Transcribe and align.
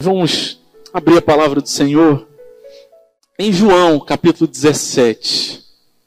Vamos 0.00 0.60
abrir 0.92 1.18
a 1.18 1.22
palavra 1.22 1.60
do 1.60 1.68
Senhor 1.68 2.28
em 3.36 3.52
João, 3.52 3.98
capítulo 3.98 4.46
17. 4.46 5.60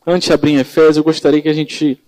Antes 0.08 0.28
de 0.28 0.34
abrir 0.34 0.52
em 0.52 0.60
Efésios, 0.60 0.96
eu 0.96 1.04
gostaria 1.04 1.42
que 1.42 1.50
a 1.50 1.54
gente 1.54 2.00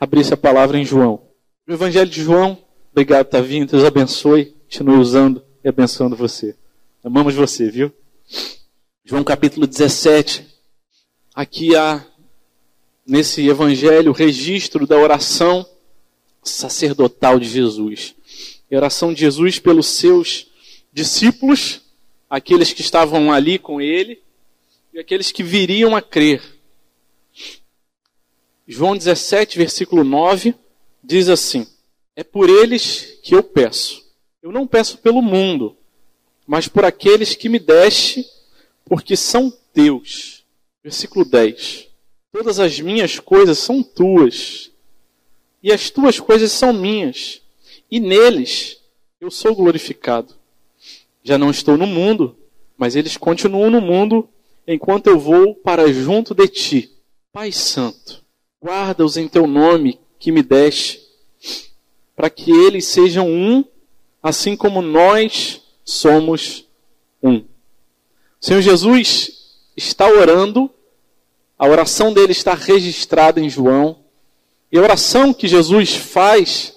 abrisse 0.00 0.34
a 0.34 0.36
palavra 0.36 0.80
em 0.80 0.84
João. 0.84 1.22
O 1.64 1.72
Evangelho 1.72 2.10
de 2.10 2.24
João, 2.24 2.58
obrigado 2.90 3.26
por 3.26 3.36
estar 3.36 3.40
vindo, 3.40 3.70
Deus 3.70 3.84
abençoe, 3.84 4.46
continue 4.64 4.96
usando 4.96 5.40
e 5.62 5.68
abençoando 5.68 6.16
você. 6.16 6.56
Amamos 7.04 7.36
você, 7.36 7.70
viu? 7.70 7.92
João 9.04 9.22
capítulo 9.22 9.64
17. 9.64 10.44
Aqui 11.32 11.76
há, 11.76 12.04
nesse 13.06 13.48
Evangelho, 13.48 14.10
o 14.10 14.14
registro 14.14 14.88
da 14.88 14.98
oração 14.98 15.64
sacerdotal 16.42 17.38
de 17.38 17.48
Jesus. 17.48 18.16
A 18.72 18.76
oração 18.76 19.14
de 19.14 19.20
Jesus 19.20 19.60
pelos 19.60 19.86
seus 19.86 20.47
discípulos, 20.98 21.80
aqueles 22.28 22.72
que 22.72 22.80
estavam 22.80 23.32
ali 23.32 23.56
com 23.56 23.80
ele 23.80 24.20
e 24.92 24.98
aqueles 24.98 25.30
que 25.30 25.44
viriam 25.44 25.94
a 25.94 26.02
crer. 26.02 26.42
João 28.66 28.96
17, 28.96 29.56
versículo 29.56 30.02
9, 30.02 30.56
diz 31.02 31.28
assim: 31.28 31.68
É 32.16 32.24
por 32.24 32.50
eles 32.50 33.20
que 33.22 33.32
eu 33.32 33.44
peço. 33.44 34.04
Eu 34.42 34.50
não 34.50 34.66
peço 34.66 34.98
pelo 34.98 35.22
mundo, 35.22 35.76
mas 36.44 36.66
por 36.66 36.84
aqueles 36.84 37.36
que 37.36 37.48
me 37.48 37.60
deste, 37.60 38.26
porque 38.84 39.16
são 39.16 39.52
teus. 39.72 40.44
Versículo 40.82 41.24
10. 41.24 41.86
Todas 42.32 42.58
as 42.58 42.80
minhas 42.80 43.20
coisas 43.20 43.58
são 43.58 43.84
tuas, 43.84 44.72
e 45.62 45.72
as 45.72 45.90
tuas 45.90 46.18
coisas 46.18 46.50
são 46.50 46.72
minhas, 46.72 47.40
e 47.88 48.00
neles 48.00 48.80
eu 49.20 49.30
sou 49.30 49.54
glorificado. 49.54 50.37
Já 51.28 51.36
não 51.36 51.50
estou 51.50 51.76
no 51.76 51.86
mundo, 51.86 52.34
mas 52.74 52.96
eles 52.96 53.18
continuam 53.18 53.70
no 53.70 53.82
mundo 53.82 54.26
enquanto 54.66 55.08
eu 55.08 55.18
vou 55.18 55.54
para 55.54 55.92
junto 55.92 56.34
de 56.34 56.48
ti. 56.48 56.90
Pai 57.30 57.52
Santo, 57.52 58.24
guarda-os 58.64 59.18
em 59.18 59.28
teu 59.28 59.46
nome 59.46 60.00
que 60.18 60.32
me 60.32 60.42
deste, 60.42 61.02
para 62.16 62.30
que 62.30 62.50
eles 62.50 62.86
sejam 62.86 63.28
um, 63.28 63.62
assim 64.22 64.56
como 64.56 64.80
nós 64.80 65.60
somos 65.84 66.64
um. 67.22 67.40
O 67.40 67.46
Senhor 68.40 68.62
Jesus 68.62 69.58
está 69.76 70.08
orando, 70.08 70.70
a 71.58 71.68
oração 71.68 72.10
dele 72.10 72.32
está 72.32 72.54
registrada 72.54 73.38
em 73.38 73.50
João, 73.50 73.98
e 74.72 74.78
a 74.78 74.82
oração 74.82 75.34
que 75.34 75.46
Jesus 75.46 75.94
faz 75.94 76.74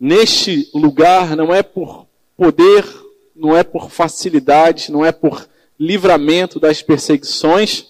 neste 0.00 0.70
lugar 0.72 1.36
não 1.36 1.52
é 1.54 1.62
por 1.62 2.06
poder 2.34 3.09
não 3.40 3.56
é 3.56 3.64
por 3.64 3.90
facilidade, 3.90 4.92
não 4.92 5.04
é 5.04 5.10
por 5.10 5.48
livramento 5.78 6.60
das 6.60 6.82
perseguições, 6.82 7.86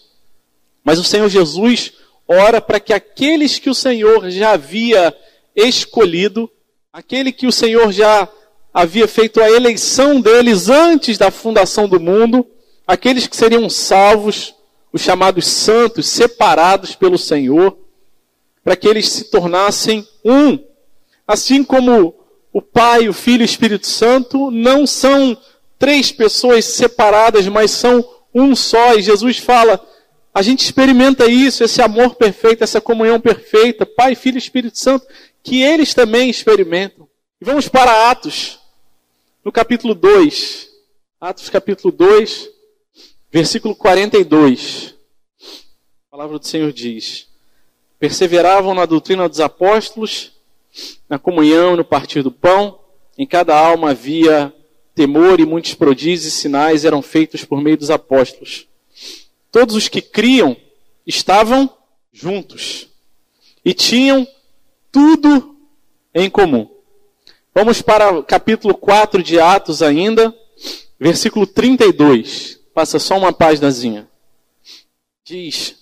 mas 0.84 0.98
o 0.98 1.04
Senhor 1.04 1.28
Jesus 1.28 1.92
ora 2.26 2.60
para 2.60 2.78
que 2.78 2.92
aqueles 2.92 3.58
que 3.58 3.68
o 3.68 3.74
Senhor 3.74 4.30
já 4.30 4.52
havia 4.52 5.14
escolhido, 5.54 6.48
aquele 6.92 7.32
que 7.32 7.48
o 7.48 7.52
Senhor 7.52 7.90
já 7.90 8.28
havia 8.72 9.08
feito 9.08 9.40
a 9.40 9.50
eleição 9.50 10.20
deles 10.20 10.68
antes 10.68 11.18
da 11.18 11.32
fundação 11.32 11.88
do 11.88 11.98
mundo, 11.98 12.46
aqueles 12.86 13.26
que 13.26 13.36
seriam 13.36 13.68
salvos, 13.68 14.54
os 14.92 15.02
chamados 15.02 15.48
santos, 15.48 16.06
separados 16.06 16.94
pelo 16.94 17.18
Senhor, 17.18 17.76
para 18.62 18.76
que 18.76 18.86
eles 18.86 19.08
se 19.08 19.24
tornassem 19.24 20.06
um, 20.24 20.58
assim 21.26 21.64
como 21.64 22.14
o 22.52 22.60
Pai, 22.60 23.08
o 23.08 23.12
Filho 23.12 23.42
e 23.42 23.44
o 23.44 23.46
Espírito 23.46 23.86
Santo 23.86 24.50
não 24.50 24.86
são 24.86 25.36
três 25.78 26.10
pessoas 26.10 26.64
separadas, 26.64 27.46
mas 27.48 27.70
são 27.70 28.04
um 28.34 28.54
só. 28.54 28.94
E 28.94 29.02
Jesus 29.02 29.38
fala: 29.38 29.80
a 30.34 30.42
gente 30.42 30.64
experimenta 30.64 31.26
isso, 31.26 31.64
esse 31.64 31.82
amor 31.82 32.14
perfeito, 32.14 32.62
essa 32.62 32.80
comunhão 32.80 33.20
perfeita, 33.20 33.86
Pai, 33.86 34.14
Filho 34.14 34.36
e 34.36 34.38
Espírito 34.38 34.78
Santo, 34.78 35.06
que 35.42 35.62
eles 35.62 35.94
também 35.94 36.30
experimentam. 36.30 37.08
E 37.40 37.44
vamos 37.44 37.68
para 37.68 38.10
Atos, 38.10 38.58
no 39.44 39.50
capítulo 39.50 39.94
2. 39.94 40.68
Atos, 41.20 41.48
capítulo 41.48 41.92
2, 41.92 42.48
versículo 43.30 43.74
42. 43.76 44.94
A 46.08 46.10
palavra 46.10 46.38
do 46.38 46.46
Senhor 46.46 46.72
diz: 46.72 47.28
Perseveravam 47.98 48.74
na 48.74 48.86
doutrina 48.86 49.28
dos 49.28 49.40
apóstolos 49.40 50.39
na 51.10 51.18
comunhão, 51.18 51.74
no 51.74 51.84
partir 51.84 52.22
do 52.22 52.30
pão, 52.30 52.78
em 53.18 53.26
cada 53.26 53.58
alma 53.58 53.90
havia 53.90 54.54
temor 54.94 55.40
e 55.40 55.44
muitos 55.44 55.74
prodígios 55.74 56.24
e 56.24 56.30
sinais 56.30 56.84
eram 56.84 57.02
feitos 57.02 57.44
por 57.44 57.60
meio 57.60 57.76
dos 57.76 57.90
apóstolos. 57.90 58.68
Todos 59.50 59.74
os 59.74 59.88
que 59.88 60.00
criam 60.00 60.56
estavam 61.04 61.68
juntos 62.12 62.88
e 63.64 63.74
tinham 63.74 64.24
tudo 64.92 65.56
em 66.14 66.30
comum. 66.30 66.70
Vamos 67.52 67.82
para 67.82 68.16
o 68.16 68.22
capítulo 68.22 68.72
4 68.72 69.20
de 69.20 69.40
Atos 69.40 69.82
ainda, 69.82 70.32
versículo 70.98 71.44
32. 71.44 72.60
Passa 72.72 73.00
só 73.00 73.18
uma 73.18 73.32
páginazinha. 73.32 74.08
Diz: 75.24 75.74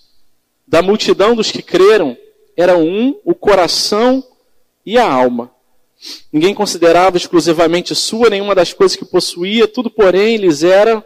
Da 0.67 0.81
multidão 0.81 1.35
dos 1.35 1.51
que 1.51 1.61
creram, 1.61 2.17
era 2.57 2.75
um 2.75 3.19
o 3.23 3.35
coração 3.35 4.23
e 4.89 4.97
a 4.97 5.07
alma. 5.07 5.51
Ninguém 6.33 6.55
considerava 6.55 7.15
exclusivamente 7.15 7.93
sua 7.93 8.27
nenhuma 8.27 8.55
das 8.55 8.73
coisas 8.73 8.97
que 8.97 9.05
possuía, 9.05 9.67
tudo, 9.67 9.87
porém, 9.87 10.37
lhes 10.37 10.63
era 10.63 11.05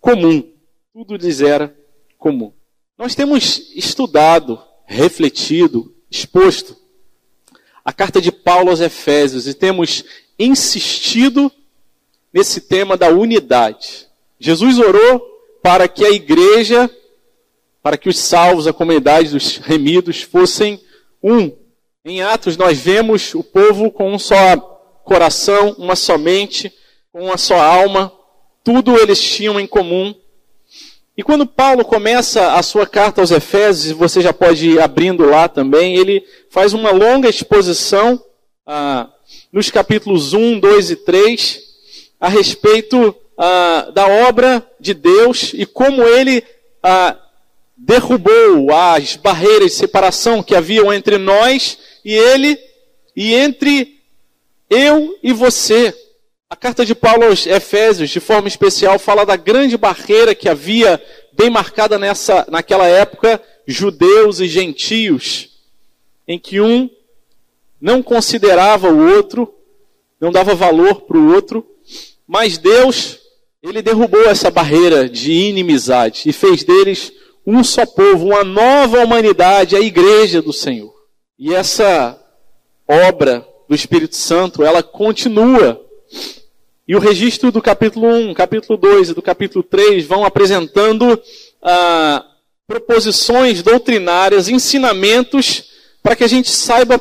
comum. 0.00 0.48
Tudo 0.92 1.16
lhes 1.16 1.40
era 1.40 1.76
comum. 2.16 2.52
Nós 2.96 3.16
temos 3.16 3.72
estudado, 3.74 4.62
refletido, 4.86 5.92
exposto 6.08 6.76
a 7.84 7.92
carta 7.92 8.20
de 8.20 8.30
Paulo 8.30 8.70
aos 8.70 8.80
Efésios 8.80 9.48
e 9.48 9.54
temos 9.54 10.04
insistido 10.38 11.50
nesse 12.32 12.60
tema 12.60 12.96
da 12.96 13.08
unidade. 13.08 14.06
Jesus 14.38 14.78
orou 14.78 15.18
para 15.60 15.88
que 15.88 16.04
a 16.04 16.10
igreja, 16.10 16.88
para 17.82 17.98
que 17.98 18.08
os 18.08 18.18
salvos, 18.20 18.68
a 18.68 18.72
comunidade 18.72 19.30
dos 19.30 19.56
remidos 19.56 20.22
fossem 20.22 20.80
um, 21.20 21.50
em 22.04 22.22
Atos, 22.22 22.56
nós 22.56 22.78
vemos 22.78 23.34
o 23.34 23.42
povo 23.42 23.90
com 23.90 24.12
um 24.12 24.18
só 24.18 24.56
coração, 25.04 25.74
uma 25.78 25.94
só 25.94 26.16
mente, 26.16 26.72
com 27.12 27.26
uma 27.26 27.36
só 27.36 27.60
alma, 27.60 28.10
tudo 28.64 28.98
eles 28.98 29.20
tinham 29.20 29.60
em 29.60 29.66
comum. 29.66 30.14
E 31.14 31.22
quando 31.22 31.44
Paulo 31.44 31.84
começa 31.84 32.54
a 32.54 32.62
sua 32.62 32.86
carta 32.86 33.20
aos 33.20 33.30
Efésios, 33.30 33.94
você 33.94 34.22
já 34.22 34.32
pode 34.32 34.70
ir 34.70 34.80
abrindo 34.80 35.26
lá 35.26 35.46
também, 35.46 35.96
ele 35.96 36.24
faz 36.48 36.72
uma 36.72 36.90
longa 36.90 37.28
exposição 37.28 38.22
ah, 38.66 39.10
nos 39.52 39.70
capítulos 39.70 40.32
1, 40.32 40.58
2 40.58 40.90
e 40.92 40.96
3 40.96 41.60
a 42.18 42.28
respeito 42.28 43.14
ah, 43.36 43.90
da 43.92 44.06
obra 44.06 44.66
de 44.80 44.94
Deus 44.94 45.52
e 45.52 45.66
como 45.66 46.02
ele 46.04 46.42
ah, 46.82 47.14
derrubou 47.76 48.72
as 48.72 49.16
barreiras 49.16 49.72
de 49.72 49.76
separação 49.76 50.42
que 50.42 50.54
haviam 50.54 50.90
entre 50.90 51.18
nós 51.18 51.76
e 52.04 52.14
ele, 52.14 52.58
e 53.14 53.34
entre 53.34 54.00
eu 54.68 55.18
e 55.22 55.32
você. 55.32 55.94
A 56.48 56.56
carta 56.56 56.84
de 56.84 56.94
Paulo 56.94 57.24
aos 57.24 57.46
Efésios, 57.46 58.10
de 58.10 58.20
forma 58.20 58.48
especial, 58.48 58.98
fala 58.98 59.24
da 59.24 59.36
grande 59.36 59.76
barreira 59.76 60.34
que 60.34 60.48
havia 60.48 61.00
bem 61.32 61.48
marcada 61.48 61.98
nessa, 61.98 62.46
naquela 62.50 62.86
época, 62.86 63.40
judeus 63.66 64.40
e 64.40 64.48
gentios, 64.48 65.50
em 66.26 66.38
que 66.38 66.60
um 66.60 66.90
não 67.80 68.02
considerava 68.02 68.88
o 68.88 69.14
outro, 69.14 69.54
não 70.20 70.30
dava 70.30 70.54
valor 70.54 71.02
para 71.02 71.16
o 71.16 71.32
outro, 71.32 71.66
mas 72.26 72.58
Deus, 72.58 73.18
ele 73.62 73.80
derrubou 73.80 74.24
essa 74.26 74.50
barreira 74.50 75.08
de 75.08 75.32
inimizade 75.32 76.22
e 76.26 76.32
fez 76.32 76.62
deles 76.62 77.12
um 77.46 77.64
só 77.64 77.86
povo, 77.86 78.26
uma 78.26 78.44
nova 78.44 79.02
humanidade, 79.02 79.74
a 79.74 79.80
igreja 79.80 80.42
do 80.42 80.52
Senhor. 80.52 80.99
E 81.42 81.54
essa 81.54 82.22
obra 82.86 83.48
do 83.66 83.74
Espírito 83.74 84.14
Santo, 84.14 84.62
ela 84.62 84.82
continua. 84.82 85.82
E 86.86 86.94
o 86.94 86.98
registro 86.98 87.50
do 87.50 87.62
capítulo 87.62 88.08
1, 88.08 88.34
capítulo 88.34 88.76
2 88.76 89.08
e 89.08 89.14
do 89.14 89.22
capítulo 89.22 89.64
3 89.64 90.04
vão 90.04 90.22
apresentando 90.22 91.18
ah, 91.62 92.26
proposições 92.66 93.62
doutrinárias, 93.62 94.50
ensinamentos, 94.50 95.64
para 96.02 96.14
que 96.14 96.24
a 96.24 96.28
gente 96.28 96.50
saiba 96.50 97.00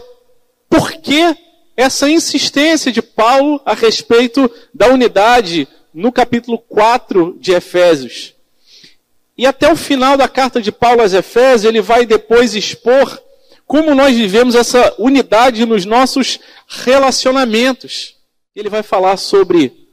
por 0.70 0.94
que 0.94 1.36
essa 1.76 2.10
insistência 2.10 2.94
de 2.94 3.02
Paulo 3.02 3.60
a 3.66 3.74
respeito 3.74 4.50
da 4.74 4.88
unidade 4.88 5.68
no 5.94 6.14
capítulo 6.14 6.58
4 6.58 7.36
de 7.42 7.52
Efésios. 7.52 8.34
E 9.38 9.46
até 9.46 9.70
o 9.70 9.76
final 9.76 10.16
da 10.16 10.30
carta 10.30 10.62
de 10.62 10.72
Paulo 10.72 11.02
aos 11.02 11.12
Efésios, 11.12 11.66
ele 11.66 11.82
vai 11.82 12.06
depois 12.06 12.56
expor 12.56 13.22
como 13.70 13.94
nós 13.94 14.18
vivemos 14.18 14.56
essa 14.56 14.96
unidade 14.98 15.64
nos 15.64 15.86
nossos 15.86 16.40
relacionamentos. 16.68 18.16
Ele 18.56 18.68
vai 18.68 18.82
falar 18.82 19.16
sobre 19.16 19.88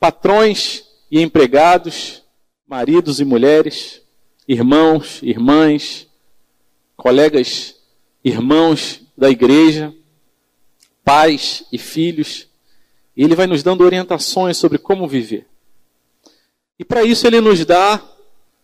patrões 0.00 0.84
e 1.10 1.20
empregados, 1.20 2.22
maridos 2.66 3.20
e 3.20 3.24
mulheres, 3.26 4.00
irmãos, 4.48 5.20
irmãs, 5.22 6.08
colegas, 6.96 7.76
irmãos 8.24 9.02
da 9.14 9.28
igreja, 9.28 9.94
pais 11.04 11.66
e 11.70 11.76
filhos. 11.76 12.48
Ele 13.14 13.36
vai 13.36 13.46
nos 13.46 13.62
dando 13.62 13.84
orientações 13.84 14.56
sobre 14.56 14.78
como 14.78 15.06
viver. 15.06 15.46
E 16.78 16.84
para 16.84 17.04
isso 17.04 17.26
ele 17.26 17.42
nos 17.42 17.62
dá 17.66 18.02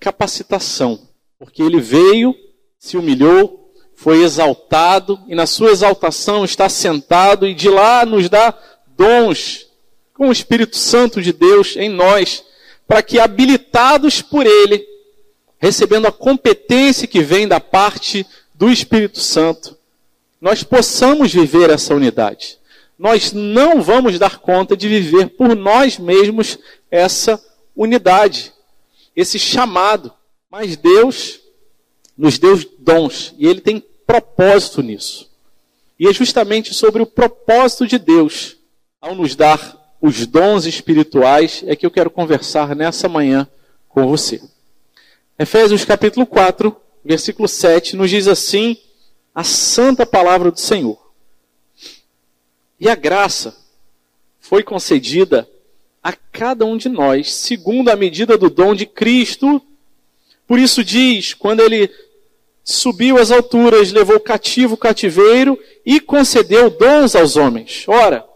capacitação, 0.00 1.06
porque 1.38 1.62
ele 1.62 1.82
veio, 1.82 2.34
se 2.78 2.96
humilhou, 2.96 3.57
foi 3.98 4.22
exaltado 4.22 5.18
e 5.26 5.34
na 5.34 5.44
sua 5.44 5.72
exaltação 5.72 6.44
está 6.44 6.68
sentado 6.68 7.48
e 7.48 7.52
de 7.52 7.68
lá 7.68 8.06
nos 8.06 8.28
dá 8.28 8.54
dons 8.96 9.66
com 10.14 10.28
o 10.28 10.32
Espírito 10.32 10.76
Santo 10.76 11.20
de 11.20 11.32
Deus 11.32 11.74
em 11.76 11.88
nós, 11.88 12.44
para 12.86 13.02
que 13.02 13.18
habilitados 13.18 14.22
por 14.22 14.46
ele, 14.46 14.86
recebendo 15.58 16.06
a 16.06 16.12
competência 16.12 17.08
que 17.08 17.20
vem 17.22 17.48
da 17.48 17.58
parte 17.58 18.24
do 18.54 18.70
Espírito 18.70 19.18
Santo, 19.18 19.76
nós 20.40 20.62
possamos 20.62 21.34
viver 21.34 21.68
essa 21.68 21.92
unidade. 21.92 22.56
Nós 22.96 23.32
não 23.32 23.82
vamos 23.82 24.16
dar 24.16 24.38
conta 24.38 24.76
de 24.76 24.86
viver 24.86 25.30
por 25.30 25.56
nós 25.56 25.98
mesmos 25.98 26.56
essa 26.88 27.44
unidade, 27.74 28.52
esse 29.16 29.40
chamado. 29.40 30.12
Mas 30.48 30.76
Deus 30.76 31.40
nos 32.16 32.38
deu 32.38 32.58
dons 32.78 33.34
e 33.36 33.46
Ele 33.46 33.60
tem 33.60 33.84
propósito 34.08 34.82
nisso. 34.82 35.30
E 36.00 36.08
é 36.08 36.12
justamente 36.14 36.72
sobre 36.72 37.02
o 37.02 37.06
propósito 37.06 37.86
de 37.86 37.98
Deus 37.98 38.56
ao 38.98 39.14
nos 39.14 39.36
dar 39.36 39.76
os 40.00 40.26
dons 40.26 40.64
espirituais 40.64 41.62
é 41.66 41.76
que 41.76 41.84
eu 41.84 41.90
quero 41.90 42.10
conversar 42.10 42.74
nessa 42.74 43.06
manhã 43.06 43.46
com 43.86 44.08
você. 44.08 44.40
Efésios 45.38 45.84
capítulo 45.84 46.24
4, 46.24 46.74
versículo 47.04 47.46
7 47.46 47.96
nos 47.96 48.08
diz 48.08 48.26
assim: 48.28 48.78
a 49.34 49.44
santa 49.44 50.06
palavra 50.06 50.50
do 50.50 50.58
Senhor. 50.58 50.98
E 52.80 52.88
a 52.88 52.94
graça 52.94 53.54
foi 54.40 54.62
concedida 54.62 55.46
a 56.02 56.14
cada 56.14 56.64
um 56.64 56.78
de 56.78 56.88
nós, 56.88 57.34
segundo 57.34 57.90
a 57.90 57.96
medida 57.96 58.38
do 58.38 58.48
dom 58.48 58.74
de 58.74 58.86
Cristo. 58.86 59.60
Por 60.46 60.58
isso 60.58 60.82
diz, 60.82 61.34
quando 61.34 61.60
ele 61.60 61.90
subiu 62.68 63.16
às 63.16 63.30
alturas, 63.30 63.90
levou 63.92 64.20
cativo 64.20 64.74
o 64.74 64.76
cativeiro 64.76 65.58
e 65.86 65.98
concedeu 65.98 66.68
dons 66.68 67.16
aos 67.16 67.34
homens. 67.34 67.84
Ora, 67.88 68.26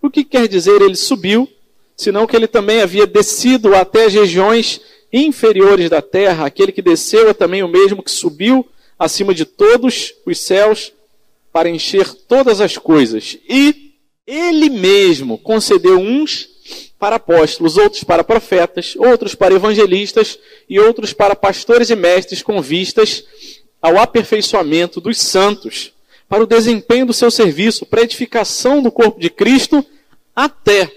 o 0.00 0.10
que 0.10 0.24
quer 0.24 0.48
dizer 0.48 0.82
ele 0.82 0.96
subiu, 0.96 1.48
senão 1.96 2.26
que 2.26 2.34
ele 2.34 2.48
também 2.48 2.82
havia 2.82 3.06
descido 3.06 3.72
até 3.76 4.06
as 4.06 4.14
regiões 4.14 4.80
inferiores 5.12 5.88
da 5.88 6.02
terra, 6.02 6.44
aquele 6.44 6.72
que 6.72 6.82
desceu 6.82 7.28
é 7.28 7.34
também 7.34 7.62
o 7.62 7.68
mesmo 7.68 8.02
que 8.02 8.10
subiu 8.10 8.66
acima 8.98 9.32
de 9.32 9.44
todos 9.44 10.12
os 10.26 10.40
céus 10.40 10.92
para 11.52 11.70
encher 11.70 12.12
todas 12.12 12.60
as 12.60 12.76
coisas. 12.76 13.38
E 13.48 13.92
ele 14.26 14.70
mesmo 14.70 15.38
concedeu 15.38 16.00
uns 16.00 16.48
para 17.02 17.16
apóstolos, 17.16 17.76
outros 17.76 18.04
para 18.04 18.22
profetas, 18.22 18.94
outros 18.96 19.34
para 19.34 19.52
evangelistas 19.52 20.38
e 20.70 20.78
outros 20.78 21.12
para 21.12 21.34
pastores 21.34 21.90
e 21.90 21.96
mestres 21.96 22.44
com 22.44 22.62
vistas 22.62 23.24
ao 23.82 23.98
aperfeiçoamento 23.98 25.00
dos 25.00 25.18
santos, 25.18 25.92
para 26.28 26.44
o 26.44 26.46
desempenho 26.46 27.04
do 27.04 27.12
seu 27.12 27.28
serviço, 27.28 27.84
para 27.84 28.02
a 28.02 28.04
edificação 28.04 28.80
do 28.80 28.92
corpo 28.92 29.18
de 29.18 29.28
Cristo, 29.28 29.84
até 30.32 30.88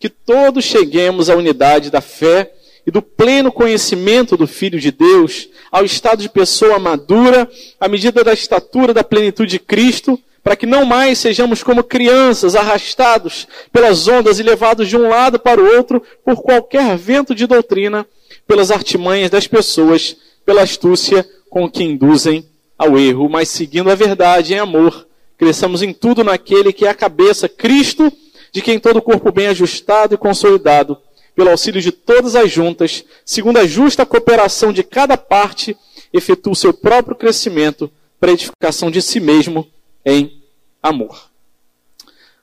que 0.00 0.08
todos 0.08 0.64
cheguemos 0.64 1.30
à 1.30 1.36
unidade 1.36 1.92
da 1.92 2.00
fé 2.00 2.52
e 2.84 2.90
do 2.90 3.00
pleno 3.00 3.52
conhecimento 3.52 4.36
do 4.36 4.48
Filho 4.48 4.80
de 4.80 4.90
Deus, 4.90 5.48
ao 5.70 5.84
estado 5.84 6.22
de 6.22 6.28
pessoa 6.28 6.80
madura, 6.80 7.48
à 7.78 7.86
medida 7.86 8.24
da 8.24 8.32
estatura 8.32 8.92
da 8.92 9.04
plenitude 9.04 9.52
de 9.52 9.58
Cristo, 9.60 10.20
para 10.46 10.54
que 10.54 10.64
não 10.64 10.84
mais 10.84 11.18
sejamos 11.18 11.64
como 11.64 11.82
crianças 11.82 12.54
arrastados 12.54 13.48
pelas 13.72 14.06
ondas 14.06 14.38
e 14.38 14.44
levados 14.44 14.88
de 14.88 14.96
um 14.96 15.08
lado 15.08 15.40
para 15.40 15.60
o 15.60 15.76
outro 15.76 16.00
por 16.24 16.40
qualquer 16.40 16.96
vento 16.96 17.34
de 17.34 17.48
doutrina, 17.48 18.06
pelas 18.46 18.70
artimanhas 18.70 19.28
das 19.28 19.48
pessoas, 19.48 20.16
pela 20.44 20.62
astúcia 20.62 21.28
com 21.50 21.68
que 21.68 21.82
induzem 21.82 22.48
ao 22.78 22.96
erro, 22.96 23.28
mas 23.28 23.48
seguindo 23.48 23.90
a 23.90 23.96
verdade 23.96 24.54
em 24.54 24.60
amor, 24.60 25.08
cresçamos 25.36 25.82
em 25.82 25.92
tudo 25.92 26.22
naquele 26.22 26.72
que 26.72 26.86
é 26.86 26.90
a 26.90 26.94
cabeça, 26.94 27.48
Cristo, 27.48 28.12
de 28.52 28.62
quem 28.62 28.78
todo 28.78 28.98
o 28.98 29.02
corpo 29.02 29.32
bem 29.32 29.48
ajustado 29.48 30.14
e 30.14 30.16
consolidado 30.16 30.96
pelo 31.34 31.50
auxílio 31.50 31.82
de 31.82 31.90
todas 31.90 32.36
as 32.36 32.52
juntas, 32.52 33.04
segundo 33.24 33.56
a 33.56 33.66
justa 33.66 34.06
cooperação 34.06 34.72
de 34.72 34.84
cada 34.84 35.16
parte, 35.16 35.76
efetua 36.12 36.52
o 36.52 36.56
seu 36.56 36.72
próprio 36.72 37.16
crescimento 37.16 37.90
para 38.20 38.30
edificação 38.30 38.92
de 38.92 39.02
si 39.02 39.18
mesmo 39.18 39.66
em 40.06 40.40
amor. 40.80 41.28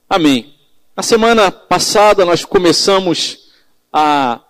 Amém. 0.10 0.54
Na 0.96 1.02
semana 1.02 1.50
passada 1.50 2.26
nós 2.26 2.44
começamos 2.44 3.52
a 3.92 4.42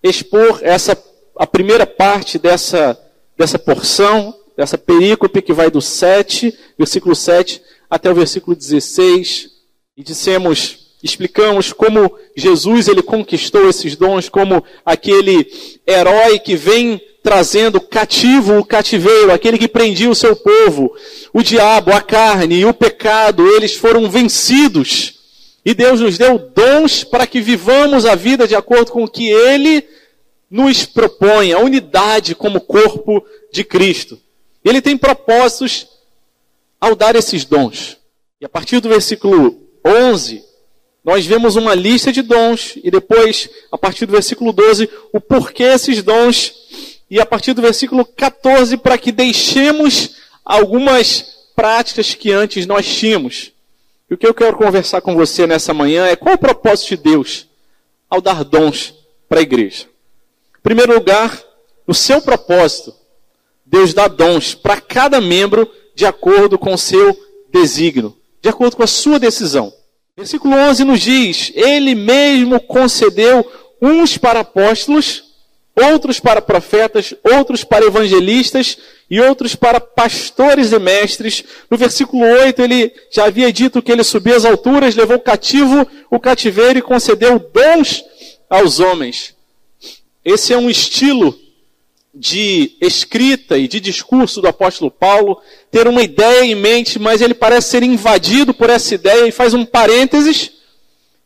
expor 0.00 0.60
essa 0.62 0.96
a 1.36 1.46
primeira 1.46 1.84
parte 1.84 2.38
dessa 2.38 2.98
dessa 3.36 3.58
porção, 3.58 4.32
dessa 4.56 4.78
perícope 4.78 5.42
que 5.42 5.52
vai 5.52 5.68
do 5.68 5.82
7, 5.82 6.56
versículo 6.78 7.16
7 7.16 7.60
até 7.90 8.08
o 8.08 8.14
versículo 8.14 8.54
16, 8.54 9.50
e 9.96 10.02
dissemos 10.04 10.83
explicamos 11.04 11.70
como 11.70 12.16
Jesus 12.34 12.88
ele 12.88 13.02
conquistou 13.02 13.68
esses 13.68 13.94
dons 13.94 14.30
como 14.30 14.64
aquele 14.86 15.46
herói 15.86 16.38
que 16.38 16.56
vem 16.56 16.98
trazendo 17.22 17.78
cativo 17.78 18.58
o 18.58 18.64
cativeiro, 18.64 19.30
aquele 19.30 19.58
que 19.58 19.68
prendia 19.68 20.08
o 20.10 20.14
seu 20.14 20.34
povo. 20.34 20.94
O 21.32 21.42
diabo, 21.42 21.92
a 21.92 22.00
carne 22.00 22.56
e 22.56 22.64
o 22.64 22.72
pecado, 22.72 23.46
eles 23.54 23.74
foram 23.74 24.10
vencidos. 24.10 25.20
E 25.64 25.74
Deus 25.74 26.00
nos 26.00 26.16
deu 26.16 26.38
dons 26.38 27.04
para 27.04 27.26
que 27.26 27.40
vivamos 27.40 28.06
a 28.06 28.14
vida 28.14 28.48
de 28.48 28.54
acordo 28.54 28.90
com 28.90 29.04
o 29.04 29.08
que 29.08 29.30
ele 29.30 29.86
nos 30.50 30.86
propõe, 30.86 31.52
a 31.52 31.58
unidade 31.58 32.34
como 32.34 32.60
corpo 32.60 33.24
de 33.52 33.62
Cristo. 33.62 34.18
Ele 34.64 34.80
tem 34.80 34.96
propósitos 34.96 35.86
ao 36.80 36.94
dar 36.94 37.14
esses 37.14 37.44
dons. 37.44 37.98
E 38.40 38.44
a 38.44 38.48
partir 38.48 38.80
do 38.80 38.88
versículo 38.88 39.58
11, 39.84 40.53
nós 41.04 41.26
vemos 41.26 41.54
uma 41.54 41.74
lista 41.74 42.10
de 42.10 42.22
dons 42.22 42.78
e 42.82 42.90
depois, 42.90 43.50
a 43.70 43.76
partir 43.76 44.06
do 44.06 44.12
versículo 44.12 44.52
12, 44.52 44.88
o 45.12 45.20
porquê 45.20 45.64
esses 45.64 46.02
dons 46.02 46.54
e 47.10 47.20
a 47.20 47.26
partir 47.26 47.52
do 47.52 47.60
versículo 47.60 48.06
14 48.06 48.78
para 48.78 48.96
que 48.96 49.12
deixemos 49.12 50.16
algumas 50.42 51.34
práticas 51.54 52.14
que 52.14 52.32
antes 52.32 52.64
nós 52.64 52.86
tínhamos. 52.86 53.52
E 54.10 54.14
o 54.14 54.18
que 54.18 54.26
eu 54.26 54.32
quero 54.32 54.56
conversar 54.56 55.02
com 55.02 55.14
você 55.14 55.46
nessa 55.46 55.74
manhã 55.74 56.06
é 56.06 56.16
qual 56.16 56.36
o 56.36 56.38
propósito 56.38 56.96
de 56.96 56.96
Deus 56.96 57.46
ao 58.08 58.22
dar 58.22 58.42
dons 58.42 58.94
para 59.28 59.40
a 59.40 59.42
igreja. 59.42 59.84
Em 60.58 60.62
primeiro 60.62 60.94
lugar, 60.94 61.38
no 61.86 61.92
seu 61.92 62.22
propósito, 62.22 62.94
Deus 63.66 63.92
dá 63.92 64.08
dons 64.08 64.54
para 64.54 64.80
cada 64.80 65.20
membro 65.20 65.70
de 65.94 66.06
acordo 66.06 66.58
com 66.58 66.72
o 66.72 66.78
seu 66.78 67.14
desígnio, 67.52 68.16
de 68.40 68.48
acordo 68.48 68.76
com 68.76 68.82
a 68.82 68.86
sua 68.86 69.18
decisão. 69.18 69.72
Versículo 70.16 70.54
11 70.54 70.84
nos 70.84 71.00
diz: 71.00 71.52
Ele 71.54 71.94
mesmo 71.94 72.60
concedeu 72.60 73.50
uns 73.82 74.16
para 74.16 74.40
apóstolos, 74.40 75.24
outros 75.74 76.20
para 76.20 76.40
profetas, 76.40 77.14
outros 77.24 77.64
para 77.64 77.84
evangelistas 77.84 78.78
e 79.10 79.20
outros 79.20 79.56
para 79.56 79.80
pastores 79.80 80.70
e 80.70 80.78
mestres. 80.78 81.42
No 81.68 81.76
versículo 81.76 82.24
8 82.24 82.62
ele 82.62 82.92
já 83.10 83.24
havia 83.24 83.52
dito 83.52 83.82
que 83.82 83.90
ele 83.90 84.04
subia 84.04 84.36
às 84.36 84.44
alturas, 84.44 84.94
levou 84.94 85.18
cativo 85.18 85.86
o 86.08 86.20
cativeiro 86.20 86.78
e 86.78 86.82
concedeu 86.82 87.38
dons 87.38 88.04
aos 88.48 88.78
homens. 88.78 89.34
Esse 90.24 90.52
é 90.52 90.56
um 90.56 90.70
estilo 90.70 91.36
de 92.14 92.76
escrita 92.80 93.58
e 93.58 93.66
de 93.66 93.80
discurso 93.80 94.40
do 94.40 94.46
apóstolo 94.46 94.90
Paulo, 94.90 95.40
ter 95.70 95.88
uma 95.88 96.02
ideia 96.02 96.44
em 96.44 96.54
mente, 96.54 96.98
mas 96.98 97.20
ele 97.20 97.34
parece 97.34 97.70
ser 97.70 97.82
invadido 97.82 98.54
por 98.54 98.70
essa 98.70 98.94
ideia 98.94 99.26
e 99.26 99.32
faz 99.32 99.52
um 99.52 99.64
parênteses. 99.64 100.52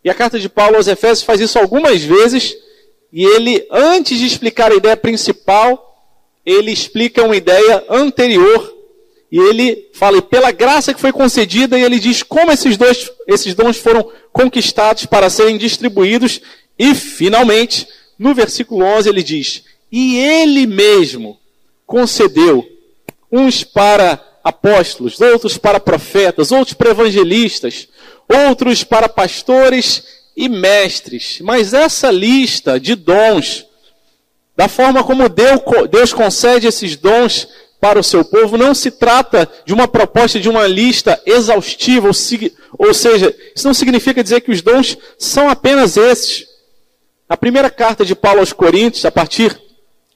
E 0.02 0.09
a 0.09 0.14
carta 0.14 0.38
de 0.38 0.49
Paulo 0.49 0.76
aos 0.76 0.88
Efésios 0.88 1.23
faz 1.23 1.40
isso 1.40 1.59
algumas 1.59 2.02
vezes. 2.02 2.57
E 3.12 3.25
ele, 3.25 3.66
antes 3.71 4.18
de 4.18 4.26
explicar 4.26 4.73
a 4.73 4.76
ideia 4.76 4.97
principal, 4.97 5.85
ele 6.45 6.73
explica 6.73 7.23
uma 7.23 7.37
ideia 7.37 7.85
anterior. 7.90 8.76
E 9.30 9.38
ele 9.38 9.90
fala, 9.92 10.16
e 10.16 10.23
pela 10.23 10.50
graça 10.50 10.95
que 10.95 11.00
foi 11.00 11.12
concedida, 11.12 11.78
e 11.78 11.83
ele 11.83 11.99
diz 11.99 12.23
como 12.23 12.50
esses, 12.50 12.78
dois, 12.78 13.11
esses 13.26 13.54
dons 13.54 13.76
foram 13.76 14.11
conquistados 14.33 15.04
para 15.04 15.28
serem 15.28 15.59
distribuídos. 15.59 16.40
E, 16.78 16.95
finalmente, 16.95 17.87
no 18.18 18.35
versículo 18.35 18.85
11, 18.85 19.09
ele 19.11 19.23
diz: 19.23 19.64
e 19.90 20.16
ele 20.18 20.66
mesmo 20.66 21.38
concedeu 21.87 22.66
uns 23.30 23.64
para 23.64 24.23
apóstolos, 24.42 25.21
outros 25.21 25.59
para 25.59 25.80
profetas, 25.80 26.52
outros 26.52 26.75
para 26.75 26.90
evangelistas, 26.90 27.88
outros 28.28 28.85
para 28.85 29.09
pastores 29.09 30.02
e 30.37 30.49
mestres. 30.49 31.38
Mas 31.40 31.75
essa 31.75 32.11
lista 32.11 32.78
de 32.78 32.95
dons, 32.95 33.66
da 34.57 34.68
forma 34.68 35.04
como 35.04 35.28
Deus 35.28 36.12
concede 36.12 36.66
esses 36.66 36.97
dons 36.97 37.49
para 37.80 38.00
o 38.00 38.04
seu 38.04 38.25
povo, 38.25 38.57
não 38.57 38.75
se 38.75 38.90
trata 38.90 39.49
de 39.64 39.73
uma 39.73 39.87
proposta 39.87 40.40
de 40.40 40.49
uma 40.49 40.66
lista 40.66 41.21
exaustiva, 41.25 42.09
ou 42.78 42.95
seja, 42.95 43.35
isso 43.54 43.66
não 43.66 43.75
significa 43.75 44.23
dizer 44.23 44.40
que 44.40 44.50
os 44.50 44.62
dons 44.62 44.99
são 45.16 45.49
apenas 45.49 45.97
esses. 45.97 46.47
A 47.28 47.37
primeira 47.37 47.71
carta 47.71 48.04
de 48.04 48.14
Paulo 48.14 48.40
aos 48.40 48.52
Coríntios, 48.52 49.04
a 49.04 49.12
partir 49.12 49.57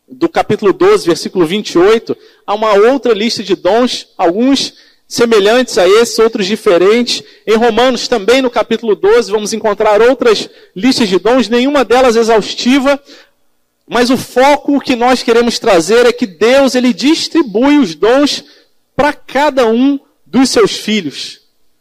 do 0.08 0.28
capítulo 0.28 0.72
12, 0.72 1.06
versículo 1.06 1.46
28, 1.46 2.16
há 2.46 2.54
uma 2.54 2.72
outra 2.74 3.12
lista 3.12 3.42
de 3.42 3.54
dons, 3.54 4.08
alguns 4.16 4.74
semelhantes 5.08 5.76
a 5.78 5.86
esses, 5.86 6.18
outros 6.18 6.46
diferentes. 6.46 7.22
Em 7.46 7.56
Romanos, 7.56 8.08
também 8.08 8.40
no 8.40 8.50
capítulo 8.50 8.94
12, 8.94 9.30
vamos 9.30 9.52
encontrar 9.52 10.00
outras 10.00 10.48
listas 10.74 11.08
de 11.08 11.18
dons, 11.18 11.48
nenhuma 11.48 11.84
delas 11.84 12.16
exaustiva, 12.16 13.00
mas 13.86 14.10
o 14.10 14.16
foco 14.16 14.80
que 14.80 14.96
nós 14.96 15.22
queremos 15.22 15.58
trazer 15.58 16.06
é 16.06 16.12
que 16.12 16.26
Deus 16.26 16.74
ele 16.74 16.92
distribui 16.92 17.78
os 17.78 17.94
dons 17.94 18.44
para 18.96 19.12
cada 19.12 19.66
um 19.66 20.00
dos 20.24 20.48
seus 20.48 20.76
filhos, 20.76 21.40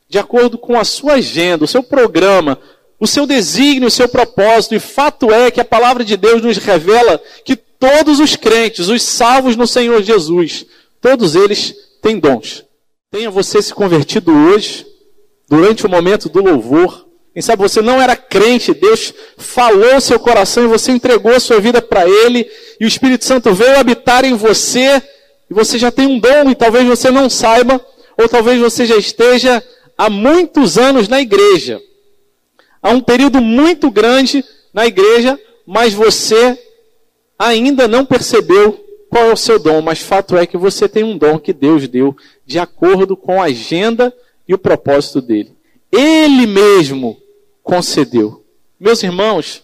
de 0.10 0.18
acordo 0.20 0.58
com 0.58 0.78
a 0.78 0.84
sua 0.84 1.14
agenda, 1.14 1.64
o 1.64 1.68
seu 1.68 1.82
programa, 1.82 2.60
o 3.00 3.08
seu 3.08 3.26
desígnio, 3.26 3.88
o 3.88 3.92
seu 3.92 4.10
propósito. 4.10 4.76
E 4.76 4.80
fato 4.80 5.32
é 5.32 5.50
que 5.50 5.62
a 5.62 5.66
palavra 5.66 6.04
de 6.04 6.18
Deus 6.18 6.42
nos 6.42 6.58
revela 6.58 7.22
que 7.46 7.58
todos 7.82 8.20
os 8.20 8.36
crentes, 8.36 8.90
os 8.90 9.02
salvos 9.02 9.56
no 9.56 9.66
Senhor 9.66 10.04
Jesus, 10.04 10.68
todos 11.02 11.36
eles 11.36 11.74
têm 12.00 12.20
dons. 12.20 12.64
Tenha 13.10 13.32
você 13.32 13.60
se 13.60 13.74
convertido 13.74 14.32
hoje, 14.32 14.86
durante 15.50 15.84
o 15.84 15.90
momento 15.90 16.30
do 16.30 16.44
louvor. 16.44 17.08
Quem 17.34 17.42
sabe 17.42 17.64
você 17.64 17.82
não 17.82 18.00
era 18.00 18.16
crente, 18.16 18.72
Deus 18.72 19.12
falou 19.36 20.00
seu 20.00 20.20
coração 20.20 20.64
e 20.64 20.68
você 20.68 20.92
entregou 20.92 21.34
a 21.34 21.40
sua 21.40 21.60
vida 21.60 21.82
para 21.82 22.08
Ele, 22.08 22.48
e 22.80 22.86
o 22.86 22.88
Espírito 22.88 23.26
Santo 23.26 23.52
veio 23.52 23.80
habitar 23.80 24.24
em 24.26 24.36
você, 24.36 25.02
e 25.50 25.54
você 25.54 25.80
já 25.80 25.92
tem 25.92 26.06
um 26.06 26.20
dom, 26.20 26.52
e 26.52 26.56
talvez 26.56 26.88
você 26.88 27.10
não 27.10 27.32
saiba, 27.32 27.84
ou 28.16 28.30
talvez 28.30 28.60
você 28.60 28.86
já 28.86 28.96
esteja 28.96 29.64
há 29.98 30.08
muitos 30.08 30.78
anos 30.78 31.08
na 31.08 31.20
igreja. 31.20 31.82
Há 32.80 32.92
um 32.92 33.02
período 33.02 33.42
muito 33.42 33.90
grande 33.90 34.46
na 34.72 34.86
igreja, 34.86 35.40
mas 35.66 35.94
você 35.94 36.58
ainda 37.42 37.88
não 37.88 38.06
percebeu 38.06 38.86
qual 39.10 39.26
é 39.26 39.34
o 39.34 39.38
seu 39.38 39.58
dom, 39.58 39.82
mas 39.82 40.00
fato 40.00 40.38
é 40.38 40.46
que 40.46 40.58
você 40.58 40.88
tem 40.88 41.04
um 41.04 41.18
dom 41.18 41.40
que 41.40 41.52
Deus 41.52 41.88
deu 41.88 42.16
de 42.46 42.60
acordo 42.60 43.18
com 43.18 43.42
a 43.42 43.46
agenda 43.46 44.14
e 44.48 44.54
o 44.54 44.60
propósito 44.60 45.22
dele. 45.22 45.52
Ele 45.92 46.46
mesmo 46.46 47.18
concedeu. 47.64 48.46
Meus 48.80 49.02
irmãos, 49.02 49.64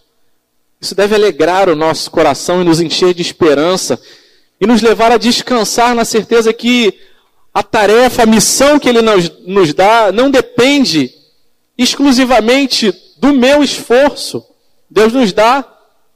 isso 0.80 0.94
deve 0.94 1.14
alegrar 1.14 1.68
o 1.68 1.76
nosso 1.76 2.10
coração 2.10 2.60
e 2.60 2.64
nos 2.64 2.80
encher 2.80 3.14
de 3.14 3.22
esperança 3.22 3.98
e 4.60 4.66
nos 4.66 4.82
levar 4.82 5.12
a 5.12 5.16
descansar 5.16 5.94
na 5.94 6.04
certeza 6.04 6.52
que 6.52 6.92
a 7.54 7.62
tarefa, 7.62 8.24
a 8.24 8.26
missão 8.26 8.78
que 8.78 8.88
ele 8.88 9.02
nos, 9.02 9.30
nos 9.46 9.72
dá 9.72 10.10
não 10.12 10.30
depende 10.30 11.14
exclusivamente 11.76 12.92
do 13.18 13.32
meu 13.32 13.62
esforço. 13.62 14.44
Deus 14.90 15.12
nos 15.12 15.32
dá 15.32 15.64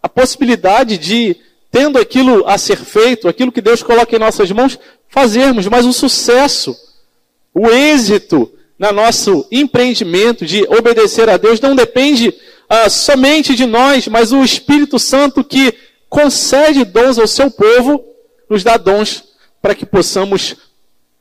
a 0.02 0.09
possibilidade 0.09 0.99
de 0.99 1.37
tendo 1.73 1.99
aquilo 1.99 2.47
a 2.47 2.59
ser 2.59 2.76
feito, 2.76 3.26
aquilo 3.26 3.50
que 3.50 3.62
Deus 3.62 3.83
coloca 3.83 4.14
em 4.14 4.19
nossas 4.19 4.52
mãos, 4.52 4.79
fazermos, 5.09 5.67
mas 5.67 5.87
o 5.87 5.93
sucesso, 5.93 6.76
o 7.55 7.67
êxito 7.69 8.52
no 8.79 8.93
nosso 8.93 9.47
empreendimento 9.50 10.45
de 10.45 10.64
obedecer 10.64 11.31
a 11.31 11.38
Deus 11.38 11.61
não 11.61 11.75
depende 11.75 12.29
uh, 12.29 12.91
somente 12.91 13.55
de 13.55 13.64
nós, 13.64 14.07
mas 14.07 14.33
o 14.33 14.45
Espírito 14.45 14.99
Santo 14.99 15.43
que 15.43 15.75
concede 16.11 16.85
dons 16.85 17.19
ao 17.19 17.26
seu 17.26 17.50
povo, 17.50 18.05
nos 18.50 18.62
dá 18.62 18.76
dons 18.76 19.25
para 19.62 19.75
que 19.75 19.87
possamos 19.87 20.57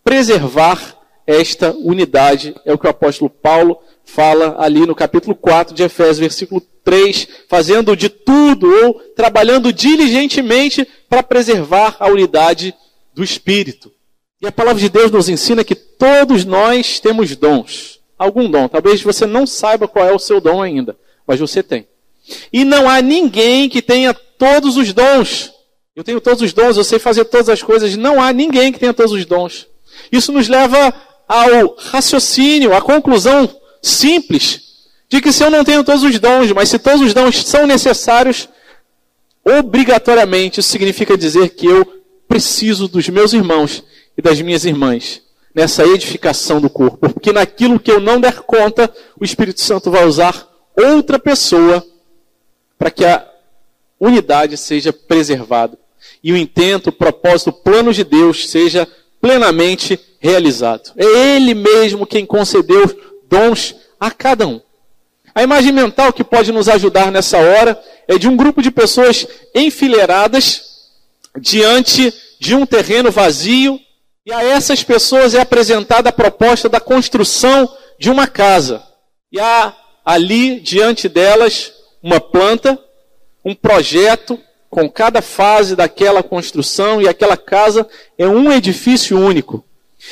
preservar 0.03 0.97
esta 1.25 1.71
unidade. 1.71 2.53
É 2.65 2.73
o 2.73 2.77
que 2.77 2.87
o 2.87 2.89
apóstolo 2.89 3.29
Paulo 3.29 3.79
fala 4.05 4.55
ali 4.59 4.85
no 4.85 4.95
capítulo 4.95 5.35
4 5.35 5.73
de 5.73 5.83
Efésios, 5.83 6.19
versículo 6.19 6.61
3, 6.83 7.27
fazendo 7.47 7.95
de 7.95 8.09
tudo 8.09 8.67
ou 8.85 8.93
trabalhando 9.15 9.71
diligentemente 9.71 10.87
para 11.09 11.23
preservar 11.23 11.95
a 11.99 12.07
unidade 12.07 12.73
do 13.13 13.23
Espírito. 13.23 13.91
E 14.41 14.47
a 14.47 14.51
palavra 14.51 14.81
de 14.81 14.89
Deus 14.89 15.11
nos 15.11 15.29
ensina 15.29 15.63
que 15.63 15.75
todos 15.75 16.43
nós 16.43 16.99
temos 16.99 17.35
dons. 17.35 17.99
Algum 18.17 18.49
dom. 18.49 18.67
Talvez 18.67 19.01
você 19.01 19.25
não 19.25 19.45
saiba 19.45 19.87
qual 19.87 20.05
é 20.05 20.11
o 20.11 20.19
seu 20.19 20.41
dom 20.41 20.61
ainda, 20.61 20.97
mas 21.25 21.39
você 21.39 21.61
tem. 21.61 21.87
E 22.51 22.63
não 22.63 22.89
há 22.89 23.01
ninguém 23.01 23.69
que 23.69 23.81
tenha 23.81 24.13
todos 24.13 24.77
os 24.77 24.93
dons. 24.93 25.51
Eu 25.95 26.03
tenho 26.03 26.21
todos 26.21 26.41
os 26.41 26.53
dons, 26.53 26.77
eu 26.77 26.83
sei 26.83 26.99
fazer 26.99 27.25
todas 27.25 27.49
as 27.49 27.61
coisas. 27.61 27.95
Não 27.95 28.21
há 28.21 28.31
ninguém 28.33 28.71
que 28.71 28.79
tenha 28.79 28.93
todos 28.93 29.11
os 29.11 29.25
dons. 29.25 29.67
Isso 30.11 30.31
nos 30.31 30.47
leva 30.47 30.93
ao 31.27 31.75
raciocínio, 31.77 32.73
à 32.73 32.81
conclusão 32.81 33.49
simples 33.81 34.71
de 35.09 35.19
que 35.19 35.31
se 35.31 35.43
eu 35.43 35.49
não 35.49 35.63
tenho 35.63 35.83
todos 35.83 36.03
os 36.03 36.19
dons, 36.19 36.51
mas 36.51 36.69
se 36.69 36.79
todos 36.79 37.01
os 37.01 37.13
dons 37.13 37.43
são 37.43 37.67
necessários, 37.67 38.47
obrigatoriamente 39.43 40.59
isso 40.59 40.69
significa 40.69 41.17
dizer 41.17 41.49
que 41.49 41.65
eu 41.65 42.01
preciso 42.27 42.87
dos 42.87 43.09
meus 43.09 43.33
irmãos 43.33 43.83
e 44.17 44.21
das 44.21 44.39
minhas 44.41 44.63
irmãs 44.63 45.21
nessa 45.53 45.85
edificação 45.85 46.61
do 46.61 46.69
corpo. 46.69 47.09
Porque 47.09 47.33
naquilo 47.33 47.79
que 47.79 47.91
eu 47.91 47.99
não 47.99 48.21
der 48.21 48.39
conta, 48.41 48.89
o 49.19 49.25
Espírito 49.25 49.61
Santo 49.61 49.91
vai 49.91 50.05
usar 50.05 50.47
outra 50.75 51.19
pessoa 51.19 51.85
para 52.79 52.89
que 52.89 53.05
a 53.05 53.27
unidade 53.99 54.57
seja 54.57 54.93
preservada. 54.93 55.77
E 56.23 56.31
o 56.31 56.37
intento, 56.37 56.87
o 56.87 56.91
propósito, 56.91 57.49
o 57.49 57.53
plano 57.53 57.93
de 57.93 58.03
Deus 58.03 58.49
seja 58.49 58.87
plenamente 59.19 59.99
realizado. 60.19 60.91
É 60.95 61.05
Ele 61.35 61.53
mesmo 61.53 62.07
quem 62.07 62.25
concedeu 62.25 63.10
dons 63.31 63.75
a 63.97 64.11
cada 64.11 64.45
um. 64.45 64.59
A 65.33 65.41
imagem 65.41 65.71
mental 65.71 66.11
que 66.11 66.23
pode 66.23 66.51
nos 66.51 66.67
ajudar 66.67 67.09
nessa 67.09 67.37
hora 67.37 67.81
é 68.05 68.17
de 68.17 68.27
um 68.27 68.35
grupo 68.35 68.61
de 68.61 68.69
pessoas 68.69 69.25
enfileiradas 69.55 70.63
diante 71.39 72.13
de 72.39 72.53
um 72.53 72.65
terreno 72.65 73.09
vazio, 73.09 73.79
e 74.25 74.33
a 74.33 74.43
essas 74.43 74.83
pessoas 74.83 75.33
é 75.33 75.39
apresentada 75.39 76.09
a 76.09 76.13
proposta 76.13 76.67
da 76.67 76.79
construção 76.79 77.73
de 77.97 78.09
uma 78.09 78.27
casa. 78.27 78.83
E 79.31 79.39
há 79.39 79.73
ali 80.03 80.59
diante 80.59 81.07
delas 81.07 81.71
uma 82.03 82.19
planta, 82.19 82.77
um 83.45 83.55
projeto 83.55 84.37
com 84.69 84.89
cada 84.89 85.21
fase 85.21 85.75
daquela 85.75 86.21
construção, 86.21 87.01
e 87.01 87.07
aquela 87.07 87.37
casa 87.37 87.87
é 88.17 88.27
um 88.27 88.51
edifício 88.51 89.17
único. 89.17 89.63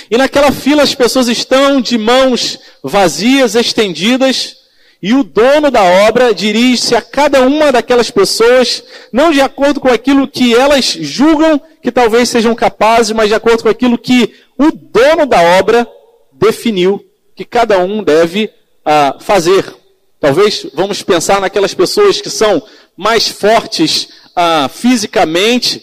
E 0.10 0.18
naquela 0.18 0.52
fila 0.52 0.84
as 0.84 0.96
pessoas 0.96 1.28
estão 1.28 1.82
de 1.82 1.98
mãos 1.98 2.60
vazias, 2.84 3.56
estendidas, 3.56 4.58
e 5.02 5.14
o 5.14 5.24
dono 5.24 5.72
da 5.72 5.82
obra 5.82 6.34
dirige-se 6.34 6.94
a 6.94 7.02
cada 7.02 7.42
uma 7.42 7.72
daquelas 7.72 8.12
pessoas, 8.12 8.84
não 9.14 9.32
de 9.32 9.40
acordo 9.40 9.80
com 9.80 9.88
aquilo 9.88 10.28
que 10.28 10.54
elas 10.54 10.86
julgam 10.86 11.62
que 11.82 11.92
talvez 11.92 12.28
sejam 12.28 12.54
capazes, 12.54 13.12
mas 13.12 13.30
de 13.30 13.34
acordo 13.34 13.64
com 13.64 13.70
aquilo 13.70 13.98
que 13.98 14.34
o 14.58 14.72
dono 14.72 15.26
da 15.26 15.42
obra 15.58 15.88
definiu 16.34 17.06
que 17.34 17.46
cada 17.46 17.80
um 17.80 18.04
deve 18.04 18.46
uh, 18.46 19.24
fazer. 19.24 19.74
Talvez 20.20 20.66
vamos 20.74 21.02
pensar 21.02 21.40
naquelas 21.40 21.74
pessoas 21.74 22.20
que 22.20 22.30
são 22.30 22.62
mais 22.98 23.30
fortes 23.30 24.10
uh, 24.36 24.68
fisicamente, 24.68 25.82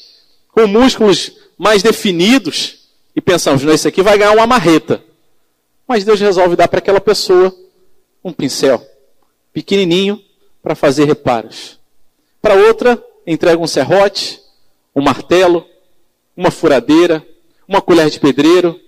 com 0.52 0.66
músculos 0.66 1.32
mais 1.56 1.82
definidos, 1.82 2.86
e 3.16 3.20
pensamos, 3.23 3.62
não, 3.62 3.73
esse 3.73 3.88
aqui 3.88 4.02
vai 4.02 4.18
ganhar 4.18 4.32
uma 4.32 4.46
marreta. 4.46 5.02
Mas 5.88 6.04
Deus 6.04 6.20
resolve 6.20 6.54
dar 6.54 6.68
para 6.68 6.80
aquela 6.80 7.00
pessoa 7.00 7.56
um 8.23 8.30
pincel 8.30 8.87
pequenininho 9.54 10.23
para 10.62 10.75
fazer 10.75 11.06
reparos. 11.06 11.78
Para 12.42 12.54
outra, 12.54 13.02
entrega 13.26 13.62
um 13.62 13.66
serrote, 13.66 14.38
um 14.94 15.00
martelo, 15.00 15.66
uma 16.37 16.50
furadeira, 16.50 17.26
uma 17.66 17.80
colher 17.80 18.11
de 18.11 18.20
pedreiro, 18.20 18.78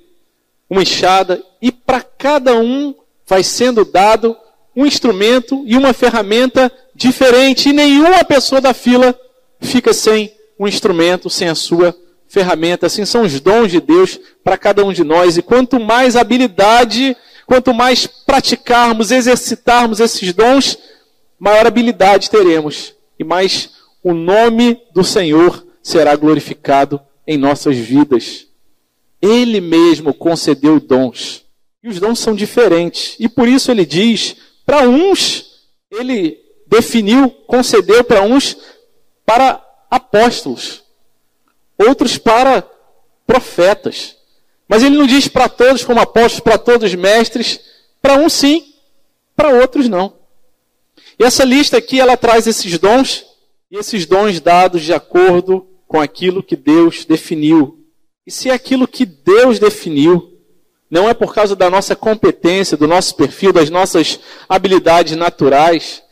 uma 0.68 0.82
enxada, 0.82 1.42
e 1.62 1.72
para 1.72 2.02
cada 2.02 2.54
um 2.58 2.94
vai 3.26 3.42
sendo 3.42 3.82
dado 3.82 4.36
um 4.76 4.84
instrumento 4.84 5.62
e 5.66 5.74
uma 5.74 5.94
ferramenta 5.94 6.70
diferente, 6.94 7.70
e 7.70 7.72
nenhuma 7.72 8.22
pessoa 8.24 8.60
da 8.60 8.74
fila 8.74 9.18
fica 9.58 9.94
sem 9.94 10.34
um 10.58 10.68
instrumento, 10.68 11.30
sem 11.30 11.48
a 11.48 11.54
sua 11.54 11.86
ferramenta. 11.86 12.07
Assim 12.86 13.04
são 13.04 13.22
os 13.22 13.40
dons 13.40 13.70
de 13.70 13.80
Deus 13.80 14.18
para 14.44 14.58
cada 14.58 14.84
um 14.84 14.92
de 14.92 15.04
nós, 15.04 15.36
e 15.36 15.42
quanto 15.42 15.80
mais 15.80 16.16
habilidade 16.16 17.16
Quanto 17.48 17.72
mais 17.72 18.06
praticarmos, 18.06 19.10
exercitarmos 19.10 20.00
esses 20.00 20.34
dons, 20.34 20.76
maior 21.40 21.66
habilidade 21.66 22.28
teremos 22.28 22.94
e 23.18 23.24
mais 23.24 23.70
o 24.04 24.12
nome 24.12 24.78
do 24.92 25.02
Senhor 25.02 25.66
será 25.82 26.14
glorificado 26.14 27.00
em 27.26 27.38
nossas 27.38 27.74
vidas. 27.74 28.46
Ele 29.22 29.62
mesmo 29.62 30.12
concedeu 30.12 30.78
dons. 30.78 31.46
E 31.82 31.88
os 31.88 31.98
dons 31.98 32.18
são 32.18 32.34
diferentes. 32.34 33.16
E 33.18 33.30
por 33.30 33.48
isso 33.48 33.70
ele 33.70 33.86
diz: 33.86 34.36
para 34.66 34.86
uns, 34.86 35.62
ele 35.90 36.38
definiu, 36.66 37.30
concedeu 37.46 38.04
para 38.04 38.20
uns 38.20 38.58
para 39.24 39.64
apóstolos, 39.90 40.82
outros 41.78 42.18
para 42.18 42.62
profetas. 43.26 44.16
Mas 44.68 44.82
ele 44.82 44.96
não 44.96 45.06
diz 45.06 45.28
para 45.28 45.48
todos 45.48 45.84
como 45.84 46.00
apóstolos, 46.00 46.40
para 46.40 46.58
todos 46.58 46.94
mestres, 46.94 47.60
para 48.02 48.14
uns 48.14 48.32
sim, 48.32 48.74
para 49.34 49.50
outros 49.50 49.88
não. 49.88 50.14
E 51.18 51.24
essa 51.24 51.44
lista 51.44 51.78
aqui, 51.78 52.00
ela 52.00 52.16
traz 52.16 52.46
esses 52.46 52.78
dons, 52.78 53.24
e 53.70 53.76
esses 53.76 54.06
dons 54.06 54.40
dados 54.40 54.82
de 54.82 54.92
acordo 54.92 55.66
com 55.86 56.00
aquilo 56.00 56.42
que 56.42 56.56
Deus 56.56 57.04
definiu. 57.04 57.78
E 58.26 58.30
se 58.30 58.50
é 58.50 58.52
aquilo 58.52 58.86
que 58.86 59.06
Deus 59.06 59.58
definiu, 59.58 60.38
não 60.90 61.08
é 61.08 61.14
por 61.14 61.34
causa 61.34 61.56
da 61.56 61.68
nossa 61.68 61.96
competência, 61.96 62.76
do 62.76 62.86
nosso 62.86 63.14
perfil, 63.14 63.52
das 63.52 63.70
nossas 63.70 64.20
habilidades 64.48 65.16
naturais, 65.16 66.02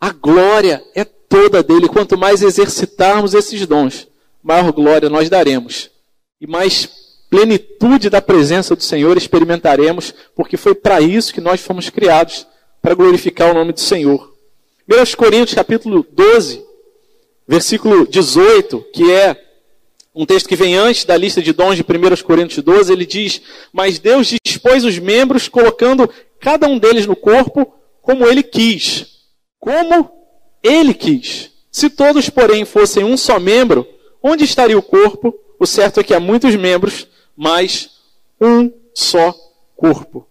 a 0.00 0.10
glória 0.10 0.84
é 0.94 1.04
toda 1.04 1.62
dele. 1.62 1.88
Quanto 1.88 2.18
mais 2.18 2.42
exercitarmos 2.42 3.34
esses 3.34 3.66
dons, 3.66 4.08
maior 4.42 4.72
glória 4.72 5.08
nós 5.08 5.30
daremos. 5.30 5.90
E 6.40 6.46
mais 6.46 6.86
plenitude 7.30 8.10
da 8.10 8.20
presença 8.20 8.76
do 8.76 8.82
Senhor 8.82 9.16
experimentaremos, 9.16 10.14
porque 10.34 10.56
foi 10.56 10.74
para 10.74 11.00
isso 11.00 11.32
que 11.32 11.40
nós 11.40 11.60
fomos 11.60 11.88
criados, 11.88 12.46
para 12.82 12.94
glorificar 12.94 13.50
o 13.50 13.54
nome 13.54 13.72
do 13.72 13.80
Senhor. 13.80 14.34
1 14.88 15.16
Coríntios 15.16 15.54
capítulo 15.54 16.04
12, 16.10 16.62
versículo 17.46 18.06
18, 18.06 18.84
que 18.92 19.10
é 19.10 19.40
um 20.14 20.26
texto 20.26 20.48
que 20.48 20.56
vem 20.56 20.76
antes 20.76 21.04
da 21.04 21.16
lista 21.16 21.40
de 21.40 21.52
dons 21.52 21.76
de 21.76 21.82
1 21.82 22.22
Coríntios 22.22 22.62
12, 22.62 22.92
ele 22.92 23.06
diz: 23.06 23.40
Mas 23.72 23.98
Deus 23.98 24.34
dispôs 24.44 24.84
os 24.84 24.98
membros, 24.98 25.48
colocando 25.48 26.10
cada 26.38 26.66
um 26.66 26.78
deles 26.78 27.06
no 27.06 27.16
corpo 27.16 27.72
como 28.02 28.26
ele 28.26 28.42
quis. 28.42 29.06
Como 29.58 30.10
ele 30.62 30.92
quis. 30.92 31.50
Se 31.70 31.88
todos, 31.88 32.28
porém, 32.28 32.66
fossem 32.66 33.04
um 33.04 33.16
só 33.16 33.40
membro, 33.40 33.86
onde 34.22 34.44
estaria 34.44 34.78
o 34.78 34.82
corpo? 34.82 35.34
O 35.58 35.66
certo 35.66 36.00
é 36.00 36.04
que 36.04 36.14
há 36.14 36.20
muitos 36.20 36.54
membros, 36.56 37.06
mas 37.36 37.90
um 38.40 38.70
só 38.94 39.34
corpo. 39.76 40.26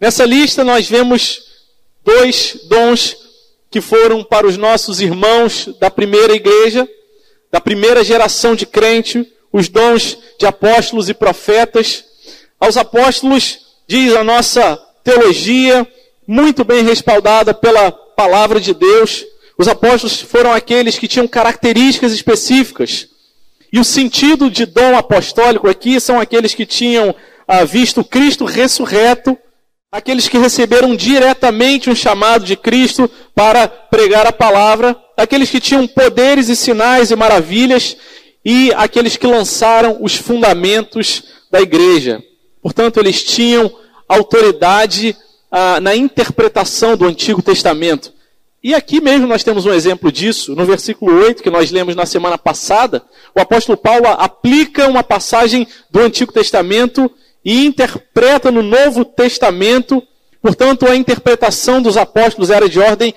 Nessa 0.00 0.24
lista 0.24 0.64
nós 0.64 0.88
vemos 0.88 1.42
dois 2.04 2.58
dons 2.68 3.16
que 3.70 3.80
foram 3.80 4.22
para 4.22 4.46
os 4.46 4.56
nossos 4.56 5.00
irmãos 5.00 5.68
da 5.80 5.90
primeira 5.90 6.34
igreja, 6.34 6.88
da 7.50 7.60
primeira 7.60 8.04
geração 8.04 8.54
de 8.54 8.66
crente, 8.66 9.30
os 9.52 9.68
dons 9.68 10.18
de 10.38 10.46
apóstolos 10.46 11.08
e 11.08 11.14
profetas. 11.14 12.04
Aos 12.58 12.76
apóstolos, 12.76 13.60
diz 13.86 14.14
a 14.14 14.24
nossa 14.24 14.76
teologia, 15.04 15.86
muito 16.26 16.64
bem 16.64 16.84
respaldada 16.84 17.52
pela 17.54 17.90
palavra 17.90 18.60
de 18.60 18.74
Deus, 18.74 19.24
os 19.62 19.68
apóstolos 19.68 20.20
foram 20.20 20.52
aqueles 20.52 20.98
que 20.98 21.06
tinham 21.06 21.28
características 21.28 22.12
específicas. 22.12 23.06
E 23.72 23.78
o 23.78 23.84
sentido 23.84 24.50
de 24.50 24.66
dom 24.66 24.96
apostólico 24.96 25.68
aqui 25.68 26.00
são 26.00 26.18
aqueles 26.18 26.52
que 26.52 26.66
tinham 26.66 27.14
ah, 27.46 27.62
visto 27.62 28.02
Cristo 28.02 28.44
ressurreto, 28.44 29.38
aqueles 29.92 30.26
que 30.26 30.36
receberam 30.36 30.96
diretamente 30.96 31.88
um 31.88 31.94
chamado 31.94 32.44
de 32.44 32.56
Cristo 32.56 33.08
para 33.36 33.68
pregar 33.68 34.26
a 34.26 34.32
palavra, 34.32 35.00
aqueles 35.16 35.48
que 35.48 35.60
tinham 35.60 35.86
poderes 35.86 36.48
e 36.48 36.56
sinais 36.56 37.12
e 37.12 37.16
maravilhas, 37.16 37.96
e 38.44 38.72
aqueles 38.74 39.16
que 39.16 39.28
lançaram 39.28 39.98
os 40.00 40.16
fundamentos 40.16 41.22
da 41.52 41.60
igreja. 41.60 42.20
Portanto, 42.60 42.98
eles 42.98 43.22
tinham 43.22 43.72
autoridade 44.08 45.16
ah, 45.52 45.78
na 45.78 45.94
interpretação 45.94 46.96
do 46.96 47.06
Antigo 47.06 47.40
Testamento. 47.40 48.12
E 48.62 48.76
aqui 48.76 49.00
mesmo 49.00 49.26
nós 49.26 49.42
temos 49.42 49.66
um 49.66 49.72
exemplo 49.72 50.12
disso, 50.12 50.54
no 50.54 50.64
versículo 50.64 51.20
8, 51.20 51.42
que 51.42 51.50
nós 51.50 51.72
lemos 51.72 51.96
na 51.96 52.06
semana 52.06 52.38
passada, 52.38 53.02
o 53.34 53.40
apóstolo 53.40 53.76
Paulo 53.76 54.06
aplica 54.06 54.86
uma 54.86 55.02
passagem 55.02 55.66
do 55.90 55.98
Antigo 55.98 56.32
Testamento 56.32 57.10
e 57.44 57.66
interpreta 57.66 58.52
no 58.52 58.62
Novo 58.62 59.04
Testamento. 59.04 60.00
Portanto, 60.40 60.86
a 60.86 60.94
interpretação 60.94 61.82
dos 61.82 61.96
apóstolos 61.96 62.50
era 62.50 62.68
de 62.68 62.78
ordem 62.78 63.12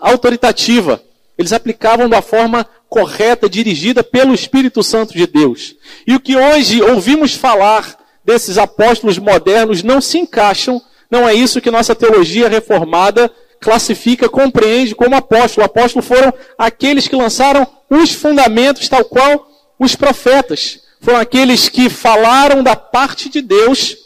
autoritativa. 0.00 1.02
Eles 1.36 1.52
aplicavam 1.52 2.08
da 2.08 2.22
forma 2.22 2.64
correta, 2.88 3.50
dirigida 3.50 4.04
pelo 4.04 4.32
Espírito 4.32 4.80
Santo 4.80 5.12
de 5.12 5.26
Deus. 5.26 5.74
E 6.06 6.14
o 6.14 6.20
que 6.20 6.36
hoje 6.36 6.80
ouvimos 6.80 7.34
falar 7.34 7.98
desses 8.24 8.58
apóstolos 8.58 9.18
modernos 9.18 9.82
não 9.82 10.00
se 10.00 10.18
encaixam, 10.18 10.80
não 11.10 11.28
é 11.28 11.34
isso 11.34 11.60
que 11.60 11.70
nossa 11.70 11.96
teologia 11.96 12.48
reformada 12.48 13.28
classifica, 13.66 14.28
compreende 14.28 14.94
como 14.94 15.16
apóstolo. 15.16 15.64
Apóstolo 15.64 16.00
foram 16.00 16.32
aqueles 16.56 17.08
que 17.08 17.16
lançaram 17.16 17.66
os 17.90 18.12
fundamentos, 18.12 18.88
tal 18.88 19.04
qual 19.04 19.50
os 19.76 19.96
profetas 19.96 20.78
foram 21.00 21.18
aqueles 21.18 21.68
que 21.68 21.90
falaram 21.90 22.62
da 22.62 22.76
parte 22.76 23.28
de 23.28 23.42
Deus 23.42 23.96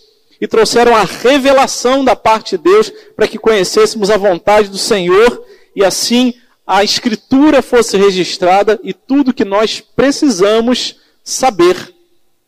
e 0.41 0.49
trouxeram 0.49 0.97
a 0.97 1.05
revelação 1.05 2.03
da 2.03 2.17
parte 2.17 2.57
de 2.57 2.65
Deus 2.65 2.91
para 3.15 3.29
que 3.29 3.39
conhecêssemos 3.39 4.09
a 4.09 4.17
vontade 4.17 4.71
do 4.71 4.79
Senhor 4.79 5.45
e 5.77 5.85
assim 5.85 6.33
a 6.67 6.83
Escritura 6.83 7.61
fosse 7.61 7.99
registrada 7.99 8.81
e 8.83 8.95
tudo 8.95 9.35
que 9.35 9.45
nós 9.45 9.83
precisamos 9.95 10.97
saber 11.23 11.95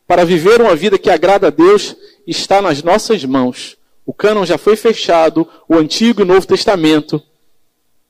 para 0.06 0.24
viver 0.24 0.62
uma 0.62 0.74
vida 0.74 0.96
que 0.98 1.10
agrada 1.10 1.48
a 1.48 1.50
Deus 1.50 1.94
está 2.26 2.62
nas 2.62 2.82
nossas 2.82 3.22
mãos. 3.22 3.76
O 4.04 4.12
cânon 4.12 4.44
já 4.44 4.58
foi 4.58 4.76
fechado, 4.76 5.48
o 5.68 5.76
Antigo 5.76 6.22
e 6.22 6.24
Novo 6.24 6.46
Testamento, 6.46 7.22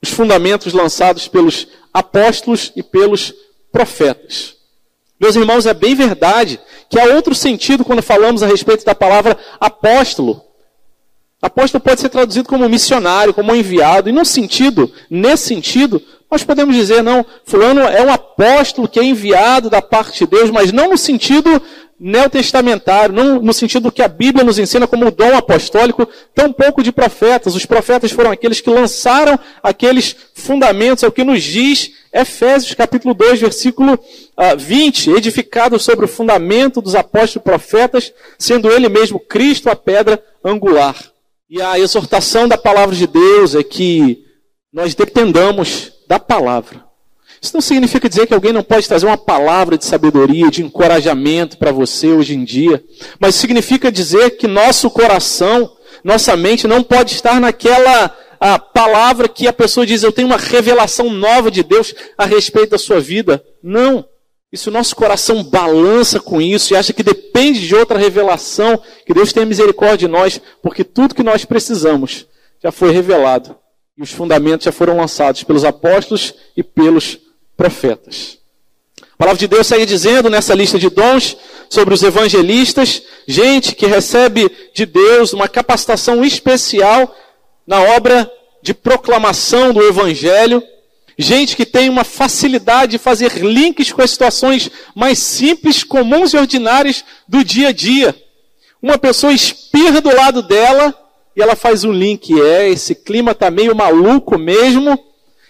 os 0.01 0.09
fundamentos 0.09 0.73
lançados 0.73 1.27
pelos 1.27 1.67
apóstolos 1.93 2.71
e 2.75 2.81
pelos 2.81 3.33
profetas. 3.71 4.55
Meus 5.19 5.35
irmãos, 5.35 5.65
é 5.65 5.73
bem 5.73 5.95
verdade 5.95 6.59
que 6.89 6.99
há 6.99 7.05
outro 7.15 7.33
sentido 7.33 7.85
quando 7.85 8.01
falamos 8.01 8.43
a 8.43 8.47
respeito 8.47 8.83
da 8.83 8.93
palavra 8.93 9.37
apóstolo. 9.59 10.43
Apóstolo 11.41 11.83
pode 11.83 12.01
ser 12.01 12.09
traduzido 12.09 12.49
como 12.49 12.67
missionário, 12.67 13.33
como 13.33 13.55
enviado, 13.55 14.09
e 14.09 14.11
num 14.11 14.25
sentido, 14.25 14.91
nesse 15.09 15.47
sentido, 15.47 16.01
nós 16.29 16.43
podemos 16.43 16.75
dizer, 16.75 17.03
não, 17.03 17.25
fulano 17.45 17.81
é 17.81 18.01
um 18.01 18.11
apóstolo 18.11 18.87
que 18.87 18.99
é 18.99 19.03
enviado 19.03 19.69
da 19.69 19.81
parte 19.81 20.19
de 20.19 20.31
Deus, 20.31 20.49
mas 20.49 20.71
não 20.71 20.89
no 20.89 20.97
sentido 20.97 21.61
neotestamentário, 22.03 23.15
não 23.15 23.41
no 23.41 23.53
sentido 23.53 23.89
que 23.89 24.01
a 24.01 24.09
Bíblia 24.09 24.43
nos 24.43 24.59
ensina 24.59 24.85
como 24.85 25.09
dom 25.09 25.37
apostólico, 25.37 26.05
tampouco 26.35 26.83
de 26.83 26.91
profetas. 26.91 27.55
Os 27.55 27.65
profetas 27.65 28.11
foram 28.11 28.29
aqueles 28.29 28.59
que 28.59 28.69
lançaram 28.69 29.39
aqueles 29.63 30.13
fundamentos, 30.33 31.01
é 31.01 31.07
o 31.07 31.13
que 31.13 31.23
nos 31.23 31.41
diz 31.41 31.93
Efésios 32.11 32.73
capítulo 32.73 33.13
2, 33.13 33.39
versículo 33.39 33.97
20, 34.57 35.11
ah, 35.11 35.17
edificado 35.17 35.79
sobre 35.79 36.03
o 36.03 36.09
fundamento 36.09 36.81
dos 36.81 36.93
apóstolos 36.93 37.35
e 37.37 37.39
profetas, 37.39 38.13
sendo 38.37 38.69
ele 38.69 38.89
mesmo 38.89 39.17
Cristo 39.17 39.69
a 39.69 39.75
pedra 39.75 40.21
angular. 40.43 40.97
E 41.49 41.61
a 41.61 41.79
exortação 41.79 42.49
da 42.49 42.57
palavra 42.57 42.93
de 42.93 43.07
Deus 43.07 43.55
é 43.55 43.63
que 43.63 44.25
nós 44.73 44.93
dependamos 44.93 45.93
da 46.05 46.19
palavra. 46.19 46.82
Isso 47.43 47.53
não 47.53 47.61
significa 47.61 48.07
dizer 48.07 48.25
que 48.25 48.33
alguém 48.33 48.53
não 48.53 48.63
pode 48.63 48.87
trazer 48.87 49.05
uma 49.05 49.17
palavra 49.17 49.77
de 49.77 49.83
sabedoria, 49.83 50.49
de 50.49 50.63
encorajamento 50.63 51.57
para 51.57 51.73
você 51.73 52.07
hoje 52.07 52.33
em 52.33 52.45
dia, 52.45 52.81
mas 53.19 53.35
significa 53.35 53.91
dizer 53.91 54.37
que 54.37 54.47
nosso 54.47 54.89
coração, 54.89 55.69
nossa 56.05 56.37
mente 56.37 56.65
não 56.69 56.81
pode 56.81 57.13
estar 57.13 57.41
naquela 57.41 58.15
a 58.39 58.57
palavra 58.57 59.27
que 59.27 59.45
a 59.45 59.51
pessoa 59.51 59.85
diz, 59.85 60.03
eu 60.03 60.11
tenho 60.11 60.27
uma 60.27 60.37
revelação 60.37 61.09
nova 61.09 61.51
de 61.51 61.63
Deus 61.63 61.93
a 62.17 62.25
respeito 62.25 62.71
da 62.71 62.77
sua 62.77 63.01
vida. 63.01 63.43
Não. 63.61 64.05
E 64.49 64.57
se 64.57 64.69
o 64.69 64.71
nosso 64.71 64.95
coração 64.95 65.43
balança 65.43 66.21
com 66.21 66.41
isso 66.41 66.73
e 66.73 66.77
acha 66.77 66.93
que 66.93 67.03
depende 67.03 67.67
de 67.67 67.75
outra 67.75 67.97
revelação, 67.99 68.81
que 69.05 69.13
Deus 69.13 69.33
tenha 69.33 69.45
misericórdia 69.45 70.07
de 70.07 70.07
nós, 70.07 70.39
porque 70.61 70.85
tudo 70.85 71.15
que 71.15 71.23
nós 71.23 71.43
precisamos 71.43 72.25
já 72.61 72.71
foi 72.71 72.91
revelado. 72.91 73.53
E 73.97 74.01
os 74.01 74.11
fundamentos 74.11 74.63
já 74.63 74.71
foram 74.71 74.97
lançados 74.97 75.43
pelos 75.43 75.65
apóstolos 75.65 76.33
e 76.55 76.63
pelos 76.63 77.19
profetas. 77.55 78.37
A 79.13 79.17
palavra 79.17 79.39
de 79.39 79.47
Deus 79.47 79.67
segue 79.67 79.85
dizendo 79.85 80.29
nessa 80.29 80.53
lista 80.53 80.79
de 80.79 80.89
dons 80.89 81.37
sobre 81.69 81.93
os 81.93 82.03
evangelistas, 82.03 83.03
gente 83.27 83.75
que 83.75 83.85
recebe 83.85 84.49
de 84.73 84.85
Deus 84.85 85.33
uma 85.33 85.47
capacitação 85.47 86.23
especial 86.23 87.15
na 87.65 87.81
obra 87.81 88.29
de 88.61 88.73
proclamação 88.73 89.73
do 89.73 89.81
evangelho, 89.83 90.63
gente 91.17 91.55
que 91.55 91.65
tem 91.65 91.89
uma 91.89 92.03
facilidade 92.03 92.93
de 92.93 92.97
fazer 92.97 93.33
links 93.37 93.91
com 93.91 94.01
as 94.01 94.11
situações 94.11 94.69
mais 94.95 95.19
simples, 95.19 95.83
comuns 95.83 96.33
e 96.33 96.37
ordinárias 96.37 97.03
do 97.27 97.43
dia 97.43 97.69
a 97.69 97.71
dia. 97.71 98.15
Uma 98.81 98.97
pessoa 98.97 99.31
espirra 99.31 100.01
do 100.01 100.13
lado 100.13 100.41
dela 100.41 100.93
e 101.35 101.41
ela 101.41 101.55
faz 101.55 101.83
um 101.83 101.91
link. 101.91 102.33
É, 102.41 102.69
esse 102.69 102.95
clima 102.95 103.31
está 103.31 103.49
meio 103.49 103.75
maluco 103.75 104.37
mesmo 104.37 104.99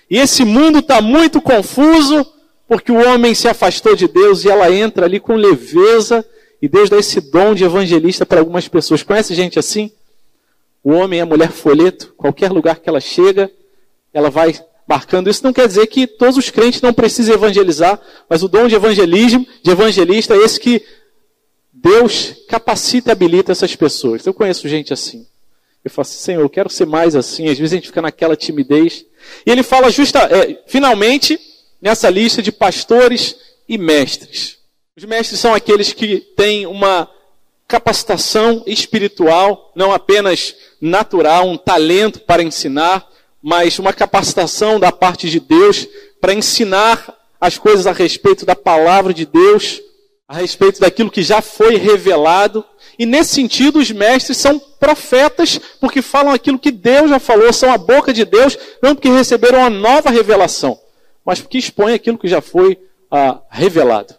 e 0.09 0.17
esse 0.17 0.43
mundo 0.43 0.79
está 0.79 1.01
muito 1.01 1.41
confuso 1.41 2.25
porque 2.67 2.91
o 2.91 3.07
homem 3.07 3.35
se 3.35 3.47
afastou 3.47 3.95
de 3.95 4.07
Deus 4.07 4.43
e 4.43 4.49
ela 4.49 4.71
entra 4.71 5.05
ali 5.05 5.19
com 5.19 5.35
leveza 5.35 6.25
e 6.61 6.67
Deus 6.67 6.89
dá 6.89 6.97
esse 6.97 7.19
dom 7.19 7.53
de 7.53 7.63
evangelista 7.63 8.25
para 8.25 8.39
algumas 8.39 8.67
pessoas. 8.67 9.03
Conhece 9.03 9.35
gente 9.35 9.59
assim? 9.59 9.91
O 10.83 10.91
homem 10.91 11.19
e 11.19 11.21
a 11.21 11.25
mulher 11.25 11.51
folheto, 11.51 12.13
qualquer 12.17 12.51
lugar 12.51 12.79
que 12.79 12.89
ela 12.89 12.99
chega, 12.99 13.51
ela 14.13 14.29
vai 14.29 14.53
marcando. 14.87 15.29
Isso 15.29 15.43
não 15.43 15.53
quer 15.53 15.67
dizer 15.67 15.87
que 15.87 16.07
todos 16.07 16.37
os 16.37 16.49
crentes 16.49 16.81
não 16.81 16.93
precisem 16.93 17.33
evangelizar, 17.33 17.99
mas 18.29 18.43
o 18.43 18.47
dom 18.47 18.67
de 18.67 18.75
evangelismo, 18.75 19.45
de 19.61 19.71
evangelista, 19.71 20.35
é 20.35 20.37
esse 20.37 20.59
que 20.59 20.81
Deus 21.71 22.33
capacita 22.47 23.09
e 23.09 23.11
habilita 23.11 23.51
essas 23.51 23.75
pessoas. 23.75 24.25
Eu 24.25 24.33
conheço 24.33 24.67
gente 24.67 24.93
assim. 24.93 25.25
Eu 25.83 25.91
falo 25.91 26.03
assim, 26.03 26.17
Senhor, 26.17 26.41
eu 26.41 26.49
quero 26.49 26.69
ser 26.69 26.85
mais 26.85 27.15
assim. 27.15 27.49
Às 27.49 27.57
vezes 27.57 27.73
a 27.73 27.75
gente 27.75 27.87
fica 27.87 28.01
naquela 28.01 28.35
timidez. 28.35 29.05
E 29.45 29.51
ele 29.51 29.63
fala 29.63 29.91
justa, 29.91 30.19
é, 30.19 30.61
finalmente, 30.67 31.39
nessa 31.81 32.09
lista 32.09 32.41
de 32.41 32.51
pastores 32.51 33.35
e 33.67 33.77
mestres. 33.77 34.57
Os 34.95 35.03
mestres 35.05 35.39
são 35.39 35.53
aqueles 35.53 35.91
que 35.91 36.19
têm 36.19 36.65
uma 36.65 37.09
capacitação 37.67 38.63
espiritual, 38.67 39.71
não 39.75 39.91
apenas 39.91 40.55
natural, 40.79 41.47
um 41.47 41.57
talento 41.57 42.19
para 42.19 42.43
ensinar, 42.43 43.07
mas 43.41 43.79
uma 43.79 43.91
capacitação 43.91 44.79
da 44.79 44.91
parte 44.91 45.29
de 45.29 45.39
Deus 45.39 45.87
para 46.21 46.33
ensinar 46.33 47.17
as 47.41 47.57
coisas 47.57 47.87
a 47.87 47.91
respeito 47.91 48.45
da 48.45 48.55
palavra 48.55 49.13
de 49.13 49.25
Deus, 49.25 49.81
a 50.27 50.35
respeito 50.35 50.79
daquilo 50.79 51.11
que 51.11 51.21
já 51.21 51.41
foi 51.41 51.75
revelado. 51.75 52.63
E 52.97 53.05
nesse 53.05 53.33
sentido, 53.33 53.79
os 53.79 53.91
mestres 53.91 54.37
são 54.37 54.59
profetas, 54.59 55.59
porque 55.79 56.01
falam 56.01 56.33
aquilo 56.33 56.59
que 56.59 56.71
Deus 56.71 57.09
já 57.09 57.19
falou, 57.19 57.51
são 57.51 57.71
a 57.71 57.77
boca 57.77 58.13
de 58.13 58.23
Deus, 58.23 58.57
não 58.81 58.95
porque 58.95 59.09
receberam 59.09 59.59
uma 59.59 59.69
nova 59.69 60.09
revelação, 60.09 60.79
mas 61.25 61.41
porque 61.41 61.57
expõem 61.57 61.93
aquilo 61.93 62.17
que 62.17 62.27
já 62.27 62.41
foi 62.41 62.79
ah, 63.11 63.39
revelado. 63.49 64.15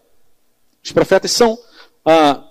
Os 0.83 0.93
profetas 0.93 1.31
são, 1.31 1.59
ah, 2.05 2.43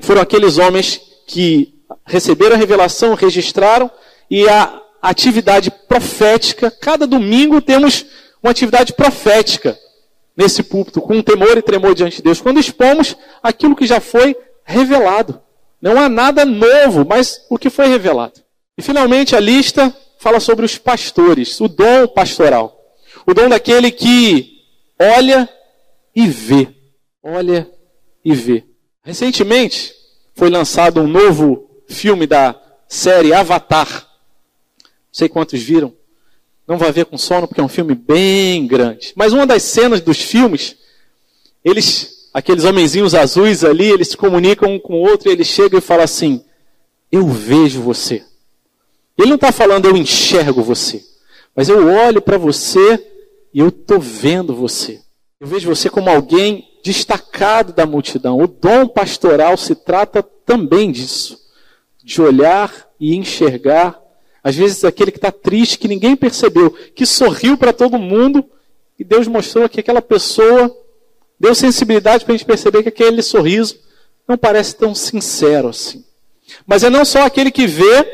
foram 0.00 0.20
aqueles 0.20 0.58
homens 0.58 1.00
que 1.26 1.74
receberam 2.06 2.56
a 2.56 2.58
revelação, 2.58 3.14
registraram, 3.14 3.90
e 4.30 4.48
a 4.48 4.82
atividade 5.00 5.70
profética, 5.70 6.70
cada 6.70 7.06
domingo 7.06 7.62
temos 7.62 8.04
uma 8.42 8.50
atividade 8.50 8.92
profética 8.92 9.78
nesse 10.38 10.62
púlpito, 10.62 11.00
com 11.00 11.20
temor 11.20 11.58
e 11.58 11.62
tremor 11.62 11.96
diante 11.96 12.18
de 12.18 12.22
Deus, 12.22 12.40
quando 12.40 12.60
expomos 12.60 13.16
aquilo 13.42 13.74
que 13.74 13.84
já 13.84 13.98
foi 13.98 14.36
revelado. 14.64 15.42
Não 15.82 15.98
há 16.00 16.08
nada 16.08 16.44
novo, 16.44 17.04
mas 17.04 17.44
o 17.50 17.58
que 17.58 17.68
foi 17.68 17.88
revelado. 17.88 18.40
E 18.76 18.82
finalmente 18.82 19.34
a 19.34 19.40
lista 19.40 19.92
fala 20.20 20.38
sobre 20.38 20.64
os 20.64 20.78
pastores, 20.78 21.60
o 21.60 21.66
dom 21.66 22.06
pastoral. 22.06 22.80
O 23.26 23.34
dom 23.34 23.48
daquele 23.48 23.90
que 23.90 24.62
olha 24.96 25.48
e 26.14 26.28
vê. 26.28 26.68
Olha 27.20 27.68
e 28.24 28.32
vê. 28.32 28.64
Recentemente 29.02 29.92
foi 30.36 30.50
lançado 30.50 31.00
um 31.00 31.08
novo 31.08 31.68
filme 31.88 32.28
da 32.28 32.54
série 32.86 33.34
Avatar. 33.34 33.88
Não 33.88 34.88
sei 35.10 35.28
quantos 35.28 35.60
viram 35.60 35.97
não 36.68 36.76
vai 36.76 36.92
ver 36.92 37.06
com 37.06 37.16
sono 37.16 37.48
porque 37.48 37.62
é 37.62 37.64
um 37.64 37.68
filme 37.68 37.94
bem 37.94 38.66
grande. 38.66 39.14
Mas 39.16 39.32
uma 39.32 39.46
das 39.46 39.62
cenas 39.62 40.02
dos 40.02 40.20
filmes, 40.20 40.76
eles, 41.64 42.28
aqueles 42.32 42.64
homenzinhos 42.64 43.14
azuis 43.14 43.64
ali, 43.64 43.90
eles 43.90 44.08
se 44.08 44.16
comunicam 44.18 44.74
um 44.74 44.78
com 44.78 44.92
o 44.92 45.08
outro 45.08 45.30
e 45.30 45.32
ele 45.32 45.44
chega 45.44 45.78
e 45.78 45.80
fala 45.80 46.04
assim: 46.04 46.44
Eu 47.10 47.26
vejo 47.26 47.80
você. 47.80 48.22
Ele 49.16 49.28
não 49.30 49.36
está 49.36 49.50
falando 49.50 49.86
eu 49.86 49.96
enxergo 49.96 50.62
você, 50.62 51.02
mas 51.56 51.70
eu 51.70 51.88
olho 51.88 52.20
para 52.20 52.36
você 52.36 53.02
e 53.52 53.60
eu 53.60 53.68
estou 53.68 53.98
vendo 53.98 54.54
você. 54.54 55.00
Eu 55.40 55.46
vejo 55.46 55.74
você 55.74 55.88
como 55.88 56.10
alguém 56.10 56.68
destacado 56.84 57.72
da 57.72 57.86
multidão. 57.86 58.38
O 58.38 58.46
dom 58.46 58.86
pastoral 58.86 59.56
se 59.56 59.74
trata 59.74 60.22
também 60.22 60.92
disso, 60.92 61.40
de 62.04 62.20
olhar 62.20 62.88
e 63.00 63.16
enxergar 63.16 63.98
às 64.42 64.54
vezes 64.54 64.84
aquele 64.84 65.10
que 65.10 65.18
está 65.18 65.32
triste, 65.32 65.78
que 65.78 65.88
ninguém 65.88 66.16
percebeu, 66.16 66.70
que 66.94 67.04
sorriu 67.04 67.56
para 67.56 67.72
todo 67.72 67.98
mundo, 67.98 68.44
e 68.98 69.04
Deus 69.04 69.26
mostrou 69.28 69.68
que 69.68 69.80
aquela 69.80 70.02
pessoa 70.02 70.74
deu 71.38 71.54
sensibilidade 71.54 72.24
para 72.24 72.34
a 72.34 72.36
gente 72.36 72.46
perceber 72.46 72.82
que 72.82 72.88
aquele 72.88 73.22
sorriso 73.22 73.78
não 74.26 74.36
parece 74.36 74.74
tão 74.76 74.94
sincero 74.94 75.68
assim. 75.68 76.04
Mas 76.66 76.82
é 76.82 76.90
não 76.90 77.04
só 77.04 77.22
aquele 77.22 77.50
que 77.50 77.66
vê, 77.66 78.06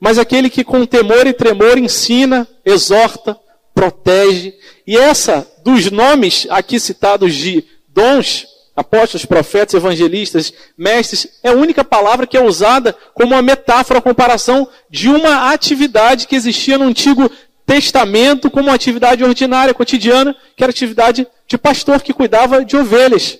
mas 0.00 0.18
aquele 0.18 0.50
que 0.50 0.64
com 0.64 0.84
temor 0.84 1.26
e 1.26 1.32
tremor 1.32 1.78
ensina, 1.78 2.46
exorta, 2.64 3.38
protege. 3.74 4.54
E 4.86 4.96
essa, 4.96 5.46
dos 5.64 5.90
nomes 5.90 6.46
aqui 6.50 6.78
citados 6.78 7.34
de 7.34 7.64
dons, 7.88 8.46
apóstolos, 8.74 9.26
profetas, 9.26 9.74
evangelistas, 9.74 10.52
mestres, 10.76 11.28
é 11.42 11.50
a 11.50 11.54
única 11.54 11.84
palavra 11.84 12.26
que 12.26 12.36
é 12.36 12.42
usada 12.42 12.96
como 13.14 13.34
uma 13.34 13.42
metáfora, 13.42 13.98
uma 13.98 14.02
comparação 14.02 14.68
de 14.88 15.08
uma 15.08 15.52
atividade 15.52 16.26
que 16.26 16.34
existia 16.34 16.78
no 16.78 16.84
Antigo 16.84 17.30
Testamento 17.66 18.50
como 18.50 18.68
uma 18.68 18.74
atividade 18.74 19.22
ordinária, 19.22 19.74
cotidiana, 19.74 20.34
que 20.56 20.64
era 20.64 20.70
atividade 20.70 21.26
de 21.46 21.58
pastor 21.58 22.02
que 22.02 22.12
cuidava 22.12 22.64
de 22.64 22.76
ovelhas. 22.76 23.38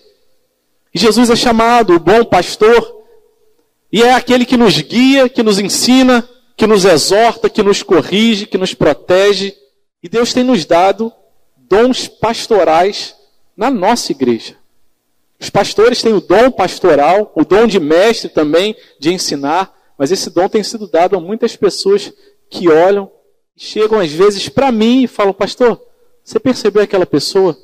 E 0.95 0.99
Jesus 0.99 1.31
é 1.31 1.37
chamado 1.37 1.95
o 1.95 2.01
bom 2.01 2.25
pastor, 2.25 3.03
e 3.91 4.03
é 4.03 4.13
aquele 4.15 4.45
que 4.45 4.57
nos 4.57 4.81
guia, 4.81 5.29
que 5.29 5.43
nos 5.43 5.59
ensina, 5.59 6.27
que 6.57 6.67
nos 6.67 6.85
exorta, 6.85 7.51
que 7.51 7.63
nos 7.63 7.83
corrige, 7.83 8.47
que 8.47 8.57
nos 8.57 8.75
protege. 8.75 9.55
E 10.03 10.09
Deus 10.09 10.33
tem 10.33 10.45
nos 10.45 10.65
dado 10.65 11.13
dons 11.57 12.07
pastorais 12.09 13.15
na 13.57 13.71
nossa 13.71 14.13
igreja. 14.13 14.62
Os 15.43 15.51
pastores 15.51 16.01
têm 16.01 16.13
o 16.13 16.21
dom 16.21 16.53
pastoral, 16.53 17.33
o 17.35 17.45
dom 17.45 17.67
de 17.67 17.81
mestre 17.81 18.29
também, 18.29 18.77
de 19.01 19.13
ensinar, 19.13 19.77
mas 19.99 20.13
esse 20.13 20.31
dom 20.31 20.49
tem 20.49 20.63
sido 20.63 20.87
dado 20.87 21.17
a 21.17 21.21
muitas 21.21 21.57
pessoas 21.57 22.13
que 22.49 22.69
olham, 22.69 23.11
chegam 23.57 23.99
às 23.99 24.13
vezes 24.13 24.49
para 24.49 24.71
mim 24.71 25.03
e 25.03 25.09
falam: 25.09 25.33
Pastor, 25.35 25.85
você 26.23 26.39
percebeu 26.39 26.81
aquela 26.81 27.05
pessoa? 27.05 27.59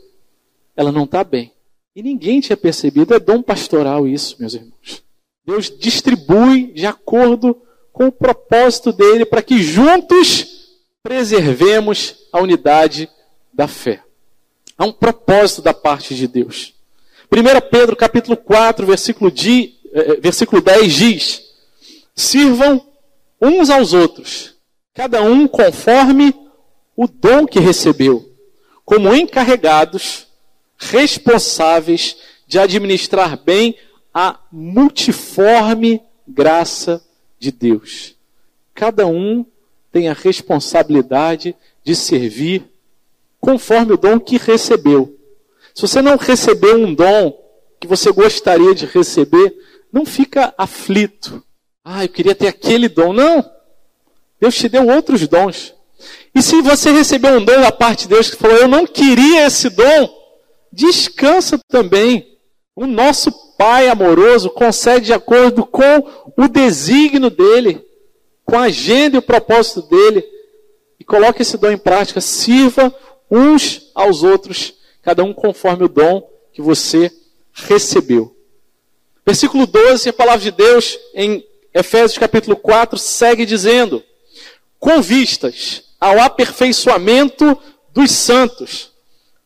Ela 0.76 0.90
não 0.90 1.04
está 1.04 1.22
bem. 1.22 1.52
E 1.94 2.02
ninguém 2.02 2.40
tinha 2.40 2.56
percebido, 2.56 3.14
é 3.14 3.20
dom 3.20 3.40
pastoral 3.40 4.08
isso, 4.08 4.34
meus 4.40 4.54
irmãos. 4.54 5.04
Deus 5.46 5.70
distribui 5.70 6.72
de 6.72 6.84
acordo 6.84 7.62
com 7.92 8.08
o 8.08 8.12
propósito 8.12 8.92
dele 8.92 9.24
para 9.24 9.40
que 9.40 9.62
juntos 9.62 10.80
preservemos 11.00 12.26
a 12.32 12.40
unidade 12.40 13.08
da 13.52 13.68
fé. 13.68 14.02
Há 14.76 14.84
um 14.84 14.92
propósito 14.92 15.62
da 15.62 15.72
parte 15.72 16.16
de 16.16 16.26
Deus. 16.26 16.76
1 17.30 17.68
Pedro 17.70 17.94
capítulo 17.94 18.36
4, 18.36 18.86
versículo, 18.86 19.30
de, 19.30 19.74
eh, 19.92 20.12
eh, 20.12 20.20
versículo 20.20 20.62
10 20.62 20.92
diz: 20.92 21.42
Sirvam 22.14 22.84
uns 23.40 23.68
aos 23.68 23.92
outros, 23.92 24.56
cada 24.94 25.22
um 25.22 25.46
conforme 25.46 26.34
o 26.96 27.06
dom 27.06 27.46
que 27.46 27.60
recebeu, 27.60 28.28
como 28.84 29.14
encarregados, 29.14 30.26
responsáveis 30.78 32.16
de 32.46 32.58
administrar 32.58 33.36
bem 33.36 33.76
a 34.12 34.40
multiforme 34.50 36.00
graça 36.26 37.04
de 37.38 37.52
Deus. 37.52 38.16
Cada 38.74 39.06
um 39.06 39.44
tem 39.92 40.08
a 40.08 40.14
responsabilidade 40.14 41.54
de 41.84 41.94
servir 41.94 42.64
conforme 43.40 43.92
o 43.92 43.96
dom 43.96 44.18
que 44.18 44.38
recebeu. 44.38 45.17
Se 45.78 45.82
você 45.82 46.02
não 46.02 46.16
recebeu 46.16 46.76
um 46.76 46.92
dom 46.92 47.32
que 47.78 47.86
você 47.86 48.10
gostaria 48.10 48.74
de 48.74 48.84
receber, 48.84 49.54
não 49.92 50.04
fica 50.04 50.52
aflito. 50.58 51.40
Ah, 51.84 52.04
eu 52.04 52.08
queria 52.08 52.34
ter 52.34 52.48
aquele 52.48 52.88
dom. 52.88 53.12
Não. 53.12 53.48
Deus 54.40 54.56
te 54.56 54.68
deu 54.68 54.88
outros 54.88 55.28
dons. 55.28 55.72
E 56.34 56.42
se 56.42 56.60
você 56.62 56.90
recebeu 56.90 57.34
um 57.34 57.44
dom 57.44 57.60
da 57.60 57.70
parte 57.70 58.00
de 58.00 58.08
Deus 58.08 58.28
que 58.28 58.36
falou, 58.36 58.56
eu 58.56 58.66
não 58.66 58.88
queria 58.88 59.46
esse 59.46 59.70
dom, 59.70 60.12
descansa 60.72 61.60
também. 61.68 62.26
O 62.74 62.84
nosso 62.84 63.30
Pai 63.56 63.88
amoroso 63.88 64.50
concede 64.50 65.06
de 65.06 65.12
acordo 65.12 65.64
com 65.64 66.04
o 66.36 66.48
desígnio 66.48 67.30
dele, 67.30 67.86
com 68.44 68.58
a 68.58 68.62
agenda 68.62 69.14
e 69.14 69.20
o 69.20 69.22
propósito 69.22 69.82
dele. 69.82 70.24
E 70.98 71.04
coloque 71.04 71.42
esse 71.42 71.56
dom 71.56 71.70
em 71.70 71.78
prática. 71.78 72.20
Sirva 72.20 72.92
uns 73.30 73.92
aos 73.94 74.24
outros 74.24 74.76
cada 75.08 75.24
um 75.24 75.32
conforme 75.32 75.84
o 75.84 75.88
dom 75.88 76.28
que 76.52 76.60
você 76.60 77.10
recebeu. 77.54 78.36
Versículo 79.26 79.66
12, 79.66 80.10
a 80.10 80.12
palavra 80.12 80.42
de 80.42 80.50
Deus 80.50 80.98
em 81.14 81.42
Efésios 81.72 82.18
capítulo 82.18 82.54
4 82.54 82.98
segue 82.98 83.46
dizendo: 83.46 84.04
com 84.78 85.00
vistas 85.00 85.84
ao 85.98 86.20
aperfeiçoamento 86.20 87.56
dos 87.90 88.10
santos, 88.10 88.92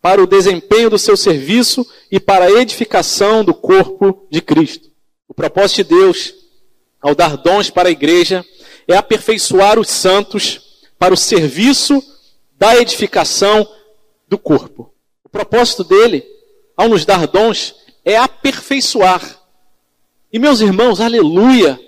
para 0.00 0.20
o 0.20 0.26
desempenho 0.26 0.90
do 0.90 0.98
seu 0.98 1.16
serviço 1.16 1.86
e 2.10 2.18
para 2.18 2.46
a 2.46 2.60
edificação 2.60 3.44
do 3.44 3.54
corpo 3.54 4.26
de 4.28 4.40
Cristo. 4.40 4.90
O 5.28 5.34
propósito 5.34 5.76
de 5.76 5.94
Deus, 5.94 6.34
ao 7.00 7.14
dar 7.14 7.36
dons 7.36 7.70
para 7.70 7.88
a 7.88 7.92
igreja, 7.92 8.44
é 8.88 8.96
aperfeiçoar 8.96 9.78
os 9.78 9.88
santos 9.88 10.82
para 10.98 11.14
o 11.14 11.16
serviço 11.16 12.02
da 12.58 12.76
edificação 12.76 13.64
do 14.26 14.36
corpo 14.36 14.91
propósito 15.32 15.82
dele, 15.82 16.24
ao 16.76 16.88
nos 16.88 17.04
dar 17.06 17.26
dons, 17.26 17.74
é 18.04 18.16
aperfeiçoar. 18.16 19.40
E 20.32 20.38
meus 20.38 20.60
irmãos, 20.60 21.00
aleluia! 21.00 21.80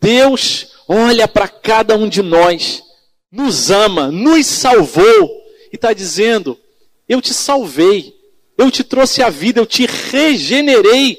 Deus 0.00 0.68
olha 0.88 1.26
para 1.26 1.48
cada 1.48 1.96
um 1.96 2.08
de 2.08 2.22
nós, 2.22 2.82
nos 3.30 3.70
ama, 3.70 4.10
nos 4.10 4.46
salvou 4.46 5.44
e 5.72 5.76
está 5.76 5.92
dizendo: 5.92 6.58
Eu 7.08 7.20
te 7.20 7.34
salvei, 7.34 8.14
eu 8.56 8.70
te 8.70 8.84
trouxe 8.84 9.22
a 9.22 9.28
vida, 9.28 9.60
eu 9.60 9.66
te 9.66 9.84
regenerei. 9.86 11.18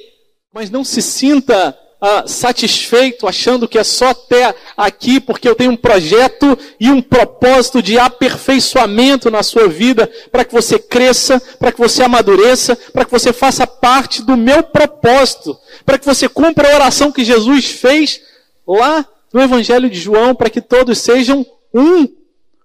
Mas 0.53 0.69
não 0.69 0.83
se 0.83 1.01
sinta 1.01 1.77
ah, 1.99 2.27
satisfeito 2.27 3.27
achando 3.27 3.67
que 3.67 3.77
é 3.77 3.83
só 3.83 4.09
até 4.09 4.53
aqui, 4.75 5.19
porque 5.19 5.49
eu 5.49 5.55
tenho 5.55 5.71
um 5.71 5.77
projeto 5.77 6.57
e 6.79 6.89
um 6.89 7.01
propósito 7.01 7.81
de 7.81 7.97
aperfeiçoamento 7.97 9.31
na 9.31 9.41
sua 9.41 9.67
vida, 9.67 10.09
para 10.31 10.45
que 10.45 10.53
você 10.53 10.77
cresça, 10.77 11.41
para 11.57 11.71
que 11.71 11.79
você 11.79 12.03
amadureça, 12.03 12.75
para 12.93 13.03
que 13.03 13.11
você 13.11 13.33
faça 13.33 13.65
parte 13.65 14.21
do 14.21 14.37
meu 14.37 14.61
propósito, 14.61 15.57
para 15.85 15.97
que 15.97 16.05
você 16.05 16.29
cumpra 16.29 16.71
a 16.71 16.75
oração 16.75 17.11
que 17.11 17.25
Jesus 17.25 17.65
fez 17.65 18.21
lá 18.67 19.05
no 19.33 19.41
Evangelho 19.41 19.89
de 19.89 19.99
João, 19.99 20.35
para 20.35 20.49
que 20.49 20.61
todos 20.61 20.99
sejam 20.99 21.45
um, 21.73 22.07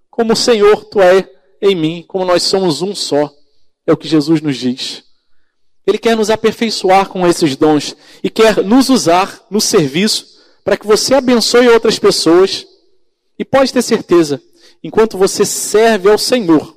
como 0.09 0.33
o 0.33 0.37
Senhor 0.37 0.85
tu 0.85 1.01
é 1.01 1.27
em 1.61 1.75
mim, 1.75 2.05
como 2.07 2.25
nós 2.25 2.43
somos 2.43 2.81
um 2.81 2.93
só. 2.93 3.31
É 3.85 3.91
o 3.91 3.97
que 3.97 4.07
Jesus 4.07 4.41
nos 4.41 4.57
diz. 4.57 5.03
Ele 5.85 5.97
quer 5.97 6.15
nos 6.15 6.29
aperfeiçoar 6.29 7.09
com 7.09 7.27
esses 7.27 7.55
dons 7.55 7.95
e 8.23 8.29
quer 8.29 8.63
nos 8.63 8.89
usar 8.89 9.45
no 9.49 9.59
serviço 9.59 10.33
para 10.63 10.77
que 10.77 10.87
você 10.87 11.13
abençoe 11.13 11.67
outras 11.67 11.99
pessoas. 11.99 12.65
E 13.37 13.43
pode 13.43 13.73
ter 13.73 13.81
certeza, 13.81 14.41
enquanto 14.83 15.17
você 15.17 15.43
serve 15.43 16.09
ao 16.09 16.17
Senhor, 16.17 16.75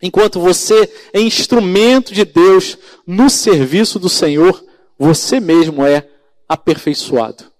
enquanto 0.00 0.40
você 0.40 0.90
é 1.12 1.20
instrumento 1.20 2.14
de 2.14 2.24
Deus 2.24 2.78
no 3.06 3.28
serviço 3.28 3.98
do 3.98 4.08
Senhor, 4.08 4.64
você 4.98 5.40
mesmo 5.40 5.84
é 5.84 6.06
aperfeiçoado. 6.48 7.50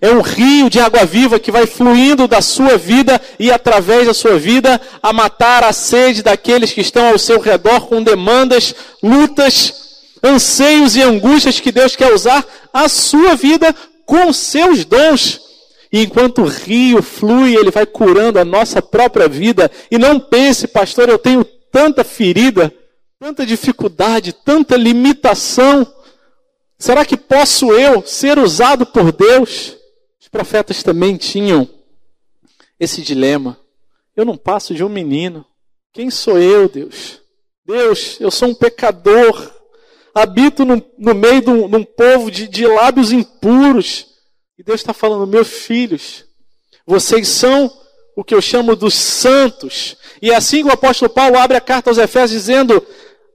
É 0.00 0.10
um 0.10 0.20
rio 0.20 0.68
de 0.68 0.80
água 0.80 1.04
viva 1.04 1.38
que 1.38 1.52
vai 1.52 1.66
fluindo 1.66 2.28
da 2.28 2.42
sua 2.42 2.76
vida 2.76 3.20
e 3.38 3.50
através 3.50 4.06
da 4.06 4.14
sua 4.14 4.38
vida 4.38 4.80
a 5.02 5.12
matar 5.12 5.64
a 5.64 5.72
sede 5.72 6.22
daqueles 6.22 6.72
que 6.72 6.80
estão 6.80 7.08
ao 7.08 7.18
seu 7.18 7.40
redor 7.40 7.86
com 7.86 8.02
demandas, 8.02 8.74
lutas, 9.02 9.87
anseios 10.22 10.96
e 10.96 11.02
angústias 11.02 11.60
que 11.60 11.72
Deus 11.72 11.96
quer 11.96 12.12
usar 12.12 12.44
a 12.72 12.88
sua 12.88 13.34
vida 13.34 13.74
com 14.04 14.32
seus 14.32 14.84
dons. 14.84 15.40
E 15.92 16.02
enquanto 16.02 16.42
o 16.42 16.48
rio 16.48 17.02
flui, 17.02 17.54
ele 17.54 17.70
vai 17.70 17.86
curando 17.86 18.38
a 18.38 18.44
nossa 18.44 18.82
própria 18.82 19.28
vida. 19.28 19.70
E 19.90 19.98
não 19.98 20.20
pense, 20.20 20.68
pastor, 20.68 21.08
eu 21.08 21.18
tenho 21.18 21.44
tanta 21.44 22.04
ferida, 22.04 22.72
tanta 23.18 23.44
dificuldade, 23.46 24.32
tanta 24.32 24.76
limitação. 24.76 25.86
Será 26.78 27.04
que 27.04 27.16
posso 27.16 27.72
eu 27.72 28.06
ser 28.06 28.38
usado 28.38 28.86
por 28.86 29.12
Deus? 29.12 29.76
Os 30.20 30.28
profetas 30.28 30.82
também 30.82 31.16
tinham 31.16 31.68
esse 32.78 33.02
dilema. 33.02 33.58
Eu 34.14 34.24
não 34.24 34.36
passo 34.36 34.74
de 34.74 34.84
um 34.84 34.88
menino. 34.88 35.44
Quem 35.92 36.10
sou 36.10 36.38
eu, 36.38 36.68
Deus? 36.68 37.20
Deus, 37.64 38.20
eu 38.20 38.30
sou 38.30 38.48
um 38.48 38.54
pecador 38.54 39.57
habito 40.14 40.64
no, 40.64 40.82
no 40.98 41.14
meio 41.14 41.40
de 41.40 41.50
um, 41.50 41.68
de 41.68 41.76
um 41.76 41.84
povo 41.84 42.30
de, 42.30 42.48
de 42.48 42.66
lábios 42.66 43.12
impuros. 43.12 44.06
E 44.58 44.62
Deus 44.62 44.80
está 44.80 44.92
falando, 44.92 45.26
meus 45.26 45.48
filhos, 45.48 46.24
vocês 46.86 47.28
são 47.28 47.72
o 48.16 48.24
que 48.24 48.34
eu 48.34 48.42
chamo 48.42 48.74
dos 48.74 48.94
santos. 48.94 49.96
E 50.20 50.30
é 50.30 50.34
assim 50.34 50.62
que 50.62 50.68
o 50.68 50.72
apóstolo 50.72 51.08
Paulo 51.08 51.38
abre 51.38 51.56
a 51.56 51.60
carta 51.60 51.90
aos 51.90 51.98
Efésios 51.98 52.42
dizendo: 52.42 52.84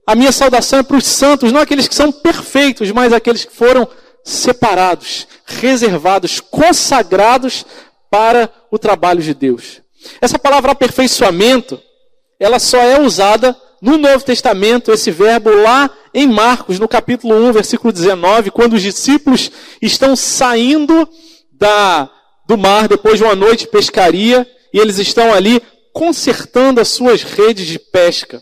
a 0.06 0.14
minha 0.14 0.32
saudação 0.32 0.80
é 0.80 0.82
para 0.82 0.96
os 0.96 1.06
santos, 1.06 1.52
não 1.52 1.60
aqueles 1.60 1.88
que 1.88 1.94
são 1.94 2.12
perfeitos, 2.12 2.90
mas 2.90 3.12
aqueles 3.12 3.44
que 3.44 3.52
foram 3.52 3.88
separados, 4.22 5.26
reservados, 5.46 6.40
consagrados 6.40 7.64
para 8.10 8.50
o 8.70 8.78
trabalho 8.78 9.22
de 9.22 9.32
Deus. 9.32 9.80
Essa 10.20 10.38
palavra 10.38 10.72
aperfeiçoamento, 10.72 11.80
ela 12.38 12.58
só 12.58 12.78
é 12.78 13.00
usada 13.00 13.56
no 13.84 13.98
Novo 13.98 14.24
Testamento, 14.24 14.90
esse 14.90 15.10
verbo 15.10 15.50
lá 15.50 15.90
em 16.14 16.26
Marcos, 16.26 16.78
no 16.78 16.88
capítulo 16.88 17.34
1, 17.34 17.52
versículo 17.52 17.92
19, 17.92 18.50
quando 18.50 18.72
os 18.72 18.80
discípulos 18.80 19.50
estão 19.82 20.16
saindo 20.16 21.06
da, 21.52 22.10
do 22.48 22.56
mar 22.56 22.88
depois 22.88 23.18
de 23.18 23.24
uma 23.24 23.34
noite 23.34 23.60
de 23.60 23.66
pescaria, 23.66 24.50
e 24.72 24.78
eles 24.78 24.96
estão 24.96 25.34
ali 25.34 25.60
consertando 25.92 26.80
as 26.80 26.88
suas 26.88 27.22
redes 27.22 27.66
de 27.66 27.78
pesca. 27.78 28.40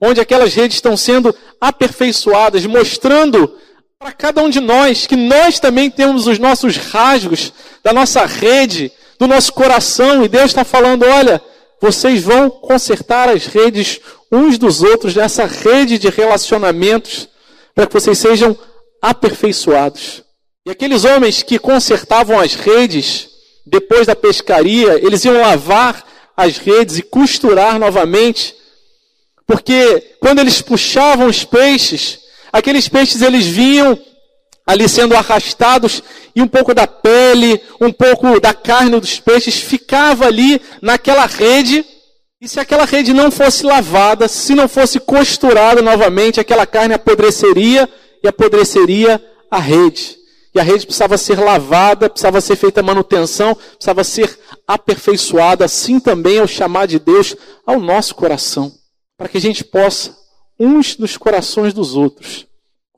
Onde 0.00 0.18
aquelas 0.18 0.54
redes 0.54 0.78
estão 0.78 0.96
sendo 0.96 1.34
aperfeiçoadas, 1.60 2.64
mostrando 2.64 3.54
para 3.98 4.12
cada 4.12 4.42
um 4.42 4.48
de 4.48 4.60
nós 4.60 5.06
que 5.06 5.16
nós 5.16 5.60
também 5.60 5.90
temos 5.90 6.26
os 6.26 6.38
nossos 6.38 6.78
rasgos 6.78 7.52
da 7.84 7.92
nossa 7.92 8.24
rede, 8.24 8.90
do 9.18 9.26
nosso 9.26 9.52
coração, 9.52 10.24
e 10.24 10.28
Deus 10.28 10.46
está 10.46 10.64
falando: 10.64 11.04
olha, 11.04 11.38
vocês 11.80 12.22
vão 12.22 12.50
consertar 12.50 13.28
as 13.28 13.46
redes 13.46 14.00
uns 14.30 14.58
dos 14.58 14.82
outros 14.82 15.14
nessa 15.14 15.46
rede 15.46 15.98
de 15.98 16.08
relacionamentos 16.08 17.28
para 17.74 17.86
que 17.86 17.94
vocês 17.94 18.18
sejam 18.18 18.58
aperfeiçoados. 19.00 20.22
E 20.66 20.70
aqueles 20.70 21.04
homens 21.04 21.42
que 21.42 21.58
consertavam 21.58 22.38
as 22.38 22.54
redes 22.54 23.28
depois 23.66 24.06
da 24.06 24.16
pescaria, 24.16 24.94
eles 25.04 25.24
iam 25.24 25.40
lavar 25.40 26.04
as 26.36 26.56
redes 26.58 26.98
e 26.98 27.02
costurar 27.02 27.78
novamente, 27.78 28.54
porque 29.46 30.16
quando 30.20 30.38
eles 30.38 30.60
puxavam 30.62 31.26
os 31.26 31.44
peixes, 31.44 32.20
aqueles 32.52 32.88
peixes 32.88 33.22
eles 33.22 33.46
vinham 33.46 33.98
ali 34.68 34.86
sendo 34.86 35.16
arrastados 35.16 36.02
e 36.36 36.42
um 36.42 36.46
pouco 36.46 36.74
da 36.74 36.86
pele, 36.86 37.58
um 37.80 37.90
pouco 37.90 38.38
da 38.38 38.52
carne 38.52 39.00
dos 39.00 39.18
peixes 39.18 39.58
ficava 39.58 40.26
ali 40.26 40.60
naquela 40.82 41.24
rede 41.24 41.82
e 42.38 42.46
se 42.46 42.60
aquela 42.60 42.84
rede 42.84 43.14
não 43.14 43.30
fosse 43.30 43.64
lavada, 43.64 44.28
se 44.28 44.54
não 44.54 44.68
fosse 44.68 45.00
costurada 45.00 45.80
novamente, 45.80 46.38
aquela 46.38 46.66
carne 46.66 46.92
apodreceria 46.92 47.88
e 48.22 48.28
apodreceria 48.28 49.18
a 49.50 49.58
rede. 49.58 50.18
E 50.54 50.60
a 50.60 50.62
rede 50.62 50.84
precisava 50.84 51.16
ser 51.16 51.40
lavada, 51.40 52.10
precisava 52.10 52.38
ser 52.42 52.56
feita 52.56 52.82
manutenção, 52.82 53.54
precisava 53.54 54.04
ser 54.04 54.38
aperfeiçoada. 54.66 55.64
Assim 55.64 55.98
também 55.98 56.36
é 56.36 56.42
o 56.42 56.46
chamar 56.46 56.86
de 56.86 56.98
Deus 56.98 57.34
ao 57.66 57.80
nosso 57.80 58.14
coração. 58.14 58.70
Para 59.16 59.28
que 59.28 59.38
a 59.38 59.40
gente 59.40 59.64
possa, 59.64 60.14
uns 60.60 60.98
nos 60.98 61.16
corações 61.16 61.72
dos 61.72 61.96
outros, 61.96 62.47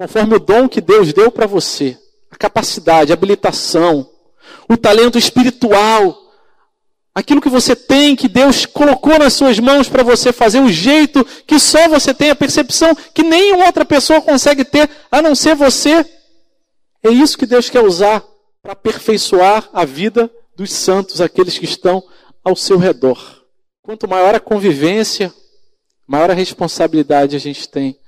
conforme 0.00 0.34
o 0.34 0.38
dom 0.38 0.66
que 0.66 0.80
Deus 0.80 1.12
deu 1.12 1.30
para 1.30 1.46
você, 1.46 1.94
a 2.30 2.36
capacidade, 2.36 3.12
a 3.12 3.14
habilitação, 3.14 4.08
o 4.66 4.74
talento 4.74 5.18
espiritual, 5.18 6.16
Aquilo 7.12 7.40
que 7.40 7.48
você 7.48 7.74
tem, 7.74 8.14
que 8.14 8.28
Deus 8.28 8.64
colocou 8.64 9.18
nas 9.18 9.32
suas 9.32 9.58
mãos 9.58 9.88
para 9.88 10.04
você 10.04 10.32
fazer, 10.32 10.60
o 10.60 10.70
jeito 10.70 11.24
que 11.44 11.58
só 11.58 11.88
você 11.88 12.14
tem, 12.14 12.30
a 12.30 12.36
percepção 12.36 12.94
que 13.12 13.24
nenhuma 13.24 13.66
outra 13.66 13.84
pessoa 13.84 14.22
consegue 14.22 14.64
ter, 14.64 14.88
a 15.10 15.20
não 15.20 15.34
ser 15.34 15.56
você. 15.56 16.06
É 17.02 17.10
isso 17.10 17.36
que 17.36 17.46
Deus 17.46 17.68
quer 17.68 17.84
usar 17.84 18.24
para 18.62 18.74
aperfeiçoar 18.74 19.68
a 19.72 19.84
vida 19.84 20.30
dos 20.56 20.72
santos, 20.72 21.20
aqueles 21.20 21.58
que 21.58 21.64
estão 21.64 22.00
ao 22.44 22.54
seu 22.54 22.78
redor. 22.78 23.42
Quanto 23.82 24.08
maior 24.08 24.36
a 24.36 24.40
convivência, 24.40 25.34
maior 26.06 26.30
a 26.30 26.34
responsabilidade 26.34 27.34
a 27.34 27.40
gente 27.40 27.68
tem 27.68 27.98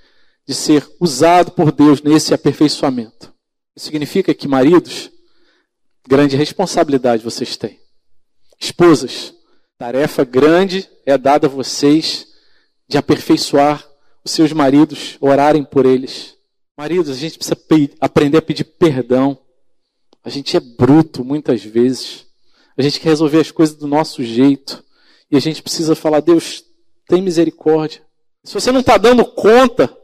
de 0.46 0.54
ser 0.54 0.88
usado 1.00 1.52
por 1.52 1.70
Deus 1.72 2.02
nesse 2.02 2.34
aperfeiçoamento. 2.34 3.32
Isso 3.74 3.86
significa 3.86 4.34
que, 4.34 4.48
maridos, 4.48 5.10
grande 6.06 6.36
responsabilidade 6.36 7.22
vocês 7.22 7.56
têm. 7.56 7.80
Esposas, 8.60 9.34
tarefa 9.78 10.24
grande 10.24 10.88
é 11.06 11.16
dada 11.16 11.46
a 11.46 11.50
vocês 11.50 12.26
de 12.88 12.98
aperfeiçoar 12.98 13.86
os 14.24 14.30
seus 14.30 14.52
maridos, 14.52 15.16
orarem 15.20 15.64
por 15.64 15.86
eles. 15.86 16.36
Maridos, 16.76 17.10
a 17.10 17.14
gente 17.14 17.38
precisa 17.38 17.56
aprender 18.00 18.38
a 18.38 18.42
pedir 18.42 18.64
perdão. 18.64 19.38
A 20.24 20.30
gente 20.30 20.56
é 20.56 20.60
bruto 20.60 21.24
muitas 21.24 21.62
vezes. 21.62 22.26
A 22.76 22.82
gente 22.82 23.00
quer 23.00 23.08
resolver 23.08 23.40
as 23.40 23.50
coisas 23.50 23.76
do 23.76 23.86
nosso 23.86 24.22
jeito. 24.22 24.82
E 25.30 25.36
a 25.36 25.40
gente 25.40 25.62
precisa 25.62 25.94
falar, 25.94 26.20
Deus, 26.20 26.64
tem 27.06 27.20
misericórdia. 27.22 28.02
Se 28.44 28.54
você 28.54 28.70
não 28.70 28.80
está 28.80 28.96
dando 28.96 29.24
conta, 29.24 29.94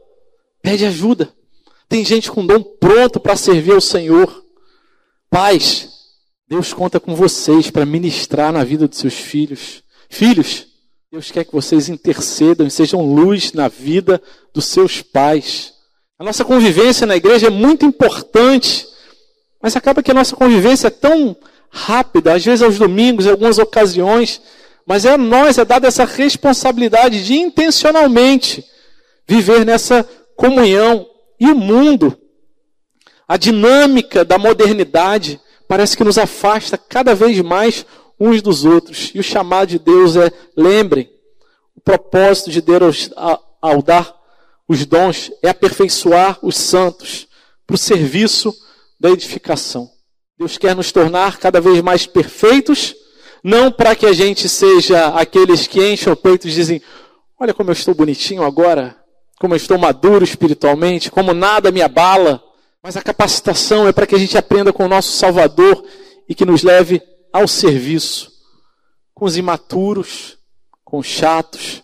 pede 0.61 0.85
ajuda. 0.85 1.33
Tem 1.87 2.05
gente 2.05 2.31
com 2.31 2.45
dom 2.45 2.61
pronto 2.61 3.19
para 3.19 3.35
servir 3.35 3.73
ao 3.73 3.81
Senhor. 3.81 4.45
Pais, 5.29 5.89
Deus 6.47 6.73
conta 6.73 6.99
com 6.99 7.15
vocês 7.15 7.69
para 7.69 7.85
ministrar 7.85 8.51
na 8.51 8.63
vida 8.63 8.87
dos 8.87 8.97
seus 8.97 9.13
filhos. 9.13 9.83
Filhos, 10.09 10.67
Deus 11.11 11.31
quer 11.31 11.43
que 11.43 11.53
vocês 11.53 11.89
intercedam 11.89 12.67
e 12.67 12.71
sejam 12.71 13.01
luz 13.01 13.53
na 13.53 13.67
vida 13.67 14.21
dos 14.53 14.65
seus 14.65 15.01
pais. 15.01 15.73
A 16.17 16.23
nossa 16.23 16.43
convivência 16.45 17.07
na 17.07 17.15
igreja 17.15 17.47
é 17.47 17.49
muito 17.49 17.85
importante, 17.85 18.85
mas 19.61 19.75
acaba 19.75 20.03
que 20.03 20.11
a 20.11 20.13
nossa 20.13 20.35
convivência 20.35 20.87
é 20.87 20.91
tão 20.91 21.35
rápida, 21.69 22.33
às 22.33 22.43
vezes 22.43 22.61
aos 22.61 22.77
domingos, 22.77 23.25
em 23.25 23.29
algumas 23.31 23.57
ocasiões, 23.57 24.41
mas 24.85 25.05
é 25.05 25.13
a 25.13 25.17
nós, 25.17 25.57
é 25.57 25.65
dada 25.65 25.87
essa 25.87 26.05
responsabilidade 26.05 27.23
de 27.23 27.35
intencionalmente 27.35 28.65
viver 29.27 29.65
nessa 29.65 30.07
comunhão. 30.39 31.05
E 31.37 31.51
o 31.51 31.55
mundo, 31.55 32.17
a 33.27 33.37
dinâmica 33.37 34.23
da 34.25 34.37
modernidade, 34.37 35.39
parece 35.67 35.95
que 35.95 36.03
nos 36.03 36.17
afasta 36.17 36.77
cada 36.77 37.13
vez 37.13 37.39
mais 37.41 37.85
uns 38.19 38.41
dos 38.41 38.65
outros. 38.65 39.11
E 39.13 39.19
o 39.19 39.23
chamado 39.23 39.69
de 39.69 39.79
Deus 39.79 40.15
é, 40.15 40.31
lembrem, 40.55 41.09
o 41.75 41.81
propósito 41.81 42.49
de 42.49 42.61
Deus 42.61 43.09
ao 43.61 43.81
dar 43.81 44.17
os 44.67 44.85
dons 44.85 45.31
é 45.41 45.49
aperfeiçoar 45.49 46.39
os 46.41 46.55
santos 46.57 47.27
para 47.65 47.75
o 47.75 47.77
serviço 47.77 48.53
da 48.99 49.09
edificação. 49.09 49.89
Deus 50.37 50.57
quer 50.57 50.75
nos 50.75 50.91
tornar 50.91 51.37
cada 51.37 51.59
vez 51.59 51.81
mais 51.81 52.05
perfeitos, 52.05 52.95
não 53.43 53.71
para 53.71 53.95
que 53.95 54.05
a 54.05 54.13
gente 54.13 54.47
seja 54.47 55.07
aqueles 55.07 55.67
que 55.67 55.85
enchem 55.91 56.11
o 56.11 56.15
peito 56.15 56.47
e 56.47 56.51
dizem: 56.51 56.81
Olha 57.39 57.53
como 57.53 57.69
eu 57.69 57.73
estou 57.73 57.93
bonitinho 57.93 58.43
agora, 58.43 58.98
como 59.39 59.53
eu 59.53 59.57
estou 59.57 59.77
maduro 59.77 60.23
espiritualmente, 60.23 61.09
como 61.09 61.33
nada 61.33 61.71
me 61.71 61.81
abala. 61.81 62.43
Mas 62.83 62.97
a 62.97 63.01
capacitação 63.01 63.87
é 63.87 63.93
para 63.93 64.05
que 64.05 64.13
a 64.13 64.19
gente 64.19 64.37
aprenda 64.37 64.73
com 64.73 64.85
o 64.85 64.89
nosso 64.89 65.13
Salvador 65.13 65.83
e 66.27 66.35
que 66.35 66.45
nos 66.45 66.61
leve 66.61 67.01
ao 67.31 67.47
serviço. 67.47 68.31
Com 69.13 69.25
os 69.25 69.37
imaturos, 69.37 70.37
com 70.83 70.99
os 70.99 71.07
chatos, 71.07 71.81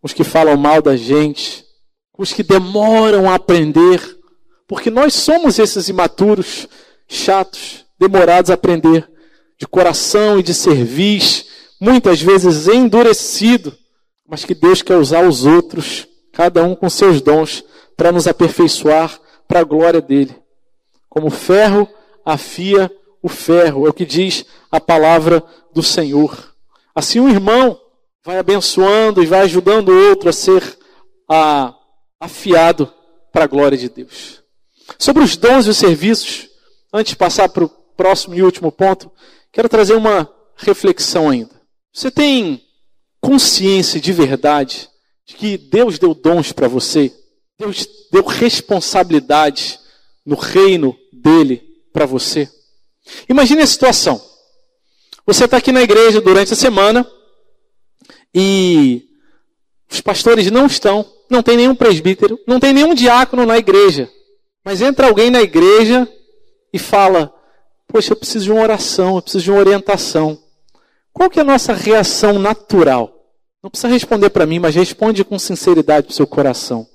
com 0.00 0.06
os 0.06 0.12
que 0.14 0.24
falam 0.24 0.56
mal 0.56 0.80
da 0.80 0.96
gente, 0.96 1.64
com 2.10 2.22
os 2.22 2.32
que 2.32 2.42
demoram 2.42 3.28
a 3.28 3.34
aprender, 3.34 4.00
porque 4.66 4.90
nós 4.90 5.14
somos 5.14 5.58
esses 5.58 5.88
imaturos, 5.88 6.66
chatos, 7.06 7.84
demorados 7.98 8.50
a 8.50 8.54
aprender, 8.54 9.08
de 9.58 9.66
coração 9.66 10.38
e 10.38 10.42
de 10.42 10.54
serviço, 10.54 11.44
muitas 11.80 12.20
vezes 12.20 12.66
endurecido, 12.66 13.76
mas 14.26 14.44
que 14.44 14.54
Deus 14.54 14.80
quer 14.80 14.96
usar 14.96 15.26
os 15.26 15.44
outros, 15.44 16.06
cada 16.34 16.62
um 16.62 16.74
com 16.74 16.90
seus 16.90 17.20
dons, 17.22 17.64
para 17.96 18.12
nos 18.12 18.26
aperfeiçoar 18.26 19.20
para 19.46 19.60
a 19.60 19.64
glória 19.64 20.00
dele. 20.00 20.34
Como 21.08 21.30
ferro 21.30 21.88
afia 22.24 22.90
o 23.22 23.28
ferro, 23.28 23.86
é 23.86 23.90
o 23.90 23.92
que 23.92 24.04
diz 24.04 24.44
a 24.70 24.80
palavra 24.80 25.42
do 25.72 25.82
Senhor. 25.82 26.54
Assim 26.94 27.20
o 27.20 27.28
irmão 27.28 27.80
vai 28.24 28.38
abençoando 28.38 29.22
e 29.22 29.26
vai 29.26 29.40
ajudando 29.42 29.90
o 29.90 30.08
outro 30.08 30.28
a 30.28 30.32
ser 30.32 30.78
a, 31.28 31.74
afiado 32.18 32.92
para 33.32 33.44
a 33.44 33.48
glória 33.48 33.78
de 33.78 33.88
Deus. 33.88 34.42
Sobre 34.98 35.22
os 35.22 35.36
dons 35.36 35.66
e 35.66 35.70
os 35.70 35.76
serviços, 35.76 36.48
antes 36.92 37.10
de 37.10 37.16
passar 37.16 37.48
para 37.48 37.64
o 37.64 37.68
próximo 37.68 38.34
e 38.34 38.42
último 38.42 38.72
ponto, 38.72 39.10
quero 39.52 39.68
trazer 39.68 39.94
uma 39.94 40.28
reflexão 40.56 41.30
ainda. 41.30 41.54
Você 41.92 42.10
tem 42.10 42.62
consciência 43.20 44.00
de 44.00 44.12
verdade 44.12 44.90
de 45.26 45.34
que 45.34 45.56
Deus 45.56 45.98
deu 45.98 46.14
dons 46.14 46.52
para 46.52 46.68
você? 46.68 47.12
Deus 47.58 47.86
deu 48.10 48.24
responsabilidade 48.24 49.78
no 50.24 50.36
reino 50.36 50.96
dele 51.12 51.62
para 51.92 52.06
você? 52.06 52.48
Imagine 53.28 53.62
a 53.62 53.66
situação. 53.66 54.20
Você 55.26 55.44
está 55.44 55.56
aqui 55.56 55.72
na 55.72 55.82
igreja 55.82 56.20
durante 56.20 56.52
a 56.52 56.56
semana 56.56 57.08
e 58.34 59.08
os 59.90 60.00
pastores 60.00 60.50
não 60.50 60.66
estão, 60.66 61.04
não 61.30 61.42
tem 61.42 61.56
nenhum 61.56 61.74
presbítero, 61.74 62.38
não 62.46 62.60
tem 62.60 62.72
nenhum 62.72 62.94
diácono 62.94 63.46
na 63.46 63.56
igreja. 63.56 64.10
Mas 64.64 64.82
entra 64.82 65.06
alguém 65.06 65.30
na 65.30 65.40
igreja 65.40 66.08
e 66.72 66.78
fala: 66.78 67.32
Poxa, 67.86 68.12
eu 68.12 68.16
preciso 68.16 68.46
de 68.46 68.52
uma 68.52 68.62
oração, 68.62 69.16
eu 69.16 69.22
preciso 69.22 69.44
de 69.44 69.50
uma 69.50 69.60
orientação. 69.60 70.38
Qual 71.12 71.30
que 71.30 71.38
é 71.38 71.42
a 71.42 71.46
nossa 71.46 71.72
reação 71.72 72.38
natural? 72.38 73.23
Não 73.64 73.70
precisa 73.70 73.88
responder 73.88 74.28
para 74.28 74.44
mim, 74.44 74.58
mas 74.58 74.74
responde 74.74 75.24
com 75.24 75.38
sinceridade 75.38 76.08
para 76.08 76.12
o 76.12 76.14
seu 76.14 76.26
coração. 76.26 76.86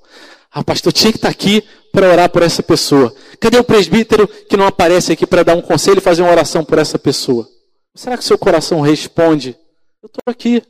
Ah, 0.52 0.62
pastor, 0.62 0.92
tinha 0.92 1.10
que 1.10 1.18
estar 1.18 1.26
tá 1.26 1.32
aqui 1.32 1.64
para 1.90 2.08
orar 2.08 2.30
por 2.30 2.44
essa 2.44 2.62
pessoa. 2.62 3.12
Cadê 3.40 3.58
o 3.58 3.64
presbítero 3.64 4.28
que 4.28 4.56
não 4.56 4.68
aparece 4.68 5.10
aqui 5.10 5.26
para 5.26 5.42
dar 5.42 5.56
um 5.56 5.62
conselho 5.62 5.98
e 5.98 6.00
fazer 6.00 6.22
uma 6.22 6.30
oração 6.30 6.64
por 6.64 6.78
essa 6.78 6.96
pessoa? 6.96 7.48
Será 7.92 8.16
que 8.16 8.24
seu 8.24 8.38
coração 8.38 8.80
responde? 8.80 9.58
Eu 10.00 10.06
estou 10.06 10.22
aqui. 10.26 10.62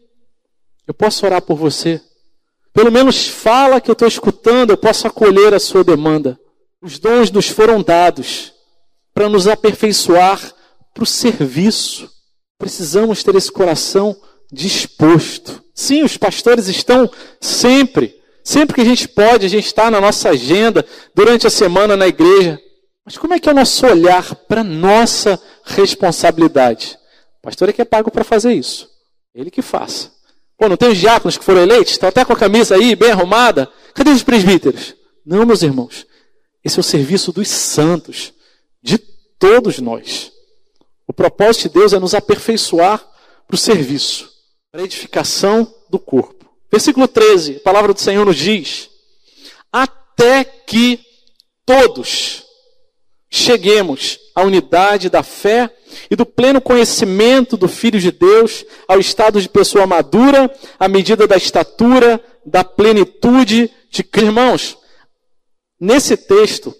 Eu 0.86 0.94
posso 0.94 1.26
orar 1.26 1.42
por 1.42 1.54
você. 1.54 2.00
Pelo 2.72 2.90
menos 2.90 3.28
fala 3.28 3.78
que 3.78 3.90
eu 3.90 3.92
estou 3.92 4.08
escutando, 4.08 4.70
eu 4.70 4.78
posso 4.78 5.06
acolher 5.06 5.52
a 5.52 5.60
sua 5.60 5.84
demanda. 5.84 6.40
Os 6.80 6.98
dons 6.98 7.30
nos 7.30 7.48
foram 7.48 7.82
dados 7.82 8.54
para 9.12 9.28
nos 9.28 9.46
aperfeiçoar 9.46 10.40
para 10.94 11.04
o 11.04 11.06
serviço. 11.06 12.10
Precisamos 12.58 13.22
ter 13.22 13.34
esse 13.34 13.52
coração 13.52 14.16
disposto. 14.50 15.62
Sim, 15.80 16.02
os 16.02 16.18
pastores 16.18 16.68
estão 16.68 17.10
sempre, 17.40 18.14
sempre 18.44 18.74
que 18.74 18.82
a 18.82 18.84
gente 18.84 19.08
pode, 19.08 19.46
a 19.46 19.48
gente 19.48 19.64
está 19.64 19.90
na 19.90 19.98
nossa 19.98 20.28
agenda 20.28 20.84
durante 21.14 21.46
a 21.46 21.50
semana 21.50 21.96
na 21.96 22.06
igreja. 22.06 22.60
Mas 23.02 23.16
como 23.16 23.32
é 23.32 23.40
que 23.40 23.48
é 23.48 23.52
o 23.52 23.54
nosso 23.54 23.86
olhar 23.86 24.34
para 24.46 24.62
nossa 24.62 25.40
responsabilidade? 25.64 26.98
O 27.38 27.46
pastor 27.46 27.70
é 27.70 27.72
que 27.72 27.80
é 27.80 27.86
pago 27.86 28.10
para 28.10 28.22
fazer 28.22 28.52
isso. 28.52 28.90
Ele 29.34 29.50
que 29.50 29.62
faça. 29.62 30.12
Pô, 30.58 30.68
não 30.68 30.76
tem 30.76 30.90
os 30.90 30.98
diáconos 30.98 31.38
que 31.38 31.44
foram 31.44 31.62
eleitos? 31.62 31.92
Estão 31.92 32.10
até 32.10 32.26
com 32.26 32.34
a 32.34 32.36
camisa 32.36 32.74
aí, 32.74 32.94
bem 32.94 33.12
arrumada. 33.12 33.66
Cadê 33.94 34.10
os 34.10 34.22
presbíteros? 34.22 34.94
Não, 35.24 35.46
meus 35.46 35.62
irmãos. 35.62 36.06
Esse 36.62 36.78
é 36.78 36.80
o 36.80 36.84
serviço 36.84 37.32
dos 37.32 37.48
santos, 37.48 38.34
de 38.82 38.98
todos 39.38 39.78
nós. 39.78 40.30
O 41.08 41.12
propósito 41.14 41.68
de 41.70 41.78
Deus 41.80 41.94
é 41.94 41.98
nos 41.98 42.12
aperfeiçoar 42.12 43.02
para 43.48 43.54
o 43.54 43.58
serviço, 43.58 44.29
para 44.70 44.82
edificação 44.82 45.72
do 45.88 45.98
corpo. 45.98 46.48
Versículo 46.70 47.08
13, 47.08 47.56
a 47.56 47.60
palavra 47.60 47.92
do 47.92 48.00
Senhor 48.00 48.24
nos 48.24 48.36
diz: 48.36 48.88
Até 49.72 50.44
que 50.44 51.00
todos 51.66 52.44
cheguemos 53.28 54.18
à 54.34 54.42
unidade 54.42 55.08
da 55.08 55.22
fé 55.22 55.74
e 56.10 56.16
do 56.16 56.24
pleno 56.24 56.60
conhecimento 56.60 57.56
do 57.56 57.68
Filho 57.68 57.98
de 57.98 58.12
Deus, 58.12 58.64
ao 58.86 59.00
estado 59.00 59.40
de 59.40 59.48
pessoa 59.48 59.86
madura, 59.86 60.52
à 60.78 60.88
medida 60.88 61.26
da 61.26 61.36
estatura, 61.36 62.20
da 62.44 62.62
plenitude 62.62 63.70
de 63.90 64.06
Irmãos, 64.16 64.78
Nesse 65.80 66.14
texto, 66.14 66.76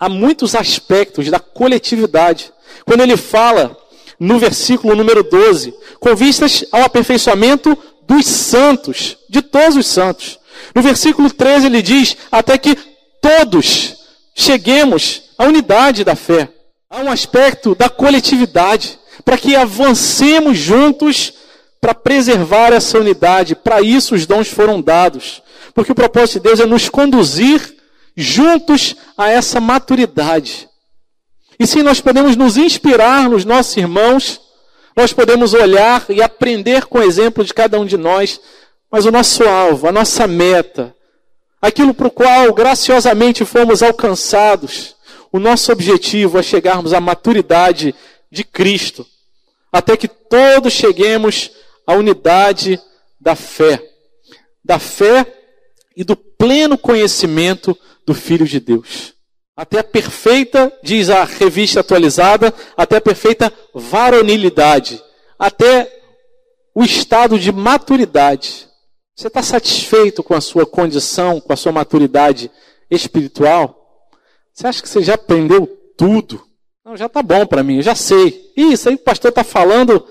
há 0.00 0.08
muitos 0.08 0.54
aspectos 0.54 1.30
da 1.30 1.38
coletividade. 1.38 2.50
Quando 2.86 3.02
ele 3.02 3.14
fala 3.14 3.76
no 4.18 4.38
versículo 4.38 4.94
número 4.94 5.22
12, 5.22 5.74
com 6.00 6.14
vistas 6.14 6.64
ao 6.72 6.82
aperfeiçoamento 6.82 7.76
dos 8.06 8.26
santos, 8.26 9.16
de 9.28 9.42
todos 9.42 9.76
os 9.76 9.86
santos. 9.86 10.38
No 10.74 10.82
versículo 10.82 11.30
13 11.30 11.66
ele 11.66 11.82
diz: 11.82 12.16
até 12.30 12.58
que 12.58 12.76
todos 13.20 13.96
cheguemos 14.34 15.22
à 15.36 15.44
unidade 15.44 16.04
da 16.04 16.16
fé. 16.16 16.48
Há 16.90 17.00
um 17.00 17.10
aspecto 17.10 17.74
da 17.74 17.88
coletividade, 17.88 18.98
para 19.24 19.36
que 19.36 19.54
avancemos 19.54 20.56
juntos 20.56 21.34
para 21.80 21.94
preservar 21.94 22.72
essa 22.72 22.98
unidade. 22.98 23.54
Para 23.54 23.80
isso 23.80 24.14
os 24.14 24.26
dons 24.26 24.48
foram 24.48 24.80
dados. 24.80 25.42
Porque 25.74 25.92
o 25.92 25.94
propósito 25.94 26.34
de 26.34 26.48
Deus 26.48 26.60
é 26.60 26.66
nos 26.66 26.88
conduzir 26.88 27.76
juntos 28.16 28.96
a 29.16 29.28
essa 29.30 29.60
maturidade. 29.60 30.67
E 31.58 31.66
sim, 31.66 31.82
nós 31.82 32.00
podemos 32.00 32.36
nos 32.36 32.56
inspirar 32.56 33.28
nos 33.28 33.44
nossos 33.44 33.76
irmãos, 33.76 34.40
nós 34.96 35.12
podemos 35.12 35.54
olhar 35.54 36.04
e 36.08 36.22
aprender 36.22 36.86
com 36.86 36.98
o 36.98 37.02
exemplo 37.02 37.44
de 37.44 37.52
cada 37.52 37.78
um 37.80 37.84
de 37.84 37.96
nós, 37.96 38.40
mas 38.90 39.06
o 39.06 39.10
nosso 39.10 39.42
alvo, 39.44 39.88
a 39.88 39.92
nossa 39.92 40.26
meta, 40.26 40.94
aquilo 41.60 41.92
para 41.92 42.06
o 42.06 42.10
qual 42.10 42.52
graciosamente 42.52 43.44
fomos 43.44 43.82
alcançados, 43.82 44.96
o 45.32 45.38
nosso 45.38 45.72
objetivo 45.72 46.38
é 46.38 46.42
chegarmos 46.42 46.92
à 46.92 47.00
maturidade 47.00 47.94
de 48.30 48.44
Cristo, 48.44 49.06
até 49.72 49.96
que 49.96 50.08
todos 50.08 50.72
cheguemos 50.72 51.50
à 51.86 51.94
unidade 51.94 52.80
da 53.20 53.34
fé. 53.34 53.82
Da 54.64 54.78
fé 54.78 55.26
e 55.96 56.04
do 56.04 56.14
pleno 56.14 56.78
conhecimento 56.78 57.76
do 58.06 58.14
Filho 58.14 58.46
de 58.46 58.60
Deus. 58.60 59.17
Até 59.58 59.80
a 59.80 59.82
perfeita, 59.82 60.72
diz 60.84 61.10
a 61.10 61.24
revista 61.24 61.80
atualizada, 61.80 62.54
até 62.76 62.98
a 62.98 63.00
perfeita 63.00 63.52
varonilidade, 63.74 65.02
até 65.36 66.00
o 66.72 66.84
estado 66.84 67.36
de 67.36 67.50
maturidade. 67.50 68.68
Você 69.16 69.26
está 69.26 69.42
satisfeito 69.42 70.22
com 70.22 70.32
a 70.32 70.40
sua 70.40 70.64
condição, 70.64 71.40
com 71.40 71.52
a 71.52 71.56
sua 71.56 71.72
maturidade 71.72 72.48
espiritual? 72.88 74.06
Você 74.54 74.64
acha 74.64 74.80
que 74.80 74.88
você 74.88 75.02
já 75.02 75.14
aprendeu 75.14 75.66
tudo? 75.96 76.40
Não, 76.84 76.96
já 76.96 77.06
está 77.06 77.20
bom 77.20 77.44
para 77.44 77.64
mim, 77.64 77.78
eu 77.78 77.82
já 77.82 77.96
sei. 77.96 78.52
Isso 78.56 78.88
aí 78.88 78.94
o 78.94 78.98
pastor 78.98 79.30
está 79.30 79.42
falando, 79.42 80.06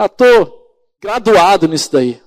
estou 0.00 0.58
graduado 1.02 1.68
nisso 1.68 1.92
daí. 1.92 2.18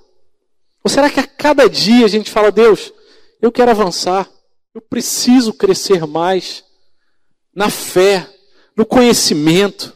Ou 0.84 0.92
será 0.92 1.10
que 1.10 1.20
a 1.20 1.26
cada 1.26 1.68
dia 1.68 2.06
a 2.06 2.10
gente 2.10 2.30
fala, 2.30 2.52
Deus, 2.52 2.94
eu 3.42 3.52
quero 3.52 3.72
avançar. 3.72 4.30
Eu 4.74 4.82
preciso 4.82 5.52
crescer 5.52 6.06
mais 6.06 6.64
na 7.56 7.70
fé, 7.70 8.30
no 8.76 8.86
conhecimento. 8.86 9.94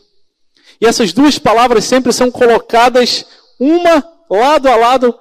E 0.81 0.85
essas 0.85 1.13
duas 1.13 1.37
palavras 1.37 1.85
sempre 1.85 2.11
são 2.11 2.31
colocadas 2.31 3.25
uma 3.59 4.03
lado 4.29 4.67
a 4.67 4.75
lado 4.75 5.17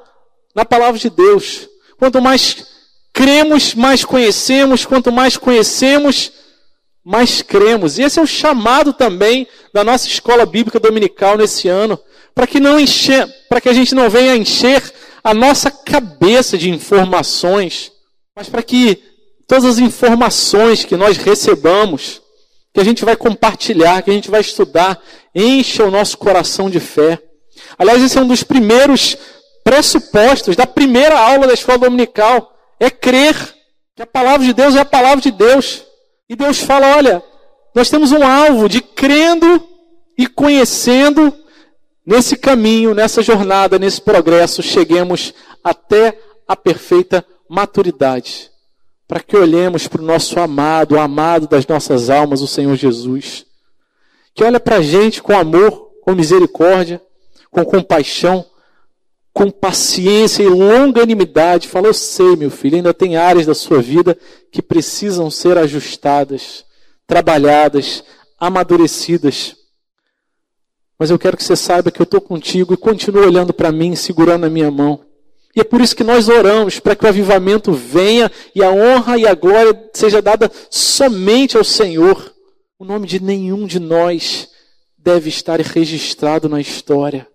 na 0.54 0.64
palavra 0.64 0.98
de 0.98 1.10
Deus. 1.10 1.68
Quanto 1.98 2.20
mais 2.22 2.66
cremos, 3.12 3.74
mais 3.74 4.04
conhecemos. 4.04 4.86
Quanto 4.86 5.12
mais 5.12 5.36
conhecemos, 5.36 6.32
mais 7.04 7.42
cremos. 7.42 7.98
E 7.98 8.02
esse 8.02 8.18
é 8.18 8.22
o 8.22 8.26
chamado 8.26 8.94
também 8.94 9.46
da 9.72 9.84
nossa 9.84 10.08
escola 10.08 10.46
bíblica 10.46 10.80
dominical 10.80 11.36
nesse 11.36 11.68
ano, 11.68 11.98
para 12.34 12.46
que 12.46 12.58
não 12.58 12.78
para 13.50 13.60
que 13.60 13.68
a 13.68 13.74
gente 13.74 13.94
não 13.94 14.08
venha 14.08 14.34
encher 14.34 14.82
a 15.22 15.34
nossa 15.34 15.70
cabeça 15.70 16.56
de 16.56 16.70
informações, 16.70 17.92
mas 18.34 18.48
para 18.48 18.62
que 18.62 19.11
todas 19.52 19.66
as 19.66 19.78
informações 19.78 20.82
que 20.82 20.96
nós 20.96 21.18
recebamos, 21.18 22.22
que 22.72 22.80
a 22.80 22.84
gente 22.84 23.04
vai 23.04 23.14
compartilhar, 23.14 24.00
que 24.00 24.10
a 24.10 24.14
gente 24.14 24.30
vai 24.30 24.40
estudar, 24.40 24.98
encha 25.34 25.84
o 25.84 25.90
nosso 25.90 26.16
coração 26.16 26.70
de 26.70 26.80
fé. 26.80 27.22
Aliás, 27.78 28.02
esse 28.02 28.16
é 28.16 28.22
um 28.22 28.26
dos 28.26 28.42
primeiros 28.42 29.14
pressupostos 29.62 30.56
da 30.56 30.66
primeira 30.66 31.18
aula 31.18 31.46
da 31.46 31.52
escola 31.52 31.76
dominical, 31.76 32.50
é 32.80 32.88
crer 32.88 33.36
que 33.94 34.00
a 34.00 34.06
palavra 34.06 34.46
de 34.46 34.54
Deus 34.54 34.74
é 34.74 34.80
a 34.80 34.86
palavra 34.86 35.20
de 35.20 35.30
Deus. 35.30 35.84
E 36.30 36.34
Deus 36.34 36.60
fala: 36.60 36.96
olha, 36.96 37.22
nós 37.74 37.90
temos 37.90 38.10
um 38.10 38.26
alvo 38.26 38.70
de 38.70 38.80
crendo 38.80 39.68
e 40.16 40.26
conhecendo 40.26 41.30
nesse 42.06 42.36
caminho, 42.36 42.94
nessa 42.94 43.20
jornada, 43.20 43.78
nesse 43.78 44.00
progresso, 44.00 44.62
cheguemos 44.62 45.34
até 45.62 46.18
a 46.48 46.56
perfeita 46.56 47.22
maturidade. 47.50 48.50
Para 49.12 49.20
que 49.20 49.36
olhemos 49.36 49.86
para 49.86 50.00
o 50.00 50.04
nosso 50.06 50.40
amado, 50.40 50.94
o 50.94 50.98
amado 50.98 51.46
das 51.46 51.66
nossas 51.66 52.08
almas, 52.08 52.40
o 52.40 52.46
Senhor 52.46 52.74
Jesus. 52.76 53.44
Que 54.34 54.42
olha 54.42 54.58
para 54.58 54.76
a 54.76 54.82
gente 54.82 55.22
com 55.22 55.38
amor, 55.38 55.90
com 56.00 56.14
misericórdia, 56.14 56.98
com 57.50 57.62
compaixão, 57.62 58.42
com 59.30 59.50
paciência 59.50 60.42
e 60.42 60.48
longanimidade, 60.48 61.68
fala: 61.68 61.88
Eu 61.88 61.92
sei, 61.92 62.36
meu 62.36 62.50
filho, 62.50 62.76
ainda 62.76 62.94
tem 62.94 63.18
áreas 63.18 63.44
da 63.44 63.54
sua 63.54 63.82
vida 63.82 64.16
que 64.50 64.62
precisam 64.62 65.30
ser 65.30 65.58
ajustadas, 65.58 66.64
trabalhadas, 67.06 68.02
amadurecidas. 68.40 69.54
Mas 70.98 71.10
eu 71.10 71.18
quero 71.18 71.36
que 71.36 71.44
você 71.44 71.54
saiba 71.54 71.90
que 71.90 72.00
eu 72.00 72.04
estou 72.04 72.22
contigo 72.22 72.72
e 72.72 72.78
continue 72.78 73.26
olhando 73.26 73.52
para 73.52 73.70
mim, 73.70 73.94
segurando 73.94 74.46
a 74.46 74.48
minha 74.48 74.70
mão. 74.70 75.04
E 75.54 75.60
é 75.60 75.64
por 75.64 75.80
isso 75.80 75.94
que 75.94 76.04
nós 76.04 76.28
oramos, 76.28 76.80
para 76.80 76.96
que 76.96 77.04
o 77.04 77.08
avivamento 77.08 77.72
venha 77.72 78.30
e 78.54 78.62
a 78.62 78.70
honra 78.70 79.18
e 79.18 79.26
a 79.26 79.34
glória 79.34 79.78
seja 79.92 80.22
dada 80.22 80.50
somente 80.70 81.56
ao 81.56 81.64
Senhor. 81.64 82.32
O 82.78 82.84
nome 82.84 83.06
de 83.06 83.22
nenhum 83.22 83.66
de 83.66 83.78
nós 83.78 84.48
deve 84.96 85.28
estar 85.28 85.60
registrado 85.60 86.48
na 86.48 86.60
história 86.60 87.28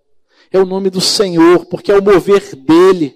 é 0.52 0.60
o 0.60 0.66
nome 0.66 0.90
do 0.90 1.02
Senhor, 1.02 1.66
porque 1.66 1.92
é 1.92 1.98
o 1.98 2.04
mover 2.04 2.56
dele. 2.56 3.16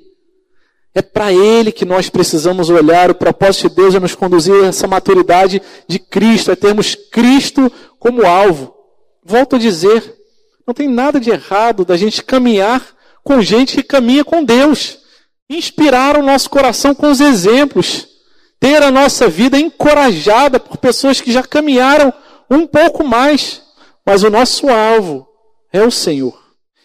É 0.93 1.01
para 1.01 1.31
ele 1.31 1.71
que 1.71 1.85
nós 1.85 2.09
precisamos 2.09 2.69
olhar. 2.69 3.09
O 3.09 3.15
propósito 3.15 3.69
de 3.69 3.75
Deus 3.75 3.95
é 3.95 3.99
nos 3.99 4.15
conduzir 4.15 4.53
a 4.63 4.67
essa 4.67 4.87
maturidade 4.87 5.61
de 5.87 5.99
Cristo, 5.99 6.51
é 6.51 6.55
termos 6.55 6.95
Cristo 6.95 7.71
como 7.97 8.25
alvo. 8.25 8.73
Volto 9.23 9.55
a 9.55 9.59
dizer, 9.59 10.03
não 10.67 10.73
tem 10.73 10.89
nada 10.89 11.19
de 11.19 11.29
errado 11.29 11.85
da 11.85 11.95
gente 11.95 12.23
caminhar 12.23 12.85
com 13.23 13.41
gente 13.41 13.75
que 13.77 13.83
caminha 13.83 14.23
com 14.23 14.43
Deus. 14.43 14.99
Inspirar 15.49 16.17
o 16.17 16.23
nosso 16.23 16.49
coração 16.49 16.93
com 16.95 17.09
os 17.09 17.19
exemplos. 17.19 18.07
Ter 18.59 18.81
a 18.81 18.91
nossa 18.91 19.27
vida 19.27 19.59
encorajada 19.59 20.59
por 20.59 20.77
pessoas 20.77 21.19
que 21.19 21.31
já 21.31 21.43
caminharam 21.43 22.13
um 22.49 22.65
pouco 22.67 23.03
mais. 23.03 23.61
Mas 24.05 24.23
o 24.23 24.29
nosso 24.29 24.69
alvo 24.69 25.27
é 25.71 25.83
o 25.83 25.91
Senhor. 25.91 26.39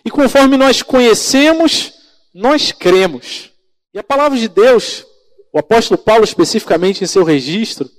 E 0.05 0.11
conforme 0.11 0.57
nós 0.57 0.83
conhecemos, 0.83 1.93
nós 2.35 2.73
cremos. 2.73 3.51
E 3.93 3.99
a 3.99 4.05
palavra 4.05 4.39
de 4.39 4.49
Deus, 4.49 5.05
o 5.53 5.59
apóstolo 5.59 5.99
Paulo 5.99 6.23
especificamente 6.23 7.03
em 7.03 7.07
seu 7.07 7.25
registro, 7.25 7.91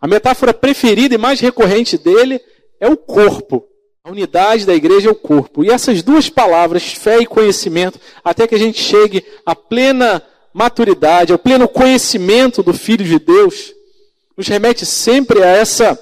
a 0.00 0.06
metáfora 0.06 0.54
preferida 0.54 1.14
e 1.14 1.18
mais 1.18 1.40
recorrente 1.40 1.98
dele 1.98 2.40
é 2.80 2.88
o 2.88 2.96
corpo. 2.96 3.64
A 4.04 4.10
unidade 4.10 4.66
da 4.66 4.74
igreja 4.74 5.08
é 5.08 5.12
o 5.12 5.14
corpo. 5.14 5.62
E 5.62 5.70
essas 5.70 6.02
duas 6.02 6.28
palavras, 6.28 6.92
fé 6.92 7.20
e 7.20 7.26
conhecimento, 7.26 8.00
até 8.24 8.48
que 8.48 8.54
a 8.54 8.58
gente 8.58 8.82
chegue 8.82 9.24
à 9.46 9.54
plena 9.54 10.20
maturidade, 10.52 11.32
ao 11.32 11.38
pleno 11.38 11.68
conhecimento 11.68 12.64
do 12.64 12.74
Filho 12.74 13.04
de 13.04 13.20
Deus, 13.20 13.72
nos 14.36 14.48
remete 14.48 14.84
sempre 14.84 15.40
a 15.40 15.46
essa, 15.46 15.96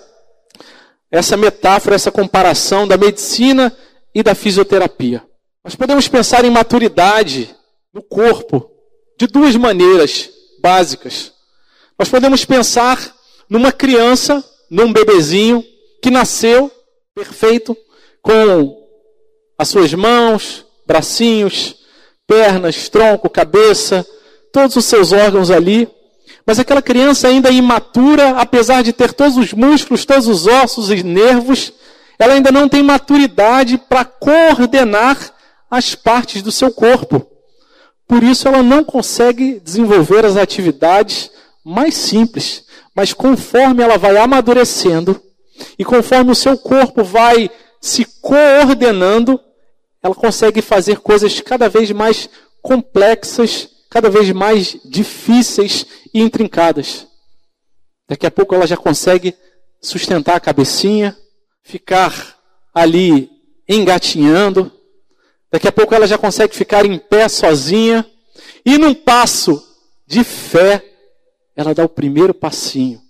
essa 1.11 1.37
metáfora, 1.37 1.95
essa 1.95 2.11
comparação 2.11 2.89
da 2.89 2.97
medicina 2.97 3.71
e 4.15 4.23
da 4.23 4.35
fisioterapia. 4.35 5.23
Nós 5.63 5.75
podemos 5.75 6.09
pensar 6.09 6.43
em 6.47 6.51
maturidade 6.51 7.55
no 7.93 8.03
corpo 8.03 8.71
de 9.19 9.27
duas 9.27 9.55
maneiras 9.57 10.31
básicas. 10.63 11.35
Nós 11.99 12.09
podemos 12.09 12.47
pensar 12.47 13.15
numa 13.47 13.71
criança, 13.71 14.43
num 14.71 14.91
bebezinho 14.91 15.63
que 16.03 16.11
nasceu 16.11 16.73
perfeito, 17.15 17.77
com 18.23 18.77
as 19.59 19.69
suas 19.69 19.93
mãos, 19.95 20.65
bracinhos, 20.87 21.77
pernas, 22.27 22.89
tronco, 22.89 23.29
cabeça, 23.29 24.07
todos 24.53 24.77
os 24.77 24.85
seus 24.85 25.13
órgãos 25.13 25.51
ali. 25.51 25.89
Mas 26.47 26.59
aquela 26.59 26.83
criança 26.83 27.29
ainda 27.29 27.51
imatura, 27.51 28.31
apesar 28.31 28.83
de 28.83 28.93
ter 28.93 29.13
todos 29.13 29.37
os 29.37 29.53
músculos, 29.53 30.05
todos 30.05 30.27
os 30.27 30.47
ossos 30.47 30.91
e 30.91 31.03
nervos, 31.03 31.73
ela 32.19 32.35
ainda 32.35 32.51
não 32.53 32.69
tem 32.69 32.83
maturidade 32.83 33.79
para 33.79 34.05
coordenar 34.05 35.17
as 35.71 35.95
partes 35.95 36.43
do 36.43 36.51
seu 36.51 36.71
corpo. 36.71 37.27
Por 38.07 38.23
isso 38.23 38.49
ela 38.49 38.63
não 38.63 38.83
consegue 38.83 39.61
desenvolver 39.61 40.27
as 40.27 40.37
atividades 40.37 41.31
mais 41.65 41.95
simples, 41.95 42.65
mas 42.95 43.13
conforme 43.13 43.83
ela 43.83 43.97
vai 43.97 44.17
amadurecendo 44.17 45.21
e 45.79 45.85
conforme 45.85 46.33
o 46.33 46.35
seu 46.35 46.59
corpo 46.59 47.05
vai 47.05 47.51
se 47.81 48.05
coordenando, 48.05 49.41
ela 50.03 50.15
consegue 50.15 50.61
fazer 50.61 50.99
coisas 50.99 51.41
cada 51.41 51.69
vez 51.69 51.91
mais 51.91 52.29
complexas, 52.63 53.69
cada 53.89 54.11
vez 54.11 54.31
mais 54.33 54.77
difíceis 54.85 55.87
e 56.13 56.21
intrincadas. 56.21 57.07
Daqui 58.09 58.27
a 58.27 58.31
pouco 58.31 58.55
ela 58.55 58.67
já 58.67 58.77
consegue 58.77 59.35
sustentar 59.81 60.37
a 60.37 60.41
cabecinha, 60.41 61.17
ficar 61.63 62.39
ali 62.75 63.31
engatinhando, 63.69 64.73
Daqui 65.51 65.67
a 65.67 65.73
pouco 65.73 65.95
ela 65.95 66.07
já 66.07 66.17
consegue 66.17 66.55
ficar 66.55 66.87
em 66.87 66.97
pé 66.97 67.29
sozinha. 67.29 68.07
E 68.65 68.79
num 68.79 68.95
passo 68.95 69.63
de 70.07 70.23
fé, 70.23 70.85
ela 71.57 71.75
dá 71.75 71.85
o 71.85 71.89
primeiro 71.89 72.33
passinho. 72.33 73.01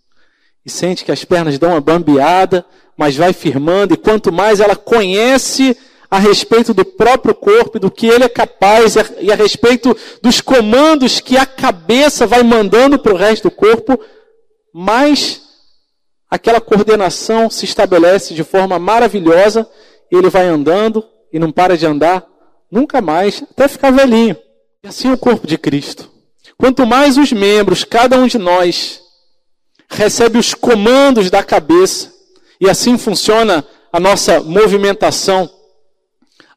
E 0.65 0.71
sente 0.71 1.05
que 1.05 1.13
as 1.13 1.25
pernas 1.25 1.59
dão 1.59 1.71
uma 1.71 1.81
bambeada, 1.81 2.65
mas 2.97 3.17
vai 3.17 3.33
firmando. 3.33 3.95
E 3.95 3.97
quanto 3.97 4.33
mais 4.33 4.61
ela 4.61 4.77
conhece 4.77 5.77
a 6.11 6.19
respeito 6.19 6.75
do 6.75 6.85
próprio 6.85 7.35
corpo 7.35 7.79
do 7.79 7.91
que 7.91 8.07
ele 8.07 8.25
é 8.25 8.29
capaz, 8.29 8.97
e 9.21 9.31
a 9.31 9.37
respeito 9.37 9.97
dos 10.21 10.41
comandos 10.41 11.21
que 11.21 11.37
a 11.37 11.47
cabeça 11.47 12.27
vai 12.27 12.43
mandando 12.43 12.99
para 12.99 13.13
o 13.13 13.17
resto 13.17 13.45
do 13.45 13.51
corpo, 13.55 13.99
mais 14.75 15.41
aquela 16.29 16.61
coordenação 16.61 17.49
se 17.49 17.65
estabelece 17.65 18.35
de 18.35 18.43
forma 18.43 18.79
maravilhosa. 18.79 19.69
Ele 20.11 20.29
vai 20.29 20.47
andando 20.47 21.05
e 21.33 21.39
não 21.39 21.53
para 21.53 21.77
de 21.77 21.87
andar 21.87 22.27
nunca 22.71 23.01
mais, 23.01 23.43
até 23.51 23.69
ficar 23.69 23.93
velhinho. 23.93 24.37
E 24.83 24.89
assim 24.89 25.09
é 25.09 25.13
o 25.13 25.19
corpo 25.19 25.47
de 25.47 25.57
Cristo. 25.57 26.11
Quanto 26.57 26.87
mais 26.87 27.17
os 27.17 27.33
membros, 27.33 27.85
cada 27.85 28.19
um 28.19 28.27
de 28.27 28.39
nós, 28.39 29.01
recebe 29.91 30.39
os 30.39 30.55
comandos 30.55 31.31
da 31.31 31.43
cabeça, 31.43 32.13
e 32.61 32.69
assim 32.69 32.97
funciona 32.97 33.65
a 33.93 33.99
nossa 33.99 34.41
movimentação. 34.41 35.51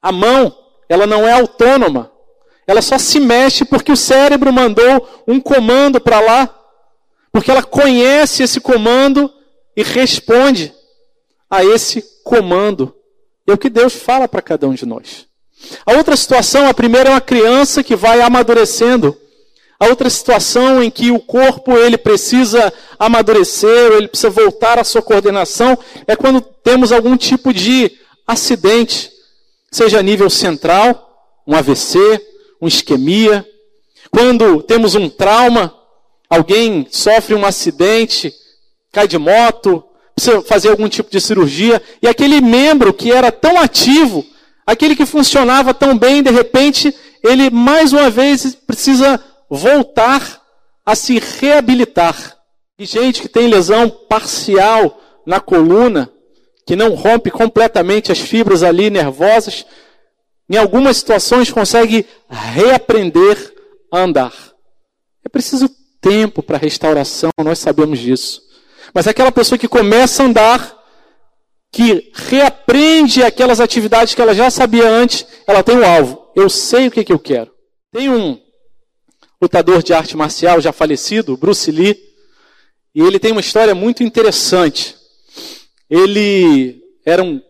A 0.01 0.11
mão, 0.11 0.55
ela 0.87 1.07
não 1.07 1.27
é 1.27 1.33
autônoma. 1.33 2.11
Ela 2.67 2.81
só 2.81 2.97
se 2.97 3.19
mexe 3.19 3.65
porque 3.65 3.91
o 3.91 3.97
cérebro 3.97 4.53
mandou 4.53 5.23
um 5.27 5.39
comando 5.39 5.99
para 5.99 6.19
lá. 6.19 6.59
Porque 7.31 7.49
ela 7.49 7.63
conhece 7.63 8.43
esse 8.43 8.61
comando 8.61 9.31
e 9.75 9.81
responde 9.81 10.73
a 11.49 11.63
esse 11.63 12.03
comando. 12.23 12.95
É 13.47 13.53
o 13.53 13.57
que 13.57 13.69
Deus 13.69 13.93
fala 13.93 14.27
para 14.27 14.41
cada 14.41 14.67
um 14.67 14.73
de 14.73 14.85
nós. 14.85 15.25
A 15.85 15.93
outra 15.93 16.15
situação, 16.15 16.67
a 16.67 16.73
primeira 16.73 17.09
é 17.09 17.13
uma 17.13 17.21
criança 17.21 17.83
que 17.83 17.95
vai 17.95 18.21
amadurecendo. 18.21 19.17
A 19.83 19.87
outra 19.89 20.09
situação 20.09 20.81
em 20.81 20.89
que 20.89 21.11
o 21.11 21.19
corpo 21.19 21.77
ele 21.77 21.97
precisa 21.97 22.71
amadurecer, 22.97 23.91
ele 23.91 24.07
precisa 24.07 24.29
voltar 24.29 24.79
à 24.79 24.83
sua 24.85 25.01
coordenação, 25.01 25.77
é 26.07 26.15
quando 26.15 26.39
temos 26.39 26.93
algum 26.93 27.17
tipo 27.17 27.53
de 27.53 27.91
acidente, 28.25 29.11
seja 29.69 29.99
a 29.99 30.01
nível 30.01 30.29
central, 30.29 31.27
um 31.45 31.53
AVC, 31.53 31.99
um 32.61 32.67
isquemia, 32.69 33.45
quando 34.09 34.63
temos 34.63 34.95
um 34.95 35.09
trauma, 35.09 35.75
alguém 36.29 36.87
sofre 36.89 37.35
um 37.35 37.45
acidente, 37.45 38.33
cai 38.89 39.05
de 39.05 39.17
moto, 39.17 39.83
precisa 40.15 40.41
fazer 40.43 40.69
algum 40.69 40.87
tipo 40.87 41.11
de 41.11 41.19
cirurgia, 41.19 41.81
e 42.01 42.07
aquele 42.07 42.39
membro 42.39 42.93
que 42.93 43.11
era 43.11 43.33
tão 43.33 43.59
ativo, 43.59 44.25
Aquele 44.65 44.95
que 44.95 45.05
funcionava 45.05 45.73
tão 45.73 45.97
bem, 45.97 46.23
de 46.23 46.31
repente, 46.31 46.95
ele 47.21 47.49
mais 47.49 47.91
uma 47.91 48.09
vez 48.09 48.55
precisa 48.65 49.21
voltar 49.53 50.41
a 50.83 50.95
se 50.95 51.19
reabilitar. 51.19 52.37
E 52.77 52.85
gente 52.85 53.21
que 53.21 53.29
tem 53.29 53.47
lesão 53.47 53.89
parcial 53.89 54.99
na 55.25 55.39
coluna, 55.39 56.11
que 56.65 56.75
não 56.75 56.95
rompe 56.95 57.29
completamente 57.29 58.11
as 58.11 58.19
fibras 58.19 58.63
ali 58.63 58.89
nervosas, 58.89 59.65
em 60.49 60.57
algumas 60.57 60.97
situações 60.97 61.51
consegue 61.51 62.05
reaprender 62.27 63.53
a 63.91 63.99
andar. 63.99 64.33
É 65.23 65.29
preciso 65.29 65.69
tempo 66.01 66.41
para 66.41 66.57
restauração, 66.57 67.29
nós 67.43 67.59
sabemos 67.59 67.99
disso. 67.99 68.41
Mas 68.93 69.07
aquela 69.07 69.31
pessoa 69.31 69.57
que 69.57 69.67
começa 69.67 70.23
a 70.23 70.25
andar, 70.25 70.83
que 71.71 72.11
reaprende 72.13 73.23
aquelas 73.23 73.59
atividades 73.59 74.15
que 74.15 74.21
ela 74.21 74.33
já 74.33 74.49
sabia 74.49 74.89
antes, 74.89 75.25
ela 75.47 75.63
tem 75.63 75.77
um 75.77 75.85
alvo. 75.85 76.31
Eu 76.35 76.49
sei 76.49 76.87
o 76.87 76.91
que, 76.91 77.03
que 77.03 77.13
eu 77.13 77.19
quero. 77.19 77.51
Tem 77.91 78.09
um 78.09 78.42
lutador 79.43 79.83
de 79.83 79.93
arte 79.93 80.15
marcial 80.15 80.61
já 80.61 80.71
falecido, 80.71 81.35
Bruce 81.35 81.69
Lee, 81.69 82.01
e 82.95 83.01
ele 83.01 83.19
tem 83.19 83.33
uma 83.33 83.41
história 83.41 83.75
muito 83.75 84.01
interessante. 84.01 84.95
Ele 85.89 86.81
era 87.05 87.21
um 87.21 87.41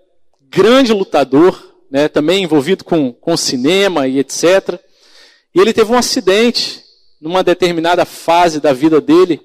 grande 0.49 0.91
lutador, 0.91 1.75
né, 1.91 2.07
também 2.07 2.43
envolvido 2.43 2.83
com, 2.83 3.13
com 3.13 3.37
cinema 3.37 4.07
e 4.07 4.17
etc. 4.17 4.79
E 5.53 5.59
ele 5.59 5.71
teve 5.71 5.91
um 5.91 5.97
acidente 5.97 6.83
numa 7.21 7.43
determinada 7.43 8.05
fase 8.05 8.59
da 8.59 8.73
vida 8.73 8.99
dele, 8.99 9.39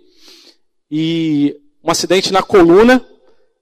e 0.91 1.55
um 1.85 1.91
acidente 1.91 2.33
na 2.33 2.43
coluna, 2.43 3.05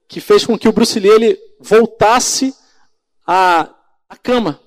que 0.07 0.21
fez 0.21 0.45
com 0.45 0.57
que 0.57 0.69
o 0.69 0.71
Bruce 0.71 0.97
Lee 0.97 1.11
ele 1.11 1.37
voltasse 1.59 2.53
à, 3.25 3.69
à 4.07 4.15
cama. 4.15 4.61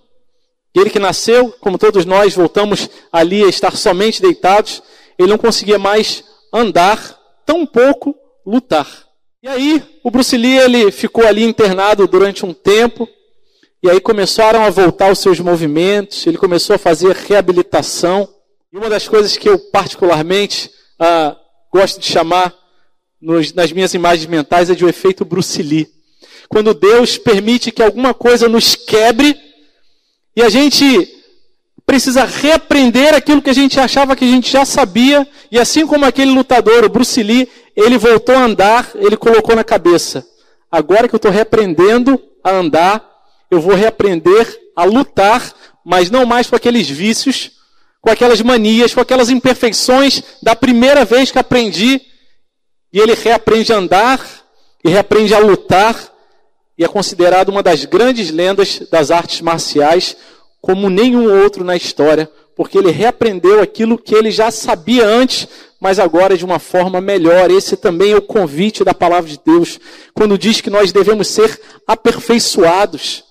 Ele 0.75 0.91
que 0.91 0.99
nasceu, 0.99 1.53
como 1.61 1.79
todos 1.79 2.05
nós, 2.05 2.35
voltamos 2.35 2.89
ali 3.13 3.43
a 3.45 3.49
estar 3.49 3.77
somente 3.77 4.23
deitados, 4.23 4.83
ele 5.19 5.31
não 5.31 5.39
conseguia 5.39 5.79
mais 5.79 6.25
andar 6.53 7.19
tão 7.45 7.67
pouco 7.67 8.15
lutar. 8.47 8.89
E 9.43 9.49
aí, 9.49 9.83
o 10.05 10.11
Bruce 10.11 10.37
Lee 10.37 10.59
ele 10.59 10.91
ficou 10.93 11.27
ali 11.27 11.45
internado 11.45 12.07
durante 12.07 12.45
um 12.45 12.53
tempo, 12.53 13.09
e 13.83 13.89
aí 13.89 14.01
começaram 14.01 14.63
a 14.63 14.71
voltar 14.71 15.11
os 15.11 15.19
seus 15.19 15.41
movimentos, 15.41 16.27
ele 16.27 16.37
começou 16.37 16.77
a 16.77 16.79
fazer 16.79 17.17
reabilitação. 17.17 18.29
E 18.73 18.77
uma 18.77 18.91
das 18.91 19.09
coisas 19.09 19.37
que 19.37 19.49
eu 19.49 19.59
particularmente 19.59 20.71
ah, 20.99 21.35
gosto 21.73 21.99
de 21.99 22.07
chamar 22.07 22.55
nos, 23.21 23.53
nas 23.55 23.73
minhas 23.73 23.95
imagens 23.95 24.27
mentais 24.27 24.69
é 24.69 24.75
de 24.75 24.85
o 24.85 24.87
um 24.87 24.91
efeito 24.91 25.25
Bruce 25.25 25.63
Lee. 25.63 25.89
Quando 26.49 26.75
Deus 26.75 27.17
permite 27.17 27.71
que 27.71 27.83
alguma 27.83 28.13
coisa 28.13 28.49
nos 28.49 28.75
quebre 28.75 29.35
e 30.37 30.43
a 30.43 30.49
gente 30.49 31.17
precisa 31.85 32.25
reaprender 32.25 33.15
aquilo 33.15 33.43
que 33.43 33.51
a 33.51 33.55
gente 33.55 33.81
achava 33.81 34.15
que 34.15 34.25
a 34.25 34.29
gente 34.29 34.51
já 34.51 34.65
sabia, 34.65 35.27
e 35.51 35.59
assim 35.59 35.87
como 35.87 36.05
aquele 36.05 36.31
lutador, 36.31 36.85
o 36.85 36.89
Bruce 36.89 37.23
Lee, 37.23 37.49
ele 37.77 37.99
voltou 37.99 38.35
a 38.35 38.45
andar, 38.45 38.91
ele 38.95 39.17
colocou 39.17 39.57
na 39.57 39.65
cabeça: 39.65 40.27
agora 40.71 41.09
que 41.09 41.15
eu 41.15 41.19
estou 41.19 41.31
reaprendendo 41.31 42.21
a 42.45 42.51
andar, 42.53 43.05
eu 43.51 43.61
vou 43.61 43.75
reaprender 43.75 44.47
a 44.77 44.85
lutar, 44.85 45.53
mas 45.85 46.11
não 46.11 46.25
mais 46.25 46.49
com 46.49 46.57
aqueles 46.57 46.89
vícios, 46.89 47.51
com 48.01 48.11
aquelas 48.11 48.41
manias, 48.41 48.95
com 48.95 49.01
aquelas 49.01 49.29
imperfeições 49.29 50.23
da 50.43 50.55
primeira 50.55 51.05
vez 51.05 51.31
que 51.31 51.39
aprendi. 51.39 52.01
E 52.93 52.99
ele 52.99 53.15
reaprende 53.15 53.73
a 53.73 53.77
andar 53.77 54.21
e 54.85 54.89
reaprende 54.89 55.35
a 55.35 55.39
lutar, 55.39 55.97
e 56.81 56.85
é 56.85 56.89
considerado 56.89 57.51
uma 57.51 57.63
das 57.63 57.85
grandes 57.85 58.31
lendas 58.31 58.81
das 58.91 59.11
artes 59.11 59.43
marciais, 59.43 60.17
como 60.63 60.89
nenhum 60.89 61.31
outro 61.43 61.63
na 61.63 61.77
história, 61.77 62.27
porque 62.57 62.79
ele 62.79 62.91
reaprendeu 62.91 63.61
aquilo 63.61 63.99
que 63.99 64.15
ele 64.15 64.31
já 64.31 64.51
sabia 64.51 65.07
antes, 65.07 65.47
mas 65.79 65.99
agora 65.99 66.39
de 66.39 66.45
uma 66.45 66.59
forma 66.59 66.99
melhor. 66.99 67.51
Esse 67.51 67.77
também 67.77 68.13
é 68.13 68.17
o 68.17 68.23
convite 68.23 68.83
da 68.83 68.95
palavra 68.95 69.29
de 69.29 69.39
Deus, 69.45 69.79
quando 70.15 70.39
diz 70.39 70.63
que 70.63 70.71
nós 70.71 70.91
devemos 70.91 71.29
ser 71.29 71.61
aperfeiçoados 71.87 73.25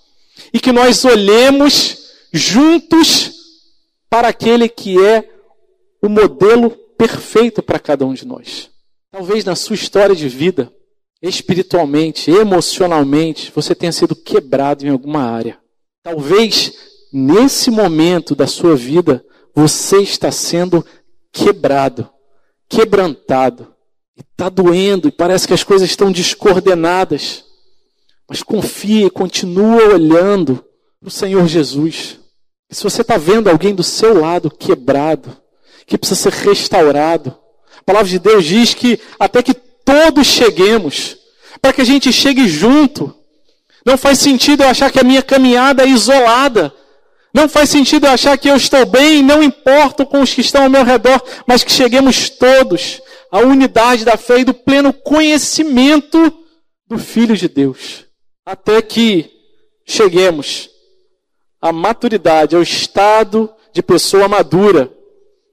e 0.53 0.59
que 0.59 0.71
nós 0.71 1.03
olhemos 1.03 1.97
juntos 2.31 3.31
para 4.11 4.27
aquele 4.27 4.69
que 4.69 5.03
é 5.03 5.27
o 6.03 6.07
modelo 6.07 6.69
perfeito 6.95 7.63
para 7.63 7.79
cada 7.79 8.05
um 8.05 8.13
de 8.13 8.27
nós. 8.27 8.69
Talvez 9.11 9.43
na 9.43 9.55
sua 9.55 9.73
história 9.73 10.15
de 10.15 10.29
vida, 10.29 10.71
espiritualmente, 11.21 12.31
emocionalmente, 12.31 13.51
você 13.53 13.75
tenha 13.75 13.91
sido 13.91 14.15
quebrado 14.15 14.85
em 14.85 14.89
alguma 14.89 15.23
área. 15.23 15.59
Talvez 16.01 16.73
nesse 17.11 17.69
momento 17.69 18.35
da 18.35 18.47
sua 18.47 18.75
vida, 18.75 19.25
você 19.53 19.97
está 20.01 20.31
sendo 20.31 20.85
quebrado, 21.31 22.09
quebrantado. 22.67 23.73
Está 24.31 24.49
doendo, 24.49 25.07
e 25.07 25.11
parece 25.11 25.47
que 25.47 25.53
as 25.53 25.63
coisas 25.63 25.89
estão 25.89 26.11
descoordenadas. 26.11 27.45
Mas 28.27 28.43
confie, 28.43 29.09
continua 29.09 29.93
olhando 29.93 30.63
para 30.99 31.07
o 31.07 31.11
Senhor 31.11 31.47
Jesus. 31.47 32.19
E 32.69 32.75
se 32.75 32.83
você 32.83 33.01
está 33.01 33.17
vendo 33.17 33.49
alguém 33.49 33.73
do 33.73 33.83
seu 33.83 34.19
lado 34.19 34.51
quebrado, 34.51 35.35
que 35.85 35.97
precisa 35.97 36.29
ser 36.29 36.33
restaurado, 36.33 37.35
a 37.77 37.83
palavra 37.83 38.09
de 38.09 38.19
Deus 38.19 38.45
diz 38.45 38.73
que 38.73 38.99
até 39.17 39.41
que 39.41 39.55
todos 39.89 40.27
cheguemos, 40.27 41.17
para 41.59 41.73
que 41.73 41.81
a 41.81 41.85
gente 41.85 42.13
chegue 42.13 42.47
junto. 42.47 43.15
Não 43.83 43.97
faz 43.97 44.19
sentido 44.19 44.61
eu 44.61 44.69
achar 44.69 44.91
que 44.91 44.99
a 44.99 45.03
minha 45.03 45.23
caminhada 45.23 45.83
é 45.83 45.87
isolada. 45.87 46.71
Não 47.33 47.49
faz 47.49 47.71
sentido 47.71 48.05
eu 48.05 48.11
achar 48.11 48.37
que 48.37 48.47
eu 48.47 48.55
estou 48.55 48.85
bem, 48.85 49.23
não 49.23 49.41
importo 49.41 50.05
com 50.05 50.21
os 50.21 50.31
que 50.31 50.41
estão 50.41 50.63
ao 50.63 50.69
meu 50.69 50.83
redor, 50.83 51.19
mas 51.47 51.63
que 51.63 51.71
cheguemos 51.71 52.29
todos 52.29 53.01
à 53.31 53.39
unidade 53.39 54.05
da 54.05 54.15
fé 54.15 54.41
e 54.41 54.45
do 54.45 54.53
pleno 54.53 54.93
conhecimento 54.93 56.31
do 56.87 56.99
Filho 56.99 57.35
de 57.35 57.47
Deus. 57.47 58.05
Até 58.45 58.83
que 58.83 59.31
cheguemos 59.87 60.69
à 61.59 61.71
maturidade, 61.71 62.55
ao 62.55 62.61
estado 62.61 63.51
de 63.73 63.81
pessoa 63.81 64.27
madura, 64.27 64.91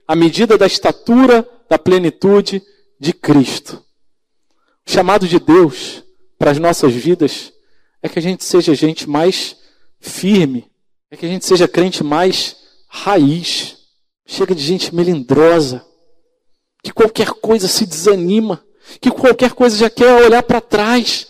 à 0.06 0.14
medida 0.14 0.58
da 0.58 0.66
estatura 0.66 1.48
da 1.70 1.78
plenitude 1.78 2.62
de 3.00 3.14
Cristo. 3.14 3.85
Chamado 4.88 5.26
de 5.26 5.40
Deus 5.40 6.04
para 6.38 6.52
as 6.52 6.58
nossas 6.58 6.92
vidas 6.92 7.52
é 8.02 8.08
que 8.08 8.18
a 8.18 8.22
gente 8.22 8.44
seja 8.44 8.74
gente 8.74 9.08
mais 9.08 9.56
firme, 9.98 10.70
é 11.10 11.16
que 11.16 11.26
a 11.26 11.28
gente 11.28 11.44
seja 11.44 11.66
crente 11.66 12.04
mais 12.04 12.56
raiz. 12.88 13.76
Chega 14.28 14.54
de 14.54 14.62
gente 14.62 14.92
melindrosa, 14.94 15.84
que 16.82 16.92
qualquer 16.92 17.30
coisa 17.30 17.68
se 17.68 17.86
desanima, 17.86 18.64
que 19.00 19.10
qualquer 19.10 19.52
coisa 19.52 19.76
já 19.76 19.88
quer 19.88 20.24
olhar 20.24 20.42
para 20.42 20.60
trás. 20.60 21.28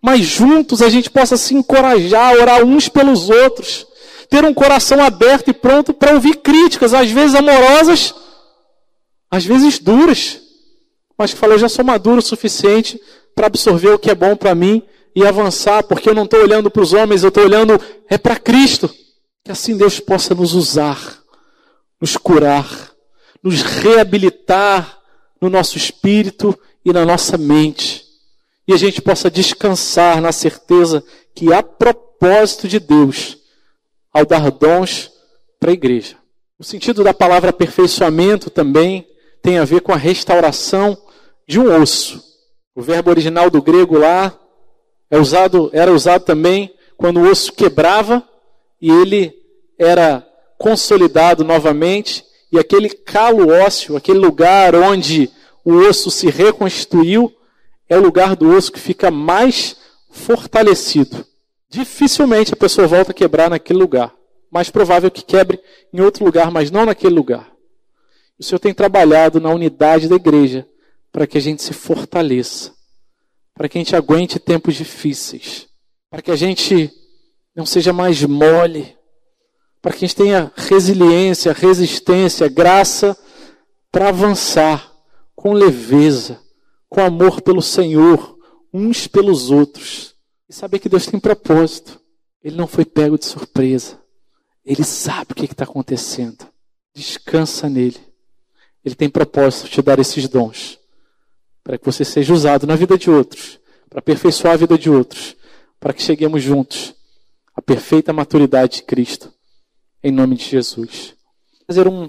Mas 0.00 0.20
juntos 0.20 0.80
a 0.80 0.88
gente 0.88 1.10
possa 1.10 1.36
se 1.36 1.54
encorajar, 1.54 2.34
orar 2.34 2.64
uns 2.64 2.88
pelos 2.88 3.28
outros, 3.28 3.86
ter 4.30 4.44
um 4.44 4.54
coração 4.54 5.02
aberto 5.02 5.48
e 5.48 5.52
pronto 5.52 5.92
para 5.92 6.14
ouvir 6.14 6.36
críticas, 6.36 6.94
às 6.94 7.10
vezes 7.10 7.34
amorosas, 7.34 8.14
às 9.30 9.44
vezes 9.44 9.78
duras, 9.78 10.40
mas 11.16 11.32
que 11.32 11.38
fala, 11.38 11.54
eu 11.54 11.58
já 11.58 11.68
sou 11.68 11.84
maduro 11.84 12.18
o 12.18 12.22
suficiente 12.22 13.00
para 13.34 13.46
absorver 13.46 13.90
o 13.90 13.98
que 13.98 14.10
é 14.10 14.14
bom 14.14 14.36
para 14.36 14.54
mim 14.54 14.82
e 15.14 15.24
avançar, 15.24 15.82
porque 15.84 16.08
eu 16.08 16.14
não 16.14 16.24
estou 16.24 16.40
olhando 16.40 16.70
para 16.70 16.82
os 16.82 16.92
homens, 16.92 17.22
eu 17.22 17.28
estou 17.28 17.44
olhando 17.44 17.80
é 18.08 18.18
para 18.18 18.36
Cristo. 18.36 18.88
Que 19.44 19.52
assim 19.52 19.76
Deus 19.76 20.00
possa 20.00 20.34
nos 20.34 20.54
usar, 20.54 21.18
nos 22.00 22.16
curar, 22.16 22.90
nos 23.42 23.62
reabilitar 23.62 24.98
no 25.40 25.48
nosso 25.48 25.78
espírito 25.78 26.58
e 26.84 26.92
na 26.92 27.04
nossa 27.04 27.38
mente. 27.38 28.04
E 28.68 28.72
a 28.72 28.76
gente 28.76 29.00
possa 29.00 29.30
descansar 29.30 30.20
na 30.20 30.32
certeza 30.32 31.02
que 31.34 31.52
há 31.52 31.62
propósito 31.62 32.66
de 32.66 32.80
Deus 32.80 33.38
ao 34.12 34.26
dar 34.26 34.50
dons 34.50 35.12
para 35.60 35.70
a 35.70 35.74
igreja. 35.74 36.16
O 36.58 36.64
sentido 36.64 37.04
da 37.04 37.14
palavra 37.14 37.50
aperfeiçoamento 37.50 38.50
também 38.50 39.06
tem 39.42 39.58
a 39.58 39.64
ver 39.64 39.82
com 39.82 39.92
a 39.92 39.96
restauração 39.96 40.98
de 41.46 41.60
um 41.60 41.74
osso. 41.80 42.22
O 42.74 42.82
verbo 42.82 43.10
original 43.10 43.48
do 43.48 43.62
grego 43.62 43.98
lá 43.98 44.36
é 45.10 45.18
usado, 45.18 45.70
era 45.72 45.92
usado 45.92 46.24
também 46.24 46.74
quando 46.96 47.20
o 47.20 47.30
osso 47.30 47.52
quebrava 47.52 48.22
e 48.80 48.90
ele 48.90 49.34
era 49.78 50.26
consolidado 50.58 51.44
novamente, 51.44 52.24
e 52.50 52.58
aquele 52.58 52.88
calo 52.88 53.50
ósseo, 53.50 53.96
aquele 53.96 54.18
lugar 54.18 54.74
onde 54.74 55.30
o 55.64 55.74
osso 55.74 56.10
se 56.10 56.28
reconstituiu, 56.30 57.32
é 57.88 57.96
o 57.96 58.02
lugar 58.02 58.34
do 58.34 58.48
osso 58.48 58.72
que 58.72 58.80
fica 58.80 59.10
mais 59.10 59.76
fortalecido. 60.10 61.26
Dificilmente 61.68 62.54
a 62.54 62.56
pessoa 62.56 62.86
volta 62.86 63.10
a 63.10 63.14
quebrar 63.14 63.50
naquele 63.50 63.78
lugar. 63.78 64.14
Mais 64.50 64.70
provável 64.70 65.10
que 65.10 65.22
quebre 65.22 65.60
em 65.92 66.00
outro 66.00 66.24
lugar, 66.24 66.50
mas 66.50 66.70
não 66.70 66.86
naquele 66.86 67.14
lugar. 67.14 67.52
O 68.38 68.44
Senhor 68.44 68.58
tem 68.58 68.72
trabalhado 68.72 69.40
na 69.40 69.50
unidade 69.50 70.08
da 70.08 70.16
igreja 70.16 70.66
para 71.16 71.26
que 71.26 71.38
a 71.38 71.40
gente 71.40 71.62
se 71.62 71.72
fortaleça 71.72 72.76
para 73.56 73.70
que 73.70 73.78
a 73.78 73.80
gente 73.80 73.96
aguente 73.96 74.38
tempos 74.38 74.74
difíceis, 74.74 75.66
para 76.10 76.20
que 76.20 76.30
a 76.30 76.36
gente 76.36 76.92
não 77.54 77.64
seja 77.64 77.90
mais 77.90 78.22
mole, 78.22 78.94
para 79.80 79.92
que 79.92 80.04
a 80.04 80.08
gente 80.08 80.14
tenha 80.14 80.52
resiliência, 80.54 81.54
resistência, 81.54 82.48
graça 82.48 83.16
para 83.90 84.10
avançar 84.10 84.92
com 85.34 85.54
leveza, 85.54 86.38
com 86.86 87.00
amor 87.00 87.40
pelo 87.40 87.62
Senhor, 87.62 88.36
uns 88.70 89.06
pelos 89.06 89.50
outros. 89.50 90.14
E 90.46 90.52
saber 90.52 90.78
que 90.78 90.88
Deus 90.88 91.06
tem 91.06 91.18
propósito. 91.18 91.98
Ele 92.44 92.56
não 92.56 92.66
foi 92.66 92.84
pego 92.84 93.18
de 93.18 93.24
surpresa. 93.24 93.98
Ele 94.64 94.84
sabe 94.84 95.32
o 95.32 95.34
que 95.34 95.46
está 95.46 95.64
acontecendo. 95.64 96.46
Descansa 96.94 97.70
nele. 97.70 97.98
Ele 98.84 98.94
tem 98.94 99.08
propósito 99.08 99.64
de 99.64 99.70
te 99.70 99.82
dar 99.82 99.98
esses 99.98 100.28
dons. 100.28 100.78
Para 101.66 101.76
que 101.76 101.84
você 101.84 102.04
seja 102.04 102.32
usado 102.32 102.64
na 102.64 102.76
vida 102.76 102.96
de 102.96 103.10
outros. 103.10 103.58
Para 103.90 103.98
aperfeiçoar 103.98 104.54
a 104.54 104.56
vida 104.56 104.78
de 104.78 104.88
outros. 104.88 105.34
Para 105.80 105.92
que 105.92 106.00
cheguemos 106.00 106.40
juntos 106.40 106.94
à 107.56 107.60
perfeita 107.60 108.12
maturidade 108.12 108.76
de 108.76 108.82
Cristo. 108.84 109.32
Em 110.00 110.12
nome 110.12 110.36
de 110.36 110.44
Jesus. 110.44 111.16
Fazer 111.66 111.88
um 111.88 112.08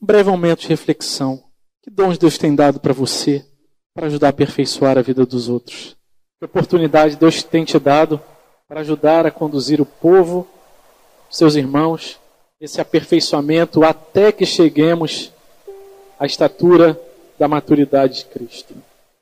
breve 0.00 0.28
momento 0.28 0.62
de 0.62 0.66
reflexão. 0.66 1.40
Que 1.84 1.88
dons 1.88 2.18
Deus 2.18 2.36
tem 2.36 2.52
dado 2.52 2.80
para 2.80 2.92
você 2.92 3.46
para 3.94 4.08
ajudar 4.08 4.26
a 4.26 4.30
aperfeiçoar 4.30 4.98
a 4.98 5.02
vida 5.02 5.24
dos 5.24 5.48
outros? 5.48 5.96
Que 6.40 6.44
oportunidade 6.44 7.14
Deus 7.14 7.44
tem 7.44 7.64
te 7.64 7.78
dado 7.78 8.20
para 8.66 8.80
ajudar 8.80 9.24
a 9.24 9.30
conduzir 9.30 9.80
o 9.80 9.86
povo, 9.86 10.48
seus 11.30 11.54
irmãos, 11.54 12.18
esse 12.60 12.80
aperfeiçoamento 12.80 13.84
até 13.84 14.32
que 14.32 14.44
cheguemos 14.44 15.32
à 16.18 16.26
estatura 16.26 17.00
da 17.38 17.46
maturidade 17.46 18.16
de 18.16 18.24
Cristo. 18.24 18.74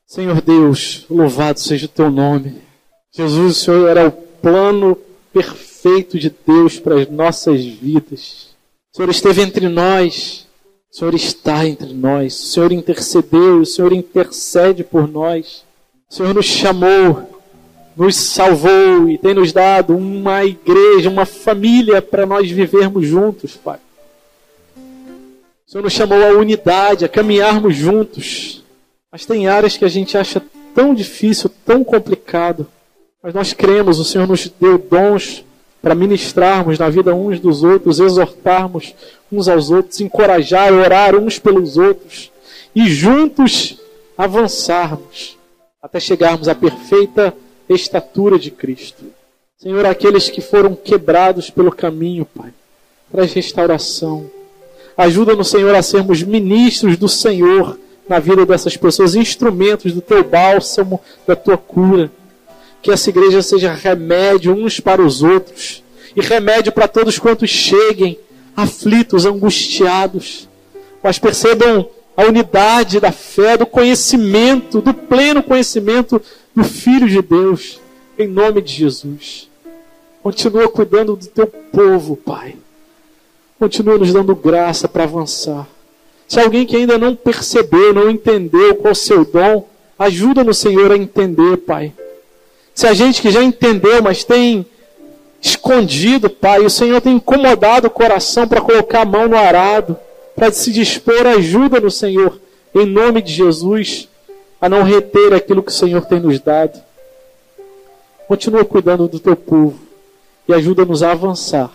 Senhor 0.07 0.40
Deus, 0.42 1.07
louvado 1.09 1.59
seja 1.59 1.86
o 1.86 1.88
teu 1.88 2.11
nome. 2.11 2.62
Jesus, 3.11 3.57
o 3.57 3.61
Senhor 3.61 3.88
era 3.88 4.09
o 4.09 4.12
plano 4.12 4.98
perfeito 5.32 6.18
de 6.18 6.30
Deus 6.46 6.78
para 6.78 7.00
as 7.00 7.09
nossas 7.09 7.64
vidas. 7.64 8.55
O 8.92 8.96
Senhor 8.96 9.11
esteve 9.11 9.42
entre 9.42 9.68
nós, 9.68 10.46
o 10.92 10.96
Senhor 10.96 11.14
está 11.14 11.66
entre 11.66 11.92
nós, 11.92 12.34
o 12.34 12.46
Senhor 12.46 12.70
intercedeu, 12.70 13.61
o 13.61 13.66
Senhor 13.66 13.92
intercede 13.92 14.84
por 14.84 15.09
nós. 15.09 15.64
O 16.11 16.14
Senhor 16.14 16.34
nos 16.34 16.46
chamou, 16.46 17.40
nos 17.96 18.14
salvou 18.14 19.09
e 19.09 19.16
tem 19.16 19.34
nos 19.34 19.52
dado 19.52 19.96
uma 19.96 20.44
igreja, 20.44 21.09
uma 21.09 21.24
família 21.24 22.02
para 22.02 22.26
nós 22.26 22.50
vivermos 22.50 23.07
juntos, 23.07 23.57
Pai. 23.57 23.78
O 24.76 25.70
Senhor 25.70 25.82
nos 25.82 25.92
chamou 25.92 26.22
à 26.22 26.28
unidade, 26.38 27.05
a 27.05 27.09
caminharmos 27.09 27.74
juntos. 27.74 28.63
Mas 29.14 29.24
tem 29.24 29.46
áreas 29.46 29.76
que 29.76 29.84
a 29.84 29.88
gente 29.88 30.18
acha 30.18 30.42
tão 30.74 30.92
difícil, 30.92 31.48
tão 31.64 31.84
complicado. 31.84 32.66
Mas 33.22 33.32
nós 33.32 33.52
cremos, 33.52 34.00
o 34.00 34.04
Senhor 34.04 34.26
nos 34.26 34.48
deu 34.60 34.76
dons 34.76 35.44
para 35.80 35.94
ministrarmos 35.94 36.80
na 36.80 36.88
vida 36.88 37.14
uns 37.14 37.38
dos 37.38 37.62
outros, 37.62 38.00
exortarmos 38.00 38.92
uns 39.30 39.46
aos 39.46 39.70
outros, 39.70 40.00
encorajar, 40.00 40.72
orar 40.72 41.14
uns 41.14 41.38
pelos 41.38 41.76
outros 41.76 42.32
e 42.74 42.88
juntos 42.88 43.78
avançarmos 44.18 45.38
até 45.80 46.00
chegarmos 46.00 46.48
à 46.48 46.54
perfeita 46.56 47.32
estatura 47.68 48.36
de 48.36 48.50
Cristo. 48.50 49.04
Senhor, 49.56 49.86
aqueles 49.86 50.28
que 50.28 50.40
foram 50.40 50.74
quebrados 50.74 51.50
pelo 51.50 51.70
caminho, 51.70 52.26
Pai, 52.26 52.52
traz 53.12 53.32
restauração. 53.32 54.28
Ajuda-nos, 54.96 55.50
Senhor, 55.50 55.72
a 55.72 55.82
sermos 55.82 56.20
ministros 56.20 56.96
do 56.96 57.08
Senhor 57.08 57.78
na 58.09 58.18
vida 58.18 58.44
dessas 58.44 58.76
pessoas, 58.76 59.14
instrumentos 59.14 59.92
do 59.92 60.00
teu 60.00 60.22
bálsamo, 60.22 61.00
da 61.26 61.34
tua 61.34 61.57
cura. 61.57 62.11
Que 62.82 62.90
essa 62.90 63.09
igreja 63.09 63.40
seja 63.42 63.72
remédio 63.72 64.52
uns 64.52 64.78
para 64.78 65.02
os 65.02 65.22
outros 65.22 65.82
e 66.14 66.20
remédio 66.20 66.72
para 66.72 66.86
todos 66.86 67.18
quantos 67.18 67.50
cheguem 67.50 68.18
aflitos, 68.57 69.26
angustiados, 69.26 70.48
mas 71.02 71.18
percebam 71.18 71.88
a 72.16 72.24
unidade 72.24 73.00
da 73.00 73.11
fé, 73.11 73.57
do 73.57 73.66
conhecimento, 73.66 74.80
do 74.80 74.94
pleno 74.94 75.42
conhecimento 75.42 76.22
do 76.55 76.62
Filho 76.62 77.09
de 77.09 77.20
Deus, 77.20 77.80
em 78.18 78.28
nome 78.28 78.62
de 78.62 78.72
Jesus. 78.72 79.48
Continua 80.22 80.68
cuidando 80.68 81.16
do 81.16 81.26
teu 81.26 81.46
povo, 81.46 82.16
Pai. 82.16 82.57
Continua 83.59 83.98
nos 83.98 84.12
dando 84.12 84.34
graça 84.34 84.88
para 84.88 85.05
avançar. 85.05 85.66
Se 86.27 86.41
alguém 86.41 86.66
que 86.66 86.77
ainda 86.77 86.99
não 86.99 87.14
percebeu, 87.14 87.93
não 87.93 88.11
entendeu 88.11 88.75
qual 88.77 88.93
o 88.93 88.97
seu 88.97 89.25
dom, 89.25 89.68
ajuda 89.99 90.43
no 90.43 90.55
Senhor 90.55 90.91
a 90.91 90.97
entender, 90.97 91.59
Pai. 91.59 91.93
Se 92.75 92.87
a 92.87 92.95
gente 92.95 93.22
que 93.22 93.31
já 93.31 93.43
entendeu, 93.43 94.03
mas 94.03 94.25
tem 94.25 94.66
escondido, 95.41 96.29
Pai, 96.31 96.61
o 96.61 96.70
Senhor 96.70 97.01
tem 97.01 97.16
incomodado 97.16 97.87
o 97.87 97.91
coração 97.91 98.49
para 98.49 98.61
colocar 98.61 99.03
a 99.03 99.05
mão 99.05 99.29
no 99.29 99.37
arado, 99.37 99.97
para 100.35 100.51
se 100.51 100.72
dispor, 100.72 101.27
ajuda 101.27 101.81
no 101.81 101.91
Senhor, 101.91 102.41
em 102.75 102.87
nome 102.87 103.22
de 103.22 103.33
Jesus, 103.33 104.09
a 104.61 104.68
não 104.68 104.83
reter 104.83 105.33
aquilo 105.35 105.62
que 105.62 105.70
o 105.70 105.75
Senhor 105.75 106.05
tem 106.07 106.18
nos 106.18 106.41
dado. 106.41 106.83
Continua 108.27 108.64
cuidando 108.64 109.07
do 109.07 109.20
teu 109.20 109.37
povo 109.37 109.79
e 110.49 110.55
ajuda-nos 110.55 111.03
a 111.03 111.12
avançar. 111.12 111.70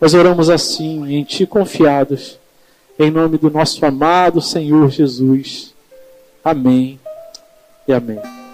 Nós 0.00 0.12
oramos 0.12 0.50
assim, 0.50 1.10
em 1.10 1.24
Ti 1.24 1.46
confiados, 1.46 2.38
em 2.98 3.10
nome 3.10 3.38
do 3.38 3.50
nosso 3.50 3.84
amado 3.84 4.40
Senhor 4.40 4.90
Jesus. 4.90 5.74
Amém 6.44 6.98
e 7.86 7.92
amém. 7.92 8.45